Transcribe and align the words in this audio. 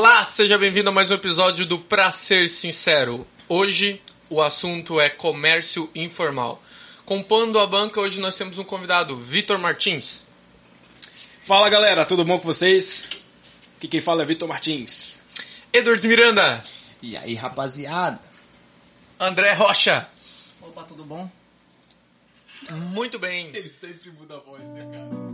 Olá, 0.00 0.24
seja 0.24 0.56
bem-vindo 0.56 0.90
a 0.90 0.92
mais 0.92 1.10
um 1.10 1.14
episódio 1.14 1.66
do 1.66 1.76
Pra 1.76 2.12
Ser 2.12 2.48
Sincero. 2.48 3.26
Hoje 3.48 4.00
o 4.30 4.40
assunto 4.40 5.00
é 5.00 5.10
comércio 5.10 5.90
informal. 5.92 6.62
Compondo 7.04 7.58
a 7.58 7.66
banca, 7.66 8.00
hoje 8.00 8.20
nós 8.20 8.36
temos 8.36 8.58
um 8.58 8.62
convidado, 8.62 9.16
Vitor 9.16 9.58
Martins. 9.58 10.22
Fala 11.44 11.68
galera, 11.68 12.06
tudo 12.06 12.24
bom 12.24 12.38
com 12.38 12.44
vocês? 12.44 13.08
Aqui 13.76 13.88
quem 13.88 14.00
fala 14.00 14.22
é 14.22 14.24
Vitor 14.24 14.46
Martins. 14.46 15.20
Edward 15.72 16.06
Miranda. 16.06 16.62
E 17.02 17.16
aí, 17.16 17.34
rapaziada? 17.34 18.20
André 19.18 19.52
Rocha. 19.54 20.08
Opa, 20.62 20.84
tudo 20.84 21.04
bom? 21.04 21.28
Muito 22.70 23.18
bem. 23.18 23.50
Ele 23.52 23.68
sempre 23.68 24.12
muda 24.12 24.36
a 24.36 24.38
voz, 24.38 24.62
né, 24.62 24.88
cara? 24.92 25.27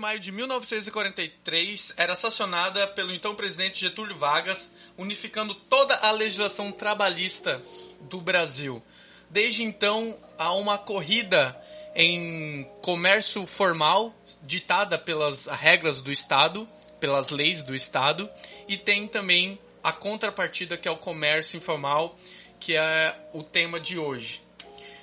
Maio 0.00 0.18
de 0.18 0.32
1943 0.32 1.94
era 1.96 2.16
sancionada 2.16 2.86
pelo 2.88 3.12
então 3.12 3.34
presidente 3.34 3.80
Getúlio 3.80 4.16
Vargas, 4.16 4.74
unificando 4.96 5.54
toda 5.54 5.94
a 5.96 6.10
legislação 6.10 6.72
trabalhista 6.72 7.62
do 8.00 8.18
Brasil. 8.20 8.82
Desde 9.28 9.62
então, 9.62 10.18
há 10.38 10.52
uma 10.54 10.78
corrida 10.78 11.54
em 11.94 12.66
comércio 12.80 13.46
formal, 13.46 14.14
ditada 14.42 14.98
pelas 14.98 15.46
regras 15.46 16.00
do 16.00 16.10
Estado, 16.10 16.66
pelas 16.98 17.28
leis 17.28 17.62
do 17.62 17.74
Estado, 17.74 18.28
e 18.66 18.78
tem 18.78 19.06
também 19.06 19.58
a 19.82 19.92
contrapartida 19.92 20.78
que 20.78 20.88
é 20.88 20.90
o 20.90 20.96
comércio 20.96 21.58
informal, 21.58 22.16
que 22.58 22.74
é 22.74 23.14
o 23.34 23.42
tema 23.42 23.78
de 23.78 23.98
hoje. 23.98 24.40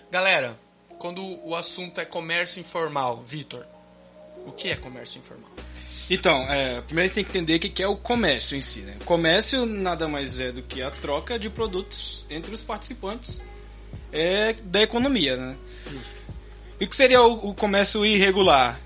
Galera, 0.09 0.57
quando 0.97 1.23
o 1.47 1.55
assunto 1.55 2.01
é 2.01 2.05
comércio 2.05 2.59
informal, 2.59 3.21
Vitor, 3.21 3.65
o 4.47 4.51
que 4.51 4.69
é 4.69 4.75
comércio 4.75 5.19
informal? 5.19 5.49
Então, 6.09 6.41
é, 6.49 6.81
primeiro 6.81 7.11
a 7.11 7.13
gente 7.13 7.15
tem 7.15 7.23
que 7.23 7.37
entender 7.37 7.55
o 7.55 7.59
que 7.59 7.83
é 7.83 7.87
o 7.87 7.97
comércio 7.97 8.55
em 8.55 8.61
si. 8.61 8.79
Né? 8.79 8.95
Comércio 9.03 9.65
nada 9.65 10.07
mais 10.07 10.39
é 10.39 10.51
do 10.51 10.61
que 10.61 10.81
a 10.81 10.89
troca 10.89 11.37
de 11.37 11.49
produtos 11.49 12.25
entre 12.29 12.53
os 12.53 12.63
participantes 12.63 13.41
é, 14.11 14.53
da 14.53 14.81
economia. 14.81 15.35
Né? 15.35 15.57
Justo. 15.85 16.15
E 16.79 16.85
o 16.85 16.87
que 16.87 16.95
seria 16.95 17.21
o, 17.21 17.49
o 17.49 17.53
comércio 17.53 18.05
irregular? 18.05 18.79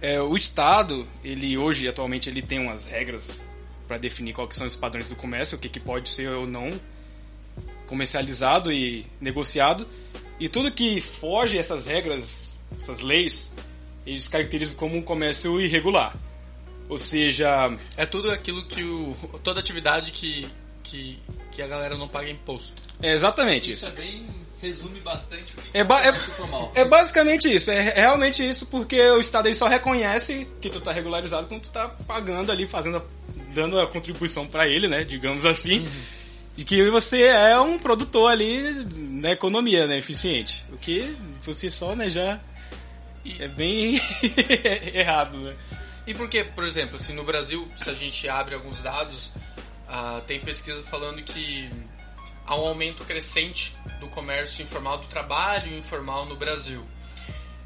É, 0.00 0.20
o 0.20 0.36
Estado, 0.36 1.06
ele 1.22 1.58
hoje, 1.58 1.86
atualmente, 1.86 2.30
ele 2.30 2.40
tem 2.40 2.58
umas 2.58 2.86
regras 2.86 3.44
para 3.86 3.98
definir 3.98 4.32
quais 4.32 4.54
são 4.54 4.66
os 4.66 4.74
padrões 4.74 5.08
do 5.08 5.16
comércio, 5.16 5.58
o 5.58 5.60
que, 5.60 5.68
que 5.68 5.80
pode 5.80 6.08
ser 6.08 6.30
ou 6.30 6.46
não 6.46 6.72
comercializado 7.86 8.72
e 8.72 9.04
negociado. 9.20 9.86
E 10.40 10.48
tudo 10.48 10.72
que 10.72 11.00
foge 11.00 11.58
essas 11.58 11.86
regras, 11.86 12.58
essas 12.78 13.00
leis, 13.00 13.52
eles 14.06 14.28
caracterizam 14.28 14.74
como 14.74 14.96
um 14.96 15.02
comércio 15.02 15.60
irregular. 15.60 16.14
Ou 16.88 16.98
seja, 16.98 17.72
É 17.96 18.04
tudo 18.04 18.30
aquilo 18.30 18.64
que 18.66 18.82
o. 18.82 19.16
toda 19.42 19.58
atividade 19.60 20.12
que, 20.12 20.46
que, 20.82 21.18
que 21.52 21.62
a 21.62 21.66
galera 21.66 21.96
não 21.96 22.06
paga 22.08 22.28
imposto. 22.28 22.74
é 23.02 23.12
exatamente 23.14 23.70
Isso 23.70 23.86
isso. 23.86 23.98
é 23.98 24.02
bem. 24.02 24.26
resume 24.60 25.00
bastante 25.00 25.52
o 25.52 25.62
que 25.62 25.70
É, 25.78 25.82
ba- 25.84 26.00
é, 26.02 26.06
comércio 26.06 26.32
formal. 26.32 26.72
é 26.74 26.84
basicamente 26.84 27.52
isso, 27.54 27.70
é 27.70 27.80
realmente 27.94 28.46
isso, 28.46 28.66
porque 28.66 29.00
o 29.10 29.18
Estado 29.20 29.46
ele 29.48 29.54
só 29.54 29.66
reconhece 29.68 30.46
que 30.60 30.68
tu 30.70 30.80
tá 30.80 30.90
regularizado 30.92 31.46
quando 31.46 31.62
tu 31.62 31.70
tá 31.70 31.88
pagando 32.06 32.50
ali, 32.52 32.66
fazendo, 32.66 32.98
a- 32.98 33.02
dando 33.54 33.78
a 33.80 33.86
contribuição 33.86 34.46
para 34.46 34.66
ele, 34.68 34.86
né, 34.88 35.04
digamos 35.04 35.44
assim, 35.46 35.86
e 36.56 36.64
que 36.64 36.88
você 36.90 37.22
é 37.22 37.58
um 37.60 37.78
produtor 37.78 38.30
ali 38.30 38.86
na 38.96 39.32
economia, 39.32 39.86
né, 39.86 39.98
eficiente. 39.98 40.64
O 40.72 40.76
que, 40.78 41.14
si 41.54 41.70
só, 41.70 41.94
né, 41.94 42.08
já 42.08 42.38
E- 43.24 43.36
é 43.42 43.48
bem 43.48 44.00
errado, 44.94 45.38
né. 45.38 45.56
E 46.06 46.12
por 46.14 46.28
que, 46.28 46.44
por 46.44 46.64
exemplo, 46.64 46.98
se 46.98 47.12
no 47.12 47.24
Brasil, 47.24 47.70
se 47.76 47.88
a 47.88 47.94
gente 47.94 48.28
abre 48.28 48.54
alguns 48.54 48.80
dados, 48.80 49.30
ah, 49.88 50.20
tem 50.26 50.38
pesquisa 50.40 50.82
falando 50.84 51.22
que 51.22 51.70
há 52.46 52.54
um 52.56 52.66
aumento 52.68 53.04
crescente 53.04 53.74
do 54.00 54.08
comércio 54.08 54.62
informal, 54.62 54.98
do 54.98 55.06
trabalho 55.06 55.74
informal 55.78 56.26
no 56.26 56.36
Brasil. 56.36 56.84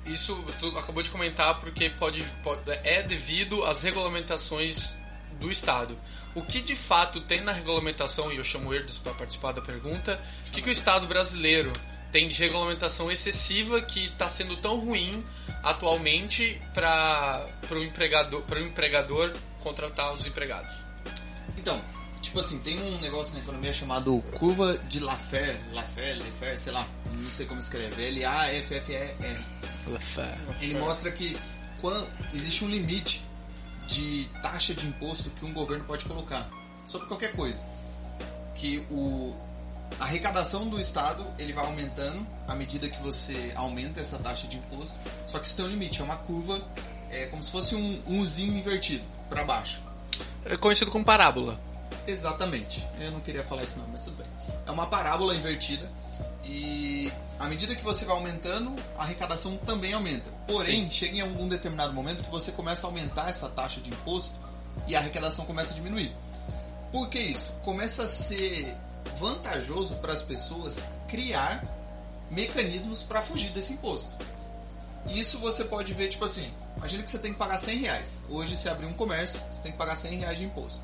Isso 0.07 0.35
tu 0.61 0.69
acabou 0.79 1.03
de 1.03 1.11
comentar 1.11 1.59
porque 1.61 1.91
pode, 1.91 2.23
pode- 2.45 2.63
é 2.85 3.03
devido 3.03 3.65
às 3.65 3.83
regulamentações 3.83 4.95
do 5.41 5.51
Estado. 5.51 5.99
O 6.35 6.43
que 6.43 6.61
de 6.61 6.77
fato 6.77 7.21
tem 7.23 7.41
na 7.41 7.53
regulamentação, 7.53 8.33
e 8.33 8.37
eu 8.37 8.45
chamo 8.45 8.73
eles 8.73 8.99
para 8.99 9.13
participar 9.15 9.53
da 9.53 9.61
pergunta, 9.61 10.21
o 10.47 10.51
que, 10.53 10.63
que 10.63 10.69
o 10.69 10.73
Estado 10.73 11.07
brasileiro 11.09 11.73
tem 12.11 12.29
de 12.29 12.39
regulamentação 12.39 13.11
excessiva 13.11 13.81
que 13.83 14.07
está 14.07 14.29
sendo 14.29 14.57
tão 14.57 14.79
ruim 14.79 15.25
atualmente 15.63 16.61
para 16.73 17.47
o 17.71 17.79
empregador, 17.79 18.43
pro 18.43 18.61
empregador 18.61 19.33
contratar 19.61 20.13
os 20.15 20.27
empregados? 20.27 20.73
Então, 21.57 21.83
tipo 22.23 22.41
assim, 22.41 22.59
tem 22.61 22.81
um 22.81 22.99
negócio 23.01 23.35
na 23.35 23.41
economia 23.41 23.73
chamado 23.73 24.23
curva 24.39 24.79
de 24.79 25.01
Laffer, 25.01 25.61
Laffer, 25.73 26.19
Laffer, 26.19 26.59
sei 26.59 26.73
lá, 26.73 26.87
não 27.13 27.31
sei 27.31 27.47
como 27.47 27.61
escreve, 27.61 28.05
L-A-F-F-E-R. 28.05 29.45
Ele 30.61 30.79
mostra 30.79 31.11
que 31.11 31.37
quando 31.81 32.09
existe 32.33 32.65
um 32.65 32.69
limite 32.69 33.25
de 33.87 34.29
taxa 34.43 34.75
de 34.75 34.87
imposto 34.87 35.31
que 35.31 35.45
um 35.45 35.53
governo 35.53 35.85
pode 35.85 36.05
colocar 36.05 36.49
sobre 36.87 37.07
qualquer 37.07 37.33
coisa. 37.33 37.65
Que 38.55 38.85
o 38.91 39.35
a 39.99 40.05
arrecadação 40.05 40.69
do 40.69 40.81
estado 40.81 41.27
ele 41.39 41.53
vai 41.53 41.65
aumentando 41.65 42.27
à 42.47 42.55
medida 42.55 42.89
que 42.89 43.01
você 43.03 43.53
aumenta 43.55 44.01
essa 44.01 44.19
taxa 44.19 44.47
de 44.47 44.59
imposto. 44.59 44.95
Só 45.27 45.39
que 45.39 45.47
isso 45.47 45.57
tem 45.57 45.67
um 45.67 45.69
limite, 45.69 46.01
é 46.01 46.05
uma 46.05 46.17
curva, 46.17 46.63
é 47.11 47.27
como 47.27 47.43
se 47.43 47.51
fosse 47.51 47.75
um, 47.75 48.03
um 48.07 48.21
Uzinho 48.21 48.57
invertido 48.57 49.05
para 49.29 49.45
baixo. 49.45 49.81
É 50.45 50.57
conhecido 50.57 50.91
como 50.91 51.05
parábola. 51.05 51.59
Exatamente. 52.07 52.87
Eu 52.99 53.13
não 53.13 53.21
queria 53.21 53.45
falar 53.45 53.65
isso 53.65 53.79
não, 53.79 53.87
mas 53.89 54.05
tudo 54.05 54.17
bem. 54.17 54.27
É 54.67 54.71
uma 54.71 54.87
parábola 54.87 55.35
invertida 55.35 55.91
e 56.45 57.13
à 57.39 57.47
medida 57.47 57.75
que 57.75 57.85
você 57.85 58.05
vai 58.05 58.17
aumentando, 58.17 58.75
a 58.97 59.03
arrecadação 59.03 59.57
também 59.59 59.93
aumenta. 59.93 60.31
Porém, 60.47 60.91
chega 60.91 61.17
em 61.17 61.21
algum 61.21 61.47
determinado 61.47 61.93
momento 61.93 62.25
que 62.25 62.31
você 62.31 62.51
começa 62.53 62.87
a 62.87 62.91
aumentar 62.91 63.29
essa 63.29 63.49
taxa 63.49 63.81
de 63.81 63.91
imposto 63.91 64.39
e 64.87 64.97
a 64.97 64.99
arrecadação 64.99 65.45
começa 65.45 65.73
a 65.73 65.75
diminuir. 65.75 66.15
Por 66.91 67.09
que 67.09 67.19
isso? 67.19 67.53
Começa 67.63 68.05
a 68.05 68.09
ser 68.09 68.75
vantajoso 69.19 69.97
para 69.97 70.13
as 70.13 70.23
pessoas 70.23 70.89
criar 71.09 71.63
mecanismos 72.31 73.03
para 73.03 73.23
fugir 73.23 73.51
desse 73.51 73.73
imposto. 73.73 74.11
Isso 75.09 75.39
você 75.39 75.65
pode 75.65 75.93
ver, 75.95 76.09
tipo 76.09 76.25
assim, 76.25 76.53
imagina 76.77 77.03
que 77.03 77.11
você 77.11 77.19
tem 77.19 77.33
que 77.33 77.39
pagar 77.39 77.59
100 77.59 77.79
reais. 77.79 78.21
Hoje, 78.29 78.57
se 78.57 78.69
abrir 78.69 78.87
um 78.87 78.93
comércio, 78.93 79.41
você 79.51 79.63
tem 79.63 79.73
que 79.73 79.79
pagar 79.79 79.97
100 79.97 80.19
reais 80.19 80.39
de 80.39 80.45
imposto. 80.45 80.81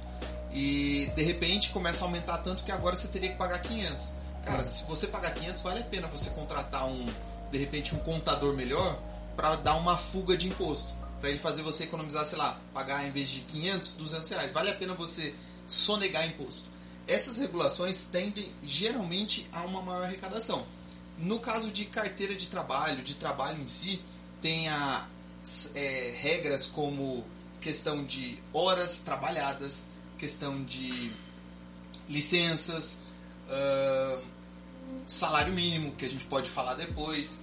E 0.51 1.11
de 1.17 1.23
repente 1.23 1.71
começa 1.71 2.05
a 2.05 2.07
aumentar 2.07 2.39
tanto 2.39 2.63
que 2.63 2.71
agora 2.71 2.97
você 2.97 3.09
teria 3.09 3.31
que 3.31 3.37
pagar 3.37 3.59
500. 3.59 4.13
Cara, 4.45 4.63
se 4.63 4.85
você 4.85 5.07
pagar 5.07 5.33
500, 5.33 5.63
vale 5.63 5.81
a 5.81 5.85
pena 5.85 6.07
você 6.07 6.31
contratar 6.31 6.87
um, 6.87 7.07
de 7.51 7.59
repente, 7.59 7.95
um 7.95 7.99
contador 7.99 8.55
melhor 8.55 8.99
para 9.37 9.57
dar 9.57 9.75
uma 9.75 9.97
fuga 9.97 10.37
de 10.37 10.47
imposto. 10.47 10.95
Para 11.21 11.31
ele 11.31 11.39
fazer 11.39 11.63
você 11.63 11.85
economizar, 11.85 12.25
sei 12.25 12.39
lá, 12.39 12.59
pagar 12.73 13.07
em 13.07 13.11
vez 13.11 13.31
de 13.31 13.41
500, 13.41 13.93
200 13.95 14.31
reais. 14.31 14.53
Vale 14.53 14.71
a 14.71 14.75
pena 14.75 14.95
você 14.95 15.35
sonegar 15.67 16.27
imposto. 16.27 16.71
Essas 17.07 17.39
regulações 17.39 18.05
tendem 18.05 18.51
geralmente 18.63 19.47
a 19.53 19.63
uma 19.63 19.83
maior 19.83 20.05
arrecadação. 20.05 20.67
No 21.19 21.39
caso 21.39 21.71
de 21.71 21.85
carteira 21.85 22.35
de 22.35 22.49
trabalho, 22.49 23.03
de 23.03 23.15
trabalho 23.15 23.61
em 23.63 23.69
si, 23.69 24.01
tem 24.41 24.69
a, 24.69 25.07
é, 25.75 26.15
regras 26.19 26.67
como 26.67 27.25
questão 27.61 28.05
de 28.05 28.39
horas 28.53 28.99
trabalhadas, 28.99 29.87
questão 30.19 30.65
de 30.65 31.13
licenças, 32.09 33.01
ah, 33.49 34.23
salário 35.07 35.53
mínimo, 35.53 35.93
que 35.93 36.05
a 36.05 36.09
gente 36.09 36.25
pode 36.25 36.49
falar 36.49 36.75
depois, 36.75 37.41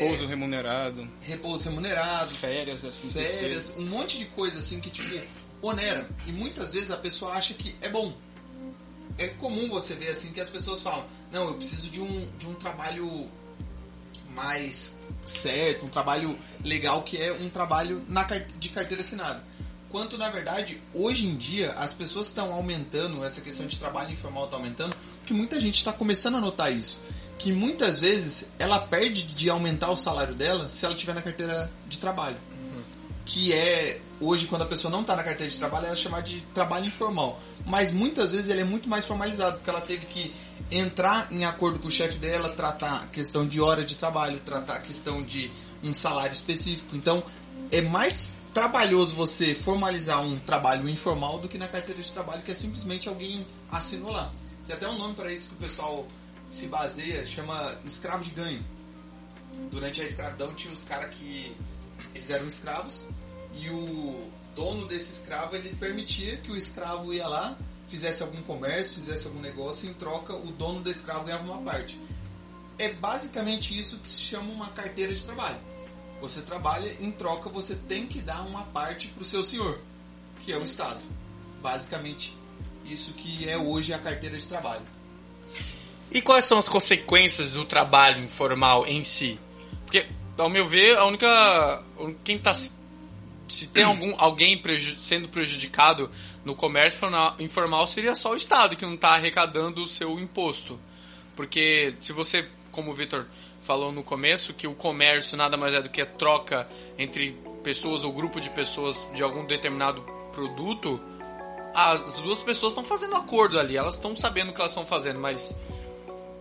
Pouso 0.00 0.26
remunerado, 0.26 1.08
repouso 1.20 1.68
remunerado, 1.68 2.30
férias, 2.32 2.84
assim, 2.84 3.08
férias, 3.08 3.72
um 3.76 3.86
monte 3.86 4.18
de 4.18 4.26
coisa 4.26 4.58
assim 4.58 4.80
que 4.80 4.90
tipo 4.90 5.08
onera. 5.62 6.08
E 6.26 6.32
muitas 6.32 6.72
vezes 6.72 6.90
a 6.90 6.96
pessoa 6.96 7.32
acha 7.32 7.54
que 7.54 7.74
é 7.80 7.88
bom. 7.88 8.14
É 9.18 9.28
comum 9.28 9.68
você 9.68 9.94
ver 9.94 10.08
assim 10.08 10.32
que 10.32 10.40
as 10.40 10.48
pessoas 10.48 10.80
falam: 10.80 11.04
"Não, 11.32 11.48
eu 11.48 11.54
preciso 11.54 11.88
de 11.88 12.00
um 12.00 12.28
de 12.38 12.46
um 12.46 12.54
trabalho 12.54 13.28
mais 14.34 14.98
certo, 15.24 15.86
um 15.86 15.88
trabalho 15.88 16.36
legal 16.64 17.02
que 17.02 17.16
é 17.20 17.32
um 17.32 17.48
trabalho 17.48 18.04
na 18.08 18.24
de 18.24 18.68
carteira 18.68 19.02
assinada". 19.02 19.42
Quanto 19.90 20.18
na 20.18 20.28
verdade, 20.28 20.82
hoje 20.92 21.26
em 21.26 21.36
dia 21.36 21.72
as 21.72 21.92
pessoas 21.92 22.26
estão 22.26 22.52
aumentando 22.52 23.24
essa 23.24 23.40
questão 23.40 23.66
de 23.66 23.78
trabalho 23.78 24.10
informal 24.10 24.46
está 24.46 24.56
aumentando, 24.56 24.96
porque 25.20 25.32
muita 25.32 25.60
gente 25.60 25.76
está 25.76 25.92
começando 25.92 26.36
a 26.36 26.40
notar 26.40 26.72
isso 26.72 26.98
que 27.38 27.52
muitas 27.52 28.00
vezes 28.00 28.48
ela 28.58 28.78
perde 28.78 29.22
de 29.24 29.50
aumentar 29.50 29.90
o 29.90 29.96
salário 29.96 30.34
dela 30.34 30.68
se 30.68 30.84
ela 30.84 30.94
tiver 30.94 31.14
na 31.14 31.22
carteira 31.22 31.70
de 31.88 31.98
trabalho. 31.98 32.38
Que 33.24 33.52
é, 33.52 34.00
hoje, 34.26 34.46
quando 34.46 34.62
a 34.62 34.66
pessoa 34.66 34.90
não 34.90 35.02
está 35.02 35.14
na 35.14 35.22
carteira 35.22 35.50
de 35.50 35.58
trabalho, 35.58 35.86
ela 35.86 35.94
é 35.94 35.96
chamada 35.96 36.22
de 36.22 36.40
trabalho 36.54 36.86
informal. 36.86 37.40
Mas 37.66 37.90
muitas 37.90 38.32
vezes 38.32 38.48
ele 38.48 38.60
é 38.60 38.64
muito 38.64 38.88
mais 38.88 39.04
formalizado, 39.04 39.56
porque 39.56 39.70
ela 39.70 39.80
teve 39.80 40.06
que 40.06 40.34
entrar 40.70 41.30
em 41.32 41.44
acordo 41.44 41.78
com 41.78 41.88
o 41.88 41.90
chefe 41.90 42.18
dela, 42.18 42.48
tratar 42.50 43.02
a 43.02 43.06
questão 43.06 43.46
de 43.46 43.60
hora 43.60 43.84
de 43.84 43.94
trabalho, 43.96 44.40
tratar 44.40 44.76
a 44.76 44.80
questão 44.80 45.22
de 45.22 45.50
um 45.82 45.92
salário 45.92 46.32
específico. 46.32 46.96
Então, 46.96 47.22
é 47.70 47.80
mais 47.80 48.32
trabalhoso 48.52 49.14
você 49.14 49.54
formalizar 49.54 50.20
um 50.20 50.38
trabalho 50.38 50.88
informal 50.88 51.38
do 51.38 51.48
que 51.48 51.58
na 51.58 51.66
carteira 51.66 52.00
de 52.00 52.12
trabalho, 52.12 52.42
que 52.42 52.52
é 52.52 52.54
simplesmente 52.54 53.08
alguém 53.08 53.46
assinou 53.70 54.12
lá. 54.12 54.32
Tem 54.66 54.74
até 54.74 54.88
um 54.88 54.96
nome 54.96 55.14
para 55.14 55.32
isso 55.32 55.48
que 55.48 55.54
o 55.54 55.58
pessoal 55.58 56.06
se 56.48 56.68
baseia, 56.68 57.26
chama 57.26 57.76
escravo 57.84 58.22
de 58.22 58.30
ganho. 58.30 58.64
Durante 59.70 60.00
a 60.00 60.04
escravidão 60.04 60.54
tinha 60.54 60.72
os 60.72 60.84
caras 60.84 61.14
que 61.14 61.54
eles 62.14 62.30
eram 62.30 62.46
escravos 62.46 63.06
e 63.60 63.70
o 63.70 64.30
dono 64.54 64.86
desse 64.86 65.12
escravo 65.12 65.56
ele 65.56 65.70
permitia 65.70 66.36
que 66.38 66.50
o 66.50 66.56
escravo 66.56 67.12
ia 67.12 67.26
lá, 67.26 67.56
fizesse 67.88 68.22
algum 68.22 68.42
comércio, 68.42 68.94
fizesse 68.94 69.26
algum 69.26 69.40
negócio 69.40 69.86
e 69.86 69.90
em 69.90 69.94
troca 69.94 70.34
o 70.34 70.50
dono 70.52 70.80
do 70.80 70.90
escravo 70.90 71.24
ganhava 71.24 71.44
uma 71.44 71.58
parte. 71.58 72.00
É 72.78 72.88
basicamente 72.92 73.76
isso 73.78 73.98
que 73.98 74.08
se 74.08 74.22
chama 74.22 74.50
uma 74.52 74.68
carteira 74.68 75.14
de 75.14 75.22
trabalho. 75.22 75.58
Você 76.20 76.42
trabalha, 76.42 76.96
em 77.00 77.10
troca 77.10 77.48
você 77.48 77.74
tem 77.74 78.06
que 78.06 78.20
dar 78.20 78.42
uma 78.42 78.62
parte 78.64 79.08
para 79.08 79.22
o 79.22 79.24
seu 79.24 79.44
senhor, 79.44 79.80
que 80.44 80.52
é 80.52 80.56
o 80.56 80.64
Estado. 80.64 81.00
Basicamente 81.62 82.36
isso 82.84 83.12
que 83.12 83.48
é 83.48 83.56
hoje 83.56 83.92
a 83.92 83.98
carteira 83.98 84.36
de 84.36 84.46
trabalho. 84.46 84.82
E 86.10 86.20
quais 86.20 86.44
são 86.44 86.58
as 86.58 86.68
consequências 86.68 87.50
do 87.50 87.64
trabalho 87.64 88.22
informal 88.22 88.86
em 88.86 89.02
si? 89.02 89.38
Porque, 89.84 90.06
ao 90.38 90.48
meu 90.48 90.66
ver, 90.68 90.96
a 90.96 91.04
única. 91.06 91.82
Quem 92.22 92.36
está 92.36 92.54
se 93.48 93.66
tem 93.68 93.84
algum, 93.84 94.14
alguém 94.18 94.56
preju 94.56 94.98
sendo 94.98 95.28
prejudicado 95.28 96.10
no 96.44 96.54
comércio 96.54 97.00
informal 97.38 97.86
seria 97.86 98.14
só 98.14 98.32
o 98.32 98.36
Estado 98.36 98.76
que 98.76 98.84
não 98.84 98.94
está 98.94 99.10
arrecadando 99.10 99.82
o 99.82 99.86
seu 99.86 100.18
imposto. 100.18 100.78
Porque 101.36 101.94
se 102.00 102.12
você, 102.12 102.48
como 102.70 102.90
o 102.90 102.94
Vitor 102.94 103.26
falou 103.62 103.90
no 103.90 104.02
começo, 104.02 104.54
que 104.54 104.66
o 104.66 104.74
comércio 104.74 105.36
nada 105.36 105.56
mais 105.56 105.74
é 105.74 105.82
do 105.82 105.88
que 105.88 106.00
a 106.00 106.06
troca 106.06 106.68
entre 106.98 107.36
pessoas 107.62 108.04
ou 108.04 108.12
grupo 108.12 108.40
de 108.40 108.50
pessoas 108.50 108.96
de 109.14 109.22
algum 109.22 109.44
determinado 109.46 110.02
produto, 110.32 111.00
as 111.74 112.16
duas 112.16 112.42
pessoas 112.42 112.72
estão 112.72 112.84
fazendo 112.84 113.16
acordo 113.16 113.58
ali, 113.58 113.76
elas 113.76 113.96
estão 113.96 114.16
sabendo 114.16 114.50
o 114.50 114.52
que 114.52 114.60
elas 114.60 114.70
estão 114.70 114.86
fazendo, 114.86 115.18
mas 115.18 115.52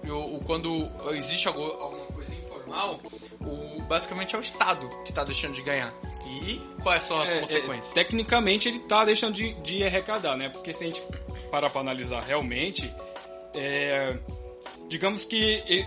eu, 0.03 0.41
quando 0.45 0.89
existe 1.11 1.47
alguma 1.47 2.05
coisa 2.07 2.35
informal, 2.35 2.99
o, 3.45 3.81
basicamente 3.83 4.35
é 4.35 4.37
o 4.37 4.41
Estado 4.41 4.87
que 5.03 5.11
está 5.11 5.23
deixando 5.23 5.53
de 5.53 5.61
ganhar. 5.61 5.93
E 6.25 6.61
quais 6.81 7.03
são 7.03 7.19
as 7.19 7.31
é, 7.31 7.37
é 7.37 7.39
consequências? 7.41 7.91
É, 7.91 7.93
tecnicamente 7.93 8.67
ele 8.67 8.77
está 8.77 9.05
deixando 9.05 9.33
de, 9.33 9.53
de, 9.55 9.83
arrecadar, 9.83 10.35
né? 10.35 10.49
Porque 10.49 10.73
se 10.73 10.83
a 10.83 10.87
gente 10.87 11.01
parar 11.51 11.69
para 11.69 11.81
analisar 11.81 12.21
realmente, 12.21 12.93
é, 13.53 14.17
digamos 14.87 15.23
que 15.25 15.63
ele, 15.67 15.85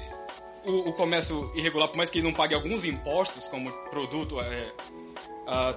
o, 0.65 0.91
o, 0.91 0.93
comércio 0.93 1.51
irregular, 1.55 1.89
por 1.89 1.97
mais 1.97 2.11
que 2.11 2.19
ele 2.19 2.27
não 2.27 2.35
pague 2.35 2.55
alguns 2.55 2.85
impostos, 2.85 3.49
como 3.49 3.71
produto, 3.91 4.41
é, 4.41 4.73
a, 5.47 5.77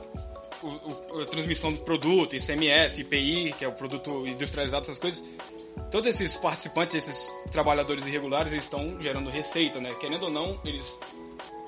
o, 0.61 1.21
a 1.21 1.25
transmissão 1.25 1.71
do 1.71 1.79
produto, 1.79 2.35
ICMS, 2.35 3.01
IPI, 3.01 3.53
que 3.57 3.65
é 3.65 3.67
o 3.67 3.73
produto 3.73 4.25
industrializado, 4.27 4.83
essas 4.83 4.99
coisas, 4.99 5.23
todos 5.91 6.07
esses 6.07 6.37
participantes, 6.37 6.95
esses 6.95 7.33
trabalhadores 7.51 8.05
irregulares, 8.05 8.51
eles 8.51 8.65
estão 8.65 9.01
gerando 9.01 9.29
receita, 9.29 9.79
né? 9.79 9.93
Querendo 9.99 10.23
ou 10.23 10.29
não, 10.29 10.59
eles 10.65 10.99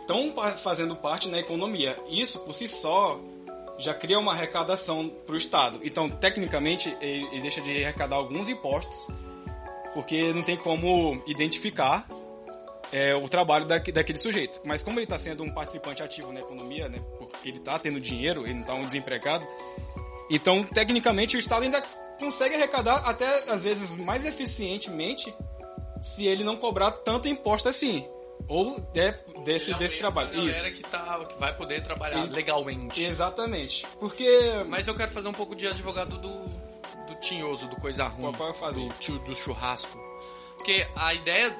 estão 0.01 0.33
fazendo 0.57 0.95
parte 0.95 1.30
na 1.30 1.39
economia. 1.39 1.98
Isso, 2.09 2.39
por 2.39 2.53
si 2.53 2.68
só, 2.68 3.19
já 3.77 3.94
cria 3.94 4.19
uma 4.19 4.33
arrecadação 4.33 5.09
para 5.25 5.33
o 5.33 5.38
Estado. 5.38 5.80
Então, 5.83 6.09
tecnicamente, 6.09 6.95
ele, 7.01 7.25
ele 7.31 7.42
deixa 7.42 7.62
de 7.62 7.83
arrecadar 7.83 8.18
alguns 8.18 8.50
impostos, 8.50 9.07
porque 9.94 10.33
não 10.33 10.44
tem 10.44 10.57
como 10.57 11.21
identificar 11.25 12.07
é, 12.92 13.15
o 13.15 13.27
trabalho 13.30 13.65
da, 13.65 13.77
daquele 13.77 14.18
sujeito. 14.18 14.59
Mas 14.65 14.83
como 14.83 15.00
ele 15.00 15.06
está 15.06 15.18
sendo 15.18 15.44
um 15.44 15.51
participante 15.51 16.04
ativo 16.04 16.31
na 16.31 16.42
economia, 16.42 16.89
né, 16.89 17.00
porque 17.18 17.50
ele 17.50 17.57
está 17.57 17.80
tendo 17.80 18.00
dinheiro, 18.00 18.44
ele 18.45 18.56
não 18.56 18.62
está 18.62 18.74
um 18.74 18.86
desempregado, 18.86 19.47
então, 20.31 20.63
tecnicamente, 20.63 21.36
o 21.36 21.39
Estado 21.39 21.63
ainda 21.63 21.83
consegue 22.18 22.56
arrecadar 22.56 22.97
até, 23.00 23.51
às 23.51 23.65
vezes, 23.65 23.97
mais 23.97 24.24
eficientemente 24.24 25.33
se 26.01 26.25
ele 26.25 26.42
não 26.42 26.56
cobrar 26.56 26.89
tanto 26.92 27.27
imposto 27.27 27.68
assim. 27.68 28.06
Ou 28.48 28.80
de, 28.80 29.12
desse, 29.44 29.74
desse 29.76 29.98
trabalho. 29.98 30.30
A 30.30 30.32
galera 30.32 30.70
Isso. 30.70 30.74
Que, 30.74 30.84
tá, 30.84 31.26
que 31.26 31.40
vai 31.40 31.56
poder 31.56 31.82
trabalhar 31.82 32.26
e, 32.26 32.30
legalmente. 32.30 33.04
Exatamente. 33.04 33.88
Porque. 34.00 34.64
Mas 34.68 34.88
eu 34.88 34.96
quero 34.96 35.12
fazer 35.12 35.28
um 35.28 35.34
pouco 35.34 35.56
de 35.56 35.68
advogado 35.68 36.18
do, 36.18 36.40
do 37.08 37.16
tinhoso, 37.20 37.68
do 37.68 37.76
coisa 37.78 38.08
ruim. 38.08 38.32
Do, 38.32 38.94
tio, 39.00 39.20
do 39.20 39.36
churrasco. 39.36 40.00
Porque 40.58 40.86
a 40.96 41.14
ideia 41.14 41.56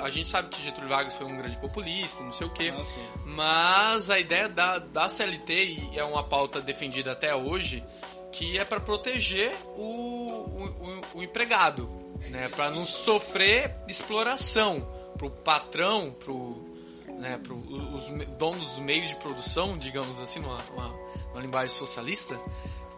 a 0.00 0.08
gente 0.10 0.28
sabe 0.28 0.48
que 0.48 0.62
Getúlio 0.62 0.88
Vargas 0.88 1.14
foi 1.16 1.26
um 1.26 1.36
grande 1.36 1.58
populista, 1.58 2.22
não 2.22 2.32
sei 2.32 2.46
o 2.46 2.50
quê. 2.50 2.72
Ah, 2.72 2.82
mas 3.24 4.10
a 4.10 4.18
ideia 4.18 4.48
da, 4.48 4.78
da 4.78 5.08
CLT, 5.08 5.90
e 5.92 5.98
é 5.98 6.04
uma 6.04 6.22
pauta 6.22 6.60
defendida 6.60 7.12
até 7.12 7.34
hoje, 7.34 7.84
que 8.30 8.58
é 8.58 8.64
para 8.64 8.78
proteger 8.78 9.52
o, 9.76 9.82
o, 9.82 11.02
o 11.14 11.22
empregado, 11.22 11.90
né? 12.30 12.48
para 12.48 12.70
não 12.70 12.86
sofrer 12.86 13.74
exploração 13.88 14.99
para 15.20 15.26
o 15.26 15.30
patrão, 15.30 16.12
para 16.12 17.12
né, 17.12 17.38
pro, 17.38 17.54
os 17.54 18.10
donos 18.38 18.66
dos 18.70 18.78
meios 18.78 19.10
de 19.10 19.16
produção, 19.16 19.76
digamos 19.76 20.18
assim, 20.18 20.40
numa, 20.40 20.64
numa 20.64 21.42
linguagem 21.42 21.76
socialista, 21.76 22.40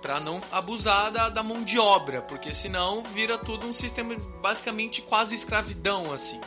para 0.01 0.21
não 0.21 0.41
abusar 0.53 1.11
da, 1.11 1.29
da, 1.29 1.43
mão 1.43 1.65
de 1.65 1.81
obra, 1.81 2.23
porque 2.23 2.55
senão 2.55 3.03
vira 3.03 3.37
tudo 3.39 3.67
um 3.67 3.75
sistema 3.75 4.15
basicamente 4.41 5.03
quase 5.03 5.35
escravidão 5.35 6.13
assim. 6.13 6.41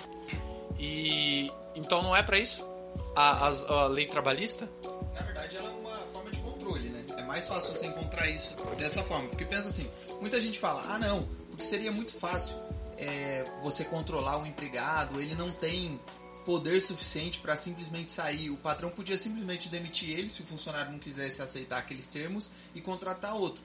E 0.79 1.51
então 1.73 2.01
não 2.01 2.15
é 2.15 2.23
para 2.23 2.37
isso 2.37 2.65
a, 3.13 3.47
a, 3.47 3.73
a 3.83 3.87
lei 3.87 4.05
trabalhista? 4.05 4.69
Na 5.13 5.21
verdade, 5.21 5.57
ela 5.57 5.69
é 5.69 5.73
uma 5.73 5.97
forma 6.13 6.31
de 6.31 6.37
controle, 6.39 6.89
né? 6.89 7.05
É 7.17 7.23
mais 7.23 7.47
fácil 7.47 7.73
você 7.73 7.87
encontrar 7.87 8.29
isso 8.29 8.55
dessa 8.77 9.03
forma. 9.03 9.27
Porque 9.29 9.45
pensa 9.45 9.69
assim, 9.69 9.89
muita 10.19 10.39
gente 10.39 10.59
fala, 10.59 10.81
ah 10.93 10.99
não, 10.99 11.23
porque 11.49 11.63
seria 11.63 11.91
muito 11.91 12.13
fácil 12.13 12.57
é, 12.97 13.45
você 13.61 13.83
controlar 13.83 14.37
o 14.41 14.45
empregado, 14.45 15.19
ele 15.19 15.35
não 15.35 15.51
tem 15.51 15.99
poder 16.45 16.79
suficiente 16.79 17.39
para 17.39 17.55
simplesmente 17.55 18.11
sair. 18.11 18.49
O 18.51 18.57
patrão 18.57 18.89
podia 18.89 19.17
simplesmente 19.17 19.67
demitir 19.67 20.17
ele 20.17 20.29
se 20.29 20.41
o 20.41 20.45
funcionário 20.45 20.91
não 20.91 20.99
quisesse 20.99 21.41
aceitar 21.41 21.79
aqueles 21.79 22.07
termos 22.07 22.51
e 22.73 22.81
contratar 22.81 23.35
outro. 23.35 23.63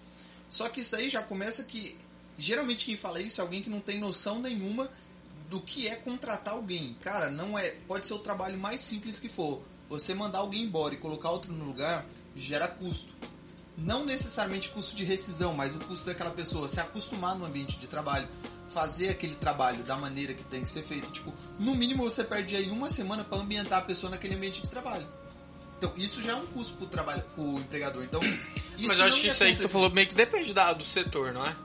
Só 0.49 0.69
que 0.69 0.81
isso 0.81 0.97
aí 0.97 1.09
já 1.09 1.23
começa 1.23 1.63
que 1.63 1.97
geralmente 2.37 2.87
quem 2.87 2.97
fala 2.97 3.21
isso 3.21 3.41
é 3.41 3.43
alguém 3.43 3.63
que 3.63 3.71
não 3.71 3.81
tem 3.81 3.99
noção 3.99 4.41
nenhuma 4.41 4.91
do 5.49 5.61
que 5.61 5.87
é 5.89 5.97
contratar 5.97 6.55
alguém. 6.55 6.97
Cara, 7.03 7.31
não 7.31 7.59
é, 7.59 7.71
pode 7.87 8.07
ser 8.07 8.15
o 8.15 8.19
trabalho 8.19 8.59
mais 8.59 8.81
simples 8.81 9.21
que 9.21 9.29
for. 9.29 9.61
Você 9.89 10.15
mandar 10.15 10.39
alguém 10.39 10.63
embora 10.63 10.95
e 10.95 10.97
colocar 10.97 11.31
outro 11.31 11.53
no 11.53 11.65
lugar 11.65 12.07
gera 12.35 12.67
custo. 12.67 13.13
Não 13.81 14.05
necessariamente 14.05 14.69
custo 14.69 14.95
de 14.95 15.05
rescisão, 15.05 15.55
mas 15.55 15.75
o 15.75 15.79
custo 15.81 16.07
daquela 16.07 16.31
pessoa 16.31 16.69
se 16.69 16.81
acostumar 16.81 17.35
no 17.35 17.45
ambiente 17.45 17.79
de 17.79 17.87
trabalho, 17.87 18.29
fazer 18.69 19.09
aquele 19.09 19.35
trabalho 19.35 19.83
da 19.83 19.97
maneira 19.97 20.35
que 20.35 20.45
tem 20.45 20.63
que 20.63 20.69
ser 20.69 20.83
feito. 20.83 21.11
Tipo, 21.11 21.33
no 21.59 21.75
mínimo 21.75 22.03
você 22.03 22.23
perde 22.23 22.57
aí 22.57 22.71
uma 22.71 22.91
semana 22.91 23.25
para 23.25 23.39
ambientar 23.39 23.79
a 23.79 23.83
pessoa 23.83 24.11
naquele 24.11 24.35
ambiente 24.35 24.61
de 24.63 24.69
trabalho. 24.69 25.07
Então, 25.79 25.93
isso 25.97 26.23
já 26.23 26.33
é 26.33 26.35
um 26.35 26.45
custo 26.47 26.75
pro 26.75 26.87
trabalho, 26.87 27.23
pro 27.35 27.59
empregador. 27.59 28.05
Então, 28.05 28.21
Mas 28.79 28.99
eu 28.99 29.05
acho 29.07 29.21
que 29.21 29.29
isso 29.29 29.43
aí 29.43 29.57
que 29.57 29.63
você 29.63 29.69
falou 29.69 29.91
meio 29.91 30.07
que 30.07 30.15
depende 30.15 30.53
da, 30.53 30.75
do 30.75 30.85
setor, 30.85 31.33
não 31.33 31.47
é? 31.47 31.57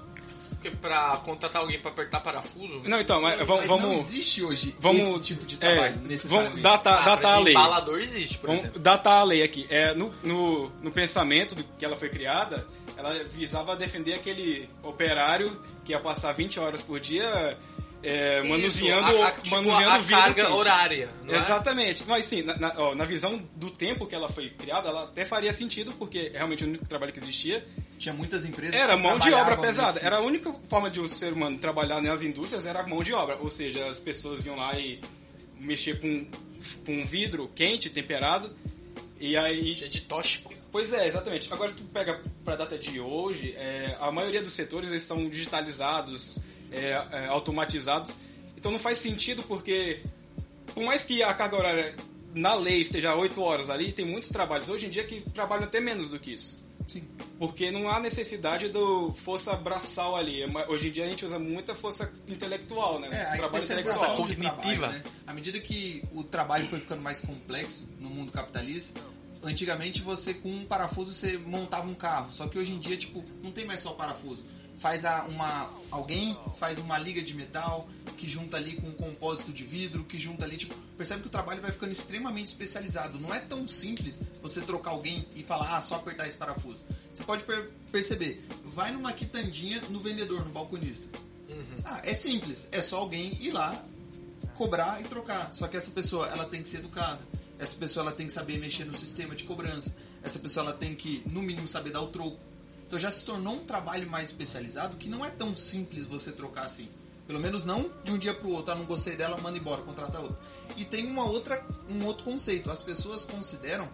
Porque 0.65 0.71
pra 0.71 1.17
contratar 1.23 1.61
alguém 1.61 1.79
pra 1.79 1.91
apertar 1.91 2.19
parafuso. 2.21 2.81
Não, 2.85 2.99
então, 2.99 3.21
mas, 3.21 3.39
vamos. 3.45 3.67
Mas 3.67 3.81
não 3.81 3.93
existe 3.93 4.43
hoje 4.43 4.75
vamos, 4.79 4.99
esse 4.99 5.21
tipo 5.21 5.45
de 5.45 5.57
trabalho, 5.57 5.95
é, 5.95 6.07
necessariamente. 6.07 6.61
Vamos 6.61 6.61
datar, 6.63 7.01
ah, 7.01 7.05
datar 7.05 7.33
a 7.35 7.39
lei. 7.39 7.53
Embalador 7.53 7.99
existe, 7.99 8.37
por 8.37 8.47
vamos 8.47 8.61
exemplo. 8.63 8.79
Datar 8.79 9.21
a 9.21 9.23
lei 9.23 9.43
aqui. 9.43 9.67
É, 9.69 9.93
no, 9.93 10.11
no, 10.23 10.71
no 10.81 10.91
pensamento 10.91 11.55
que 11.77 11.85
ela 11.85 11.95
foi 11.95 12.09
criada, 12.09 12.67
ela 12.97 13.13
visava 13.31 13.75
defender 13.75 14.13
aquele 14.13 14.67
operário 14.81 15.51
que 15.83 15.91
ia 15.91 15.99
passar 15.99 16.31
20 16.31 16.59
horas 16.59 16.81
por 16.81 16.99
dia 16.99 17.55
é, 18.05 18.43
manuseando, 18.43 19.11
Isso, 19.11 19.21
a, 19.23 19.27
a, 19.27 19.31
tipo, 19.31 19.49
manuseando 19.49 19.89
a, 19.89 19.95
a 19.95 20.03
carga 20.03 20.43
quente. 20.43 20.55
horária. 20.55 21.09
É? 21.27 21.37
Exatamente. 21.37 22.03
Mas 22.07 22.25
sim, 22.25 22.43
na, 22.43 22.55
na, 22.57 22.73
ó, 22.77 22.93
na, 22.93 23.03
visão 23.03 23.41
do 23.55 23.71
tempo 23.71 24.05
que 24.05 24.13
ela 24.13 24.29
foi 24.29 24.51
criada, 24.51 24.89
ela 24.89 25.03
até 25.05 25.25
faria 25.25 25.51
sentido, 25.51 25.91
porque 25.93 26.29
é 26.31 26.37
realmente 26.37 26.63
o 26.63 26.67
único 26.67 26.87
trabalho 26.87 27.11
que 27.11 27.19
existia. 27.19 27.65
Tinha 27.97 28.13
muitas 28.13 28.45
empresas 28.45 28.79
Era 28.79 28.95
mão 28.95 29.17
de 29.17 29.33
obra 29.33 29.57
pesada. 29.57 29.99
Era 30.01 30.17
a 30.17 30.21
única 30.21 30.53
forma 30.69 30.89
de 30.89 31.01
um 31.01 31.07
ser 31.07 31.33
humano 31.33 31.57
trabalhar 31.57 32.01
nas 32.01 32.21
indústrias, 32.21 32.65
era 32.65 32.85
mão 32.85 33.01
de 33.01 33.13
obra. 33.13 33.37
Ou 33.37 33.49
seja, 33.49 33.87
as 33.87 33.99
pessoas 33.99 34.45
iam 34.45 34.55
lá 34.55 34.77
e 34.77 35.01
mexer 35.59 35.99
com, 35.99 36.27
com 36.85 37.05
vidro 37.05 37.49
quente, 37.55 37.89
temperado. 37.89 38.55
E 39.19 39.35
aí. 39.35 39.83
É 39.83 39.87
de 39.87 40.01
tóxico. 40.01 40.53
Pois 40.71 40.91
é, 40.91 41.07
exatamente. 41.07 41.51
Agora, 41.53 41.69
se 41.69 41.77
tu 41.77 41.83
pega 41.85 42.21
para 42.43 42.53
a 42.53 42.57
data 42.57 42.77
de 42.77 42.99
hoje, 42.99 43.55
é, 43.57 43.95
a 43.99 44.11
maioria 44.11 44.41
dos 44.41 44.53
setores 44.53 44.89
eles 44.89 45.03
são 45.03 45.29
digitalizados, 45.29 46.37
é, 46.75 47.07
é, 47.11 47.25
automatizados. 47.27 48.15
Então 48.57 48.71
não 48.71 48.79
faz 48.79 48.97
sentido 48.97 49.43
porque, 49.43 50.01
por 50.73 50.83
mais 50.83 51.03
que 51.03 51.21
a 51.23 51.33
carga 51.33 51.57
horária 51.57 51.95
na 52.33 52.53
lei 52.53 52.81
esteja 52.81 53.15
8 53.15 53.41
horas 53.41 53.69
ali, 53.69 53.91
tem 53.91 54.05
muitos 54.05 54.29
trabalhos 54.29 54.67
hoje 54.69 54.87
em 54.87 54.89
dia 54.89 55.03
que 55.05 55.21
trabalham 55.31 55.63
até 55.63 55.79
menos 55.79 56.09
do 56.09 56.19
que 56.19 56.33
isso. 56.33 56.65
Sim. 56.87 57.03
Porque 57.39 57.71
não 57.71 57.89
há 57.89 57.99
necessidade 57.99 58.69
do 58.69 59.11
força 59.11 59.55
braçal 59.55 60.15
ali. 60.15 60.43
É 60.43 60.47
Hoje 60.67 60.89
em 60.89 60.91
dia 60.91 61.05
a 61.05 61.09
gente 61.09 61.25
usa 61.25 61.39
muita 61.39 61.73
força 61.73 62.11
intelectual, 62.27 62.99
né? 62.99 63.07
É, 63.11 63.21
a 63.21 63.37
Trabalho 63.37 63.45
especialização 63.57 64.13
intelectual. 64.13 64.27
de 64.27 64.35
Cognitiva. 64.35 64.87
trabalho, 64.87 65.03
né? 65.03 65.11
À 65.25 65.33
medida 65.33 65.59
que 65.59 66.03
o 66.13 66.23
trabalho 66.23 66.67
foi 66.67 66.79
ficando 66.79 67.01
mais 67.01 67.19
complexo 67.19 67.87
no 67.99 68.09
mundo 68.09 68.31
capitalista, 68.31 68.99
antigamente 69.43 70.01
você 70.01 70.33
com 70.33 70.49
um 70.49 70.63
parafuso 70.63 71.13
você 71.13 71.37
montava 71.37 71.87
um 71.87 71.93
carro, 71.93 72.31
só 72.31 72.47
que 72.47 72.57
hoje 72.57 72.71
em 72.71 72.79
dia 72.79 72.97
tipo 72.97 73.23
não 73.41 73.51
tem 73.51 73.65
mais 73.65 73.81
só 73.81 73.91
o 73.91 73.95
parafuso. 73.95 74.43
Faz 74.77 75.05
a, 75.05 75.23
uma 75.25 75.71
alguém 75.89 76.37
faz 76.59 76.77
uma 76.77 76.97
liga 76.97 77.21
de 77.21 77.33
metal 77.33 77.87
que 78.17 78.27
junta 78.27 78.57
ali 78.57 78.75
com 78.75 78.87
um 78.87 78.93
compósito 78.93 79.51
de 79.51 79.63
vidro, 79.63 80.03
que 80.03 80.17
junta 80.19 80.45
ali 80.45 80.57
tipo, 80.57 80.75
percebe 80.97 81.21
que 81.21 81.27
o 81.27 81.31
trabalho 81.31 81.61
vai 81.61 81.71
ficando 81.71 81.91
extremamente 81.91 82.47
especializado. 82.47 83.19
Não 83.19 83.33
é 83.33 83.39
tão 83.39 83.67
simples 83.67 84.19
você 84.41 84.61
trocar 84.61 84.91
alguém 84.91 85.27
e 85.35 85.43
falar, 85.43 85.77
ah, 85.77 85.81
só 85.81 85.95
apertar 85.95 86.27
esse 86.27 86.37
parafuso. 86.37 86.79
Você 87.13 87.23
pode 87.23 87.43
per- 87.43 87.71
perceber, 87.91 88.45
vai 88.65 88.91
numa 88.91 89.11
quitandinha 89.13 89.81
no 89.89 89.99
vendedor, 89.99 90.45
no 90.45 90.51
balconista. 90.51 91.07
Ah, 91.85 92.01
é 92.03 92.13
simples, 92.13 92.67
é 92.71 92.81
só 92.81 92.97
alguém 92.97 93.37
ir 93.41 93.51
lá, 93.51 93.85
cobrar 94.55 95.01
e 95.01 95.05
trocar. 95.05 95.53
Só 95.53 95.67
que 95.67 95.77
essa 95.77 95.91
pessoa, 95.91 96.27
ela 96.27 96.45
tem 96.45 96.61
que 96.61 96.67
ser 96.67 96.77
educada. 96.77 97.19
Essa 97.57 97.75
pessoa, 97.75 98.03
ela 98.03 98.11
tem 98.11 98.27
que 98.27 98.33
saber 98.33 98.57
mexer 98.57 98.83
no 98.85 98.97
sistema 98.97 99.35
de 99.35 99.43
cobrança. 99.43 99.95
Essa 100.21 100.39
pessoa, 100.39 100.65
ela 100.65 100.75
tem 100.75 100.93
que, 100.95 101.23
no 101.31 101.41
mínimo, 101.41 101.67
saber 101.67 101.91
dar 101.91 102.01
o 102.01 102.07
troco. 102.07 102.37
Então 102.87 102.99
já 102.99 103.09
se 103.09 103.25
tornou 103.25 103.55
um 103.55 103.65
trabalho 103.65 104.09
mais 104.09 104.29
especializado 104.29 104.97
que 104.97 105.09
não 105.09 105.25
é 105.25 105.29
tão 105.29 105.55
simples 105.55 106.05
você 106.05 106.31
trocar 106.31 106.65
assim. 106.65 106.89
Pelo 107.27 107.39
menos 107.39 107.65
não 107.65 107.91
de 108.03 108.11
um 108.11 108.17
dia 108.17 108.33
pro 108.33 108.49
outro. 108.49 108.73
Ah, 108.73 108.75
não 108.75 108.85
gostei 108.85 109.15
dela, 109.15 109.37
manda 109.37 109.57
embora, 109.57 109.81
contrata 109.81 110.19
outra. 110.19 110.37
E 110.77 110.85
tem 110.85 111.07
uma 111.07 111.23
outra, 111.25 111.65
um 111.89 112.05
outro 112.05 112.23
conceito. 112.23 112.69
As 112.69 112.81
pessoas 112.81 113.25
consideram, 113.25 113.89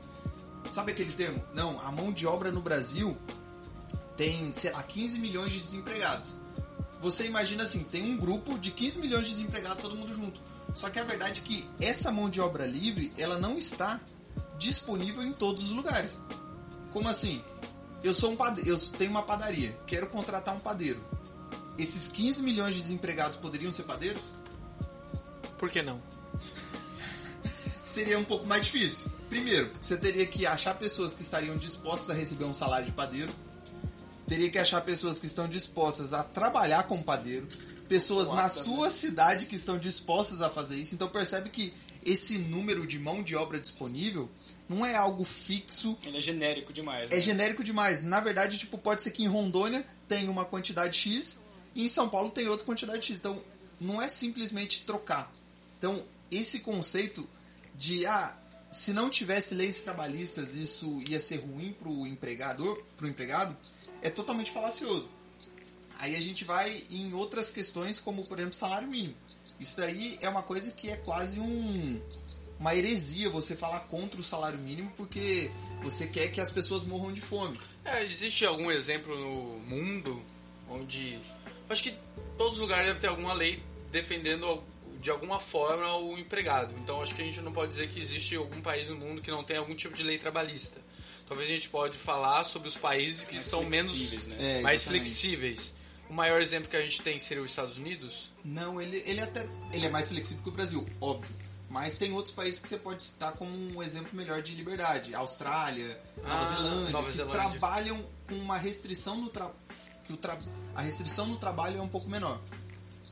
sabe 0.71 0.91
aquele 0.91 1.13
termo? 1.13 1.41
Não, 1.53 1.79
a 1.79 1.91
mão 1.91 2.12
de 2.12 2.27
obra 2.27 2.51
no 2.51 2.62
Brasil 2.62 3.17
tem, 4.17 4.53
sei 4.53 4.71
lá, 4.71 4.83
15 4.83 5.17
milhões 5.17 5.53
de 5.53 5.62
desempregados 5.62 6.41
você 7.01 7.25
imagina 7.25 7.63
assim, 7.63 7.83
tem 7.83 8.03
um 8.03 8.15
grupo 8.15 8.60
de 8.60 8.69
15 8.69 9.00
milhões 9.00 9.27
de 9.27 9.36
desempregados, 9.36 9.81
todo 9.81 9.95
mundo 9.95 10.13
junto. 10.13 10.39
Só 10.75 10.89
que 10.89 11.00
a 11.00 11.03
verdade 11.03 11.41
é 11.41 11.43
que 11.43 11.67
essa 11.81 12.12
mão 12.12 12.29
de 12.29 12.39
obra 12.39 12.65
livre, 12.65 13.12
ela 13.17 13.39
não 13.39 13.57
está 13.57 14.00
disponível 14.57 15.24
em 15.24 15.33
todos 15.33 15.63
os 15.63 15.71
lugares. 15.71 16.19
Como 16.91 17.10
assim? 17.10 17.43
Eu 18.03 18.13
sou 18.13 18.31
um 18.31 18.36
pade... 18.36 18.67
eu 18.67 18.77
tenho 18.98 19.12
uma 19.12 19.24
padaria, 19.24 19.77
quero 19.86 20.08
contratar 20.08 20.55
um 20.55 20.60
padeiro. 20.60 21.03
Esses 21.77 22.08
15 22.08 22.43
milhões 22.43 22.75
de 22.75 22.81
desempregados 22.81 23.38
poderiam 23.38 23.72
ser 23.72 23.84
padeiros? 23.84 24.24
Por 25.58 25.70
que 25.70 25.81
não? 25.81 26.01
Seria 27.86 28.17
um 28.17 28.24
pouco 28.24 28.48
mais 28.48 28.65
difícil. 28.65 29.12
Primeiro, 29.29 29.70
você 29.79 29.98
teria 29.98 30.25
que 30.25 30.46
achar 30.46 30.74
pessoas 30.75 31.13
que 31.13 31.22
estariam 31.22 31.58
dispostas 31.58 32.10
a 32.10 32.13
receber 32.13 32.46
um 32.46 32.53
salário 32.53 32.86
de 32.86 32.91
padeiro. 32.91 33.31
Teria 34.27 34.50
que 34.50 34.58
achar 34.58 34.81
pessoas 34.81 35.20
que 35.20 35.25
estão 35.25 35.48
dispostas 35.48 36.13
a 36.13 36.24
trabalhar 36.24 36.84
como 36.84 37.03
padeiro. 37.03 37.48
Pessoas 37.88 38.29
na 38.29 38.50
sua 38.50 38.89
cidade 38.89 39.46
que 39.46 39.55
estão 39.55 39.77
dispostas 39.77 40.41
a 40.41 40.50
fazer 40.50 40.75
isso. 40.77 40.96
Então 40.96 41.10
percebe 41.10 41.50
que 41.50 41.74
esse 42.05 42.38
número 42.38 42.86
de 42.86 42.98
mão 42.98 43.22
de 43.22 43.36
obra 43.36 43.60
disponível 43.60 44.29
não 44.67 44.86
é 44.86 44.96
algo 44.96 45.24
fixo 45.24 45.98
Ele 46.03 46.17
é 46.17 46.22
genérico 46.22 46.72
demais. 46.72 47.12
é 47.12 47.15
né? 47.15 47.22
genérico 47.22 47.63
demais. 47.63 48.03
Na 48.03 48.20
verdade, 48.20 48.58
tipo, 48.58 48.77
pode 48.77 49.03
ser 49.03 49.12
que 49.12 49.24
em 49.24 49.27
Rondônia 49.27 49.86
tem 50.08 50.29
uma 50.29 50.46
quantidade 50.46 50.98
X 50.98 51.39
e 51.75 51.84
em 51.84 51.89
São 51.89 52.10
Paulo 52.10 52.31
tem 52.31 52.48
outra 52.48 52.65
quantidade 52.65 53.05
X. 53.05 53.17
Então, 53.17 53.41
não 53.79 54.01
é 54.01 54.08
simplesmente 54.10 54.84
trocar. 54.84 55.34
Então, 55.77 56.03
esse 56.29 56.60
conceito 56.60 57.27
de 57.75 58.05
ah, 58.05 58.36
se 58.72 58.93
não 58.93 59.10
tivesse 59.10 59.53
leis 59.53 59.81
trabalhistas, 59.81 60.55
isso 60.55 61.03
ia 61.10 61.20
ser 61.20 61.38
ruim 61.38 61.74
pro 61.74 62.08
empregador, 62.08 62.81
pro 62.96 63.08
empregado, 63.08 63.55
é 64.01 64.10
totalmente 64.10 64.51
falacioso. 64.51 65.10
Aí 66.00 66.15
a 66.15 66.20
gente 66.20 66.43
vai 66.46 66.84
em 66.89 67.13
outras 67.13 67.51
questões, 67.51 68.00
como 68.00 68.25
por 68.25 68.39
exemplo 68.39 68.55
salário 68.55 68.88
mínimo. 68.88 69.15
Isso 69.61 69.77
daí 69.77 70.17
é 70.21 70.27
uma 70.27 70.41
coisa 70.43 70.71
que 70.71 70.89
é 70.89 70.97
quase 70.97 71.39
um 71.39 72.01
uma 72.59 72.75
heresia 72.75 73.27
você 73.27 73.55
falar 73.55 73.79
contra 73.81 74.21
o 74.21 74.23
salário 74.23 74.59
mínimo 74.59 74.93
porque 74.95 75.49
você 75.81 76.05
quer 76.05 76.27
que 76.27 76.39
as 76.39 76.51
pessoas 76.51 76.83
morram 76.83 77.11
de 77.11 77.19
fome. 77.19 77.59
É, 77.83 78.03
existe 78.03 78.45
algum 78.45 78.69
exemplo 78.69 79.17
no 79.17 79.59
mundo 79.61 80.21
onde. 80.69 81.19
Acho 81.67 81.83
que 81.83 81.95
todos 82.37 82.53
os 82.53 82.59
lugares 82.59 82.85
devem 82.85 83.01
ter 83.01 83.07
alguma 83.07 83.33
lei 83.33 83.63
defendendo 83.91 84.63
de 85.01 85.09
alguma 85.09 85.39
forma 85.39 85.95
o 85.97 86.17
empregado. 86.19 86.75
Então 86.83 87.01
acho 87.01 87.15
que 87.15 87.21
a 87.23 87.25
gente 87.25 87.41
não 87.41 87.51
pode 87.51 87.71
dizer 87.71 87.89
que 87.89 87.99
existe 87.99 88.35
algum 88.35 88.61
país 88.61 88.87
no 88.89 88.95
mundo 88.95 89.21
que 89.21 89.31
não 89.31 89.43
tem 89.43 89.57
algum 89.57 89.73
tipo 89.73 89.95
de 89.95 90.03
lei 90.03 90.19
trabalhista. 90.19 90.79
Talvez 91.27 91.49
a 91.49 91.53
gente 91.53 91.69
pode 91.69 91.97
falar 91.97 92.43
sobre 92.43 92.67
os 92.67 92.77
países 92.77 93.25
que 93.25 93.35
Mais 93.35 93.45
são 93.45 93.63
menos 93.63 93.91
flexíveis, 93.91 94.27
né? 94.27 94.59
É, 94.59 94.61
mais 94.61 94.83
flexíveis. 94.83 95.73
O 96.09 96.13
maior 96.13 96.41
exemplo 96.41 96.69
que 96.69 96.75
a 96.75 96.81
gente 96.81 97.01
tem 97.01 97.17
seria 97.17 97.41
os 97.41 97.49
Estados 97.49 97.77
Unidos. 97.77 98.30
Não, 98.43 98.81
ele, 98.81 99.03
ele 99.05 99.21
até 99.21 99.48
ele 99.74 99.86
é 99.86 99.89
mais 99.89 100.07
flexível 100.07 100.41
que 100.43 100.50
o 100.50 100.51
Brasil, 100.51 100.88
óbvio. 101.00 101.33
Mas 101.69 101.95
tem 101.95 102.12
outros 102.12 102.33
países 102.36 102.60
que 102.60 102.67
você 102.67 102.77
pode 102.77 103.01
citar 103.03 103.31
como 103.33 103.55
um 103.55 103.81
exemplo 103.81 104.10
melhor 104.13 104.41
de 104.41 104.53
liberdade. 104.55 105.15
Austrália, 105.15 106.01
Nova 106.21 106.36
Ah, 106.38 106.55
Zelândia, 106.55 106.91
Nova 106.91 107.07
que 107.12 107.17
Zelândia. 107.17 107.39
trabalham 107.41 108.05
com 108.27 108.36
uma 108.36 108.57
restrição 108.57 109.15
no 109.17 109.29
tra... 109.29 109.50
que 110.05 110.12
o 110.12 110.17
tra... 110.17 110.38
a 110.75 110.81
restrição 110.81 111.27
no 111.27 111.38
trabalho 111.38 111.79
é 111.79 111.81
um 111.81 111.88
pouco 111.88 112.10
menor. 112.10 112.41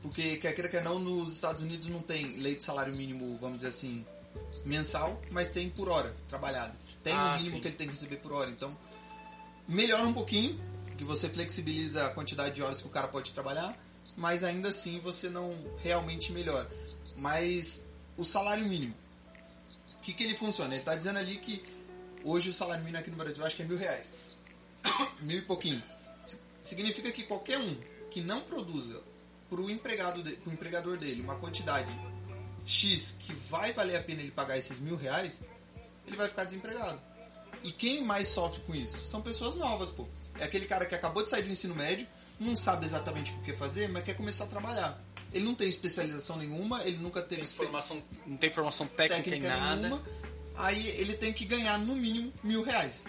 Porque, 0.02 0.36
quer 0.36 0.52
queira, 0.52 0.68
quer 0.68 0.82
não, 0.84 0.98
nos 0.98 1.32
Estados 1.32 1.62
Unidos 1.62 1.88
não 1.88 2.00
tem 2.02 2.36
lei 2.36 2.54
de 2.54 2.62
salário 2.62 2.94
mínimo, 2.94 3.36
vamos 3.38 3.56
dizer 3.58 3.68
assim, 3.68 4.04
mensal, 4.64 5.20
mas 5.30 5.50
tem 5.50 5.70
por 5.70 5.88
hora 5.88 6.14
trabalhado. 6.28 6.74
Tem 7.02 7.14
Ah, 7.14 7.32
o 7.32 7.36
mínimo 7.38 7.56
sim. 7.56 7.60
que 7.62 7.68
ele 7.68 7.76
tem 7.76 7.86
que 7.86 7.94
receber 7.94 8.16
por 8.16 8.32
hora. 8.32 8.50
Então, 8.50 8.76
melhora 9.68 10.04
um 10.06 10.12
pouquinho, 10.12 10.60
que 10.98 11.04
você 11.04 11.30
flexibiliza 11.30 12.06
a 12.06 12.10
quantidade 12.10 12.54
de 12.54 12.62
horas 12.62 12.80
que 12.82 12.86
o 12.86 12.90
cara 12.90 13.08
pode 13.08 13.32
trabalhar, 13.32 13.74
mas 14.20 14.44
ainda 14.44 14.68
assim 14.68 15.00
você 15.00 15.30
não 15.30 15.56
realmente 15.82 16.30
melhora. 16.30 16.68
Mas 17.16 17.86
o 18.18 18.22
salário 18.22 18.64
mínimo, 18.66 18.94
o 19.96 20.02
que, 20.02 20.12
que 20.12 20.22
ele 20.22 20.36
funciona? 20.36 20.74
Ele 20.74 20.80
está 20.82 20.94
dizendo 20.94 21.18
ali 21.18 21.38
que 21.38 21.62
hoje 22.22 22.50
o 22.50 22.52
salário 22.54 22.84
mínimo 22.84 22.98
aqui 23.00 23.10
no 23.10 23.16
Brasil 23.16 23.42
acho 23.44 23.56
que 23.56 23.62
é 23.62 23.64
mil 23.64 23.78
reais. 23.78 24.12
mil 25.22 25.38
e 25.38 25.42
pouquinho. 25.42 25.82
Si- 26.24 26.36
Significa 26.60 27.10
que 27.10 27.22
qualquer 27.22 27.58
um 27.58 27.76
que 28.10 28.20
não 28.20 28.42
produza 28.42 29.00
para 29.48 29.60
o 29.60 29.70
empregado 29.70 30.22
de, 30.22 30.32
pro 30.32 30.52
empregador 30.52 30.98
dele 30.98 31.22
uma 31.22 31.36
quantidade 31.36 31.90
X 32.66 33.16
que 33.18 33.32
vai 33.32 33.72
valer 33.72 33.96
a 33.96 34.02
pena 34.02 34.20
ele 34.20 34.30
pagar 34.30 34.58
esses 34.58 34.78
mil 34.78 34.96
reais, 34.96 35.40
ele 36.06 36.16
vai 36.16 36.28
ficar 36.28 36.44
desempregado. 36.44 37.00
E 37.64 37.72
quem 37.72 38.04
mais 38.04 38.28
sofre 38.28 38.60
com 38.62 38.74
isso? 38.74 39.02
São 39.02 39.22
pessoas 39.22 39.56
novas, 39.56 39.90
pô. 39.90 40.06
É 40.38 40.44
aquele 40.44 40.66
cara 40.66 40.84
que 40.86 40.94
acabou 40.94 41.22
de 41.24 41.30
sair 41.30 41.42
do 41.42 41.50
ensino 41.50 41.74
médio, 41.74 42.06
não 42.40 42.56
sabe 42.56 42.84
exatamente 42.86 43.32
o 43.32 43.38
que 43.42 43.52
fazer, 43.52 43.88
mas 43.90 44.02
quer 44.02 44.14
começar 44.14 44.44
a 44.44 44.46
trabalhar. 44.48 44.98
Ele 45.32 45.44
não 45.44 45.54
tem 45.54 45.68
especialização 45.68 46.36
nenhuma, 46.36 46.82
ele 46.84 46.96
nunca 46.96 47.22
teve 47.22 47.42
expe- 47.42 47.62
Formação, 47.64 48.02
não 48.26 48.36
tem 48.36 48.50
formação 48.50 48.86
técnica, 48.88 49.22
técnica 49.30 49.46
em 49.46 49.60
nada. 49.60 49.76
nenhuma. 49.76 50.02
Aí 50.56 50.88
ele 50.88 51.14
tem 51.14 51.32
que 51.32 51.44
ganhar 51.44 51.78
no 51.78 51.94
mínimo 51.94 52.32
mil 52.42 52.62
reais. 52.64 53.04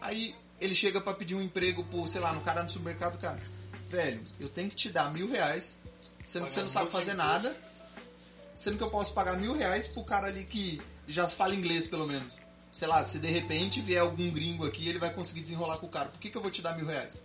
Aí 0.00 0.34
ele 0.60 0.74
chega 0.74 1.00
pra 1.00 1.12
pedir 1.14 1.34
um 1.34 1.42
emprego 1.42 1.82
pro, 1.84 2.06
sei 2.06 2.20
lá, 2.20 2.32
no 2.32 2.40
cara 2.42 2.62
no 2.62 2.70
supermercado, 2.70 3.18
cara, 3.18 3.40
velho, 3.88 4.20
eu 4.38 4.48
tenho 4.48 4.68
que 4.70 4.76
te 4.76 4.90
dar 4.90 5.10
mil 5.12 5.28
reais, 5.30 5.78
sendo 6.22 6.46
que 6.46 6.52
você 6.52 6.60
não 6.60 6.68
sabe 6.68 6.90
fazer 6.90 7.12
imposto. 7.14 7.32
nada, 7.32 7.56
sendo 8.54 8.76
que 8.78 8.84
eu 8.84 8.90
posso 8.90 9.12
pagar 9.12 9.36
mil 9.36 9.52
reais 9.54 9.86
pro 9.88 10.04
cara 10.04 10.28
ali 10.28 10.44
que 10.44 10.80
já 11.08 11.28
fala 11.28 11.54
inglês, 11.54 11.86
pelo 11.86 12.06
menos. 12.06 12.38
Sei 12.72 12.88
lá, 12.88 13.04
se 13.04 13.18
de 13.18 13.28
repente 13.28 13.80
vier 13.80 14.00
algum 14.00 14.30
gringo 14.30 14.66
aqui, 14.66 14.88
ele 14.88 14.98
vai 14.98 15.12
conseguir 15.12 15.40
desenrolar 15.42 15.78
com 15.78 15.86
o 15.86 15.88
cara. 15.90 16.08
Por 16.08 16.18
que, 16.20 16.28
que 16.30 16.36
eu 16.36 16.42
vou 16.42 16.50
te 16.50 16.60
dar 16.62 16.76
mil 16.76 16.86
reais? 16.86 17.22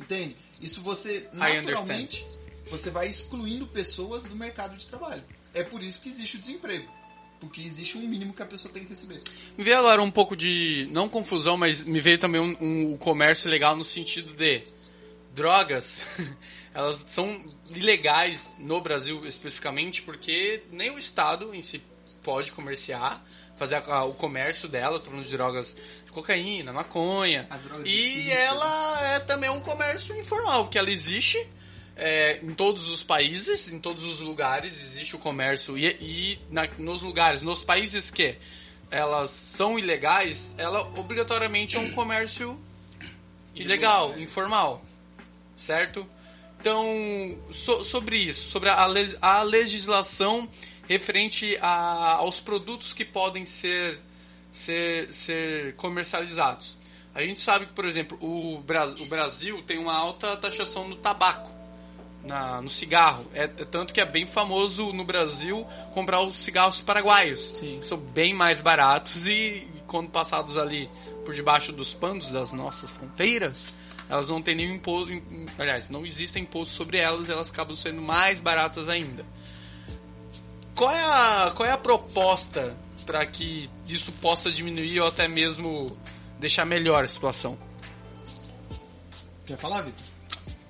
Entende? 0.00 0.34
Isso 0.60 0.82
você, 0.82 1.28
naturalmente, 1.32 2.26
você 2.70 2.90
vai 2.90 3.06
excluindo 3.06 3.66
pessoas 3.66 4.24
do 4.24 4.34
mercado 4.34 4.76
de 4.76 4.86
trabalho. 4.86 5.22
É 5.52 5.62
por 5.62 5.82
isso 5.82 6.00
que 6.00 6.08
existe 6.08 6.36
o 6.36 6.40
desemprego. 6.40 6.88
Porque 7.38 7.60
existe 7.60 7.96
um 7.96 8.02
mínimo 8.02 8.34
que 8.34 8.42
a 8.42 8.46
pessoa 8.46 8.72
tem 8.72 8.84
que 8.84 8.90
receber. 8.90 9.22
Me 9.56 9.64
veio 9.64 9.78
agora 9.78 10.02
um 10.02 10.10
pouco 10.10 10.36
de, 10.36 10.88
não 10.90 11.08
confusão, 11.08 11.56
mas 11.56 11.84
me 11.84 12.00
veio 12.00 12.18
também 12.18 12.40
um, 12.40 12.56
um 12.92 12.96
comércio 12.96 13.50
legal 13.50 13.76
no 13.76 13.84
sentido 13.84 14.34
de 14.34 14.62
drogas. 15.34 16.02
Elas 16.72 17.04
são 17.08 17.44
ilegais 17.70 18.52
no 18.58 18.80
Brasil 18.80 19.26
especificamente 19.26 20.02
porque 20.02 20.62
nem 20.70 20.90
o 20.90 20.98
Estado 20.98 21.54
em 21.54 21.62
si 21.62 21.82
pode 22.22 22.52
comerciar, 22.52 23.24
fazer 23.60 23.74
a- 23.76 23.84
a- 23.94 24.04
o 24.04 24.14
comércio 24.14 24.66
dela, 24.68 24.98
falando 25.04 25.22
de 25.22 25.30
drogas 25.30 25.76
de 26.06 26.10
cocaína, 26.10 26.72
maconha. 26.72 27.46
As 27.50 27.64
drogas 27.64 27.86
E 27.86 28.30
ela 28.32 29.02
é 29.12 29.20
também 29.20 29.50
um 29.50 29.60
comércio 29.60 30.16
informal, 30.18 30.64
porque 30.64 30.78
ela 30.78 30.90
existe 30.90 31.38
é, 32.02 32.40
em 32.42 32.54
todos 32.54 32.88
os 32.88 33.02
países, 33.04 33.70
em 33.70 33.78
todos 33.78 34.02
os 34.04 34.20
lugares 34.20 34.72
existe 34.82 35.14
o 35.14 35.18
comércio. 35.18 35.76
E, 35.76 35.86
e 36.00 36.38
na- 36.50 36.66
nos 36.78 37.02
lugares, 37.02 37.42
nos 37.42 37.62
países 37.62 38.10
que 38.10 38.38
elas 38.90 39.28
são 39.28 39.78
ilegais, 39.78 40.54
ela 40.56 40.80
obrigatoriamente 40.98 41.76
é 41.76 41.78
um 41.78 41.92
comércio 41.92 42.58
ilegal, 43.54 44.18
informal. 44.18 44.82
Certo? 45.58 46.06
Então, 46.58 47.38
so- 47.52 47.84
sobre 47.84 48.16
isso, 48.16 48.48
sobre 48.50 48.70
a, 48.70 48.88
a 49.20 49.42
legislação 49.42 50.48
referente 50.90 51.56
a- 51.62 52.16
aos 52.18 52.40
produtos 52.40 52.92
que 52.92 53.04
podem 53.04 53.46
ser, 53.46 54.00
ser, 54.50 55.14
ser 55.14 55.76
comercializados. 55.76 56.76
A 57.14 57.22
gente 57.22 57.40
sabe 57.40 57.66
que, 57.66 57.72
por 57.72 57.84
exemplo, 57.84 58.18
o, 58.20 58.58
Bra 58.58 58.86
o 58.86 59.06
Brasil 59.06 59.62
tem 59.62 59.78
uma 59.78 59.94
alta 59.94 60.36
taxação 60.36 60.88
no 60.88 60.96
tabaco, 60.96 61.48
na, 62.24 62.60
no 62.60 62.68
cigarro. 62.68 63.24
É, 63.32 63.44
é, 63.44 63.46
tanto 63.46 63.92
que 63.94 64.00
é 64.00 64.04
bem 64.04 64.26
famoso 64.26 64.92
no 64.92 65.04
Brasil 65.04 65.64
comprar 65.94 66.22
os 66.22 66.34
cigarros 66.42 66.80
paraguaios. 66.80 67.38
Sim. 67.38 67.78
Que 67.78 67.86
são 67.86 67.96
bem 67.96 68.34
mais 68.34 68.60
baratos 68.60 69.28
e, 69.28 69.68
quando 69.86 70.10
passados 70.10 70.58
ali 70.58 70.90
por 71.24 71.36
debaixo 71.36 71.70
dos 71.72 71.94
panos 71.94 72.32
das 72.32 72.52
nossas 72.52 72.90
fronteiras, 72.90 73.72
elas 74.08 74.28
não 74.28 74.42
têm 74.42 74.56
nenhum 74.56 74.74
imposto. 74.74 75.12
Aliás, 75.56 75.88
não 75.88 76.04
existe 76.04 76.40
imposto 76.40 76.74
sobre 76.74 76.98
elas, 76.98 77.28
elas 77.28 77.48
acabam 77.48 77.76
sendo 77.76 78.02
mais 78.02 78.40
baratas 78.40 78.88
ainda. 78.88 79.24
Qual 80.74 80.90
é 80.90 81.04
a, 81.04 81.52
qual 81.54 81.68
é 81.68 81.72
a 81.72 81.78
proposta 81.78 82.74
para 83.04 83.24
que 83.26 83.68
isso 83.86 84.12
possa 84.12 84.50
diminuir 84.50 85.00
ou 85.00 85.08
até 85.08 85.26
mesmo 85.26 85.96
deixar 86.38 86.64
melhor 86.64 87.04
a 87.04 87.08
situação? 87.08 87.58
Quer 89.46 89.56
falar, 89.56 89.82
Vitor? 89.82 90.04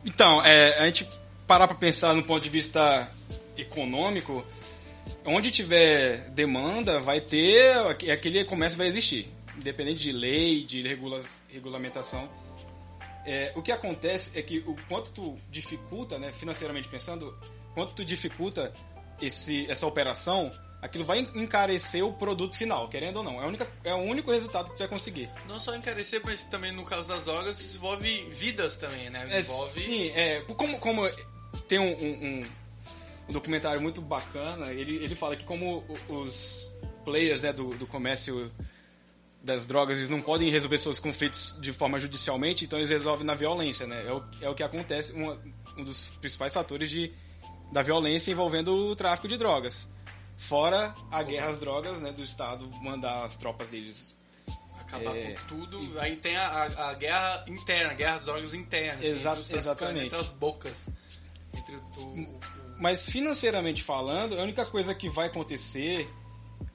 Então, 0.05 0.43
é, 0.45 0.79
a 0.79 0.87
gente 0.87 1.07
parar 1.47 1.69
para 1.69 1.77
pensar 1.77 2.15
no 2.15 2.23
ponto 2.23 2.43
de 2.43 2.49
vista 2.49 3.11
econômico, 3.57 4.45
onde 5.25 5.51
tiver 5.51 6.31
demanda, 6.31 7.01
vai 7.01 7.21
ter 7.21 7.77
aquele 8.11 8.45
comércio 8.45 8.79
vai 8.79 8.87
existir, 8.87 9.29
independente 9.57 10.01
de 10.01 10.13
lei, 10.13 10.65
de 10.65 10.83
regula, 10.83 11.23
regulamentação. 11.49 12.29
É, 13.27 13.53
o 13.55 13.63
que 13.63 13.71
acontece 13.71 14.39
é 14.39 14.43
que 14.43 14.59
o 14.67 14.75
quanto 14.89 15.11
tu 15.11 15.37
dificulta, 15.51 16.19
né, 16.19 16.33
financeiramente 16.33 16.89
pensando, 16.89 17.37
quanto 17.75 17.93
tu 17.93 18.05
dificulta 18.05 18.75
esse, 19.21 19.71
essa 19.71 19.87
operação, 19.87 20.53
aquilo 20.81 21.05
vai 21.05 21.21
encarecer 21.35 22.05
o 22.05 22.13
produto 22.13 22.57
final, 22.57 22.89
querendo 22.89 23.17
ou 23.17 23.23
não. 23.23 23.43
É, 23.43 23.47
única, 23.47 23.69
é 23.85 23.95
o 23.95 23.99
único 23.99 24.31
resultado 24.31 24.71
que 24.71 24.77
tu 24.77 24.79
vai 24.79 24.89
conseguir. 24.89 25.31
Não 25.49 25.61
só 25.61 25.75
encarecer, 25.75 26.21
mas 26.25 26.45
também 26.45 26.73
no 26.73 26.85
caso 26.85 27.07
das 27.07 27.25
drogas, 27.25 27.75
envolve 27.75 28.25
vidas 28.31 28.77
também, 28.77 29.11
né? 29.11 29.27
É, 29.31 29.41
envolve... 29.41 29.81
sim, 29.81 30.09
é, 30.11 30.41
como, 30.57 30.79
como 30.79 31.09
tem 31.69 31.79
um, 31.79 31.93
um, 31.93 32.41
um, 33.29 33.33
documentário 33.33 33.81
muito 33.81 34.01
bacana, 34.01 34.73
ele, 34.73 34.97
ele 34.97 35.15
fala 35.15 35.37
que 35.37 35.45
como 35.45 35.85
os 36.09 36.71
players 37.05 37.43
né, 37.43 37.53
do, 37.53 37.71
do 37.71 37.87
comércio 37.87 38.51
das 39.43 39.65
drogas 39.65 39.99
eles 39.99 40.11
não 40.11 40.21
podem 40.21 40.51
resolver 40.51 40.79
seus 40.79 40.99
conflitos 40.99 41.57
de 41.61 41.73
forma 41.73 41.99
judicialmente, 41.99 42.65
então 42.65 42.79
eles 42.79 42.91
resolvem 42.91 43.25
na 43.25 43.35
violência, 43.35 43.87
né? 43.87 44.05
É 44.07 44.13
o, 44.13 44.23
é 44.43 44.49
o 44.49 44.55
que 44.55 44.63
acontece, 44.63 45.13
um, 45.15 45.37
um 45.79 45.85
dos 45.85 46.05
principais 46.21 46.53
fatores 46.53 46.91
de, 46.91 47.13
da 47.73 47.83
violência 47.83 48.31
envolvendo 48.31 48.75
o 48.75 48.97
tráfico 48.97 49.29
de 49.29 49.37
drogas. 49.37 49.89
Fora 50.37 50.95
a 51.11 51.23
guerra 51.23 51.51
às 51.51 51.61
drogas, 51.61 52.01
né, 52.01 52.13
do 52.13 52.23
Estado 52.23 52.67
mandar 52.81 53.25
as 53.25 53.35
tropas 53.35 53.69
deles 53.69 54.15
acabar 54.81 55.17
é, 55.17 55.33
com 55.33 55.47
tudo. 55.47 56.01
Aí 56.01 56.17
tem 56.17 56.37
a, 56.37 56.63
a, 56.65 56.95
guerra 56.95 57.45
interna, 57.47 57.91
a 57.91 57.95
guerra 57.95 58.15
às 58.17 58.25
drogas 58.25 58.55
internas. 58.55 59.27
Assim, 59.27 59.57
exatamente. 59.57 60.07
Entre 60.07 60.19
as 60.19 60.33
bocas. 60.33 60.87
Entre 61.55 61.77
o, 61.77 61.79
o, 61.79 62.41
Mas 62.79 63.09
financeiramente 63.09 63.83
falando, 63.83 64.39
a 64.39 64.43
única 64.43 64.65
coisa 64.65 64.95
que 64.95 65.09
vai 65.09 65.27
acontecer 65.27 66.09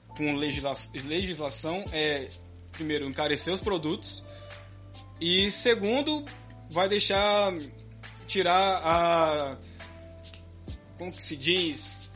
com 0.08 0.34
legisla 0.36 0.72
legislação 1.04 1.84
é, 1.92 2.28
primeiro, 2.72 3.06
encarecer 3.06 3.52
os 3.52 3.60
produtos 3.60 4.22
e, 5.20 5.50
segundo, 5.50 6.24
vai 6.70 6.88
deixar 6.88 7.52
tirar 8.26 8.80
a. 8.84 9.56
Como 10.98 11.12
que 11.12 11.22
se 11.22 11.36
diz? 11.36 12.06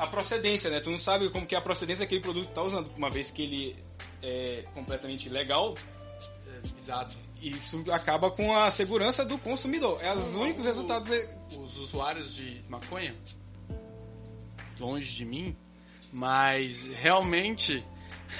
a 0.00 0.06
procedência, 0.06 0.70
né? 0.70 0.80
Tu 0.80 0.90
não 0.90 0.98
sabe 0.98 1.28
como 1.28 1.46
que 1.46 1.54
é 1.54 1.58
a 1.58 1.60
procedência 1.60 2.06
daquele 2.06 2.22
produto 2.22 2.48
que 2.48 2.54
tá 2.54 2.62
usando, 2.62 2.90
uma 2.96 3.10
vez 3.10 3.30
que 3.30 3.42
ele 3.42 3.76
é 4.22 4.64
completamente 4.72 5.28
legal. 5.28 5.74
É, 6.46 6.80
exato. 6.80 7.18
Isso 7.42 7.84
acaba 7.92 8.30
com 8.30 8.56
a 8.56 8.70
segurança 8.70 9.26
do 9.26 9.36
consumidor. 9.36 10.02
É 10.02 10.14
os 10.14 10.34
únicos 10.34 10.64
resultados. 10.64 11.10
Os 11.50 11.76
usuários 11.76 12.34
de 12.34 12.62
maconha, 12.66 13.14
longe 14.78 15.12
de 15.12 15.24
mim, 15.26 15.54
mas 16.10 16.84
realmente 16.84 17.84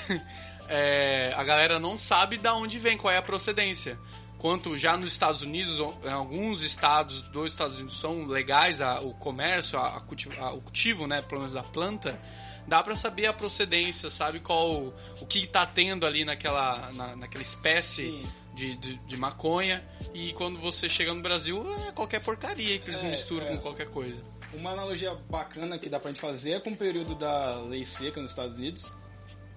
é, 0.67 1.35
a 1.37 1.45
galera 1.45 1.79
não 1.79 1.99
sabe 1.99 2.39
da 2.39 2.55
onde 2.55 2.79
vem, 2.79 2.97
qual 2.97 3.13
é 3.13 3.19
a 3.19 3.23
procedência 3.23 3.99
quanto 4.41 4.77
já 4.77 4.97
nos 4.97 5.13
Estados 5.13 5.43
Unidos, 5.43 5.79
em 6.03 6.09
alguns 6.09 6.63
estados 6.63 7.21
dos 7.23 7.53
Estados 7.53 7.77
Unidos 7.77 8.01
são 8.01 8.27
legais 8.27 8.81
a, 8.81 8.99
o 9.01 9.13
comércio, 9.13 9.79
a, 9.79 9.99
a 9.99 10.01
cultivo, 10.01 10.35
a, 10.43 10.53
o 10.55 10.63
cultivo, 10.63 11.07
né, 11.07 11.21
pelo 11.21 11.43
menos 11.43 11.55
da 11.55 11.63
planta, 11.63 12.19
dá 12.67 12.83
para 12.83 12.97
saber 12.97 13.27
a 13.27 13.35
procedência, 13.35 14.09
sabe 14.09 14.41
qual 14.41 14.95
o 15.21 15.27
que 15.29 15.41
está 15.41 15.67
tendo 15.67 16.07
ali 16.07 16.25
naquela, 16.25 16.91
na, 16.93 17.17
naquela 17.17 17.43
espécie 17.43 18.27
de, 18.55 18.77
de, 18.77 18.97
de, 18.97 19.17
maconha 19.19 19.85
e 20.15 20.33
quando 20.33 20.59
você 20.59 20.89
chega 20.89 21.13
no 21.13 21.23
Brasil 21.23 21.63
é 21.87 21.93
qualquer 21.93 22.21
porcaria 22.21 22.79
que 22.79 22.91
eles 22.91 23.05
é, 23.05 23.11
misturam 23.11 23.47
é. 23.47 23.51
com 23.51 23.59
qualquer 23.59 23.89
coisa. 23.91 24.23
Uma 24.55 24.71
analogia 24.71 25.15
bacana 25.29 25.79
que 25.79 25.89
dá 25.89 26.01
pra 26.01 26.11
gente 26.11 26.21
fazer 26.21 26.53
é 26.53 26.61
com 26.61 26.71
o 26.71 26.77
período 26.77 27.15
da 27.15 27.61
lei 27.61 27.85
seca 27.85 28.21
nos 28.23 28.31
Estados 28.31 28.57
Unidos, 28.57 28.91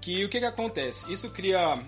que 0.02 0.26
o 0.26 0.30
que 0.30 0.40
que 0.40 0.46
acontece? 0.46 1.12
Isso 1.12 1.30
cria 1.30 1.80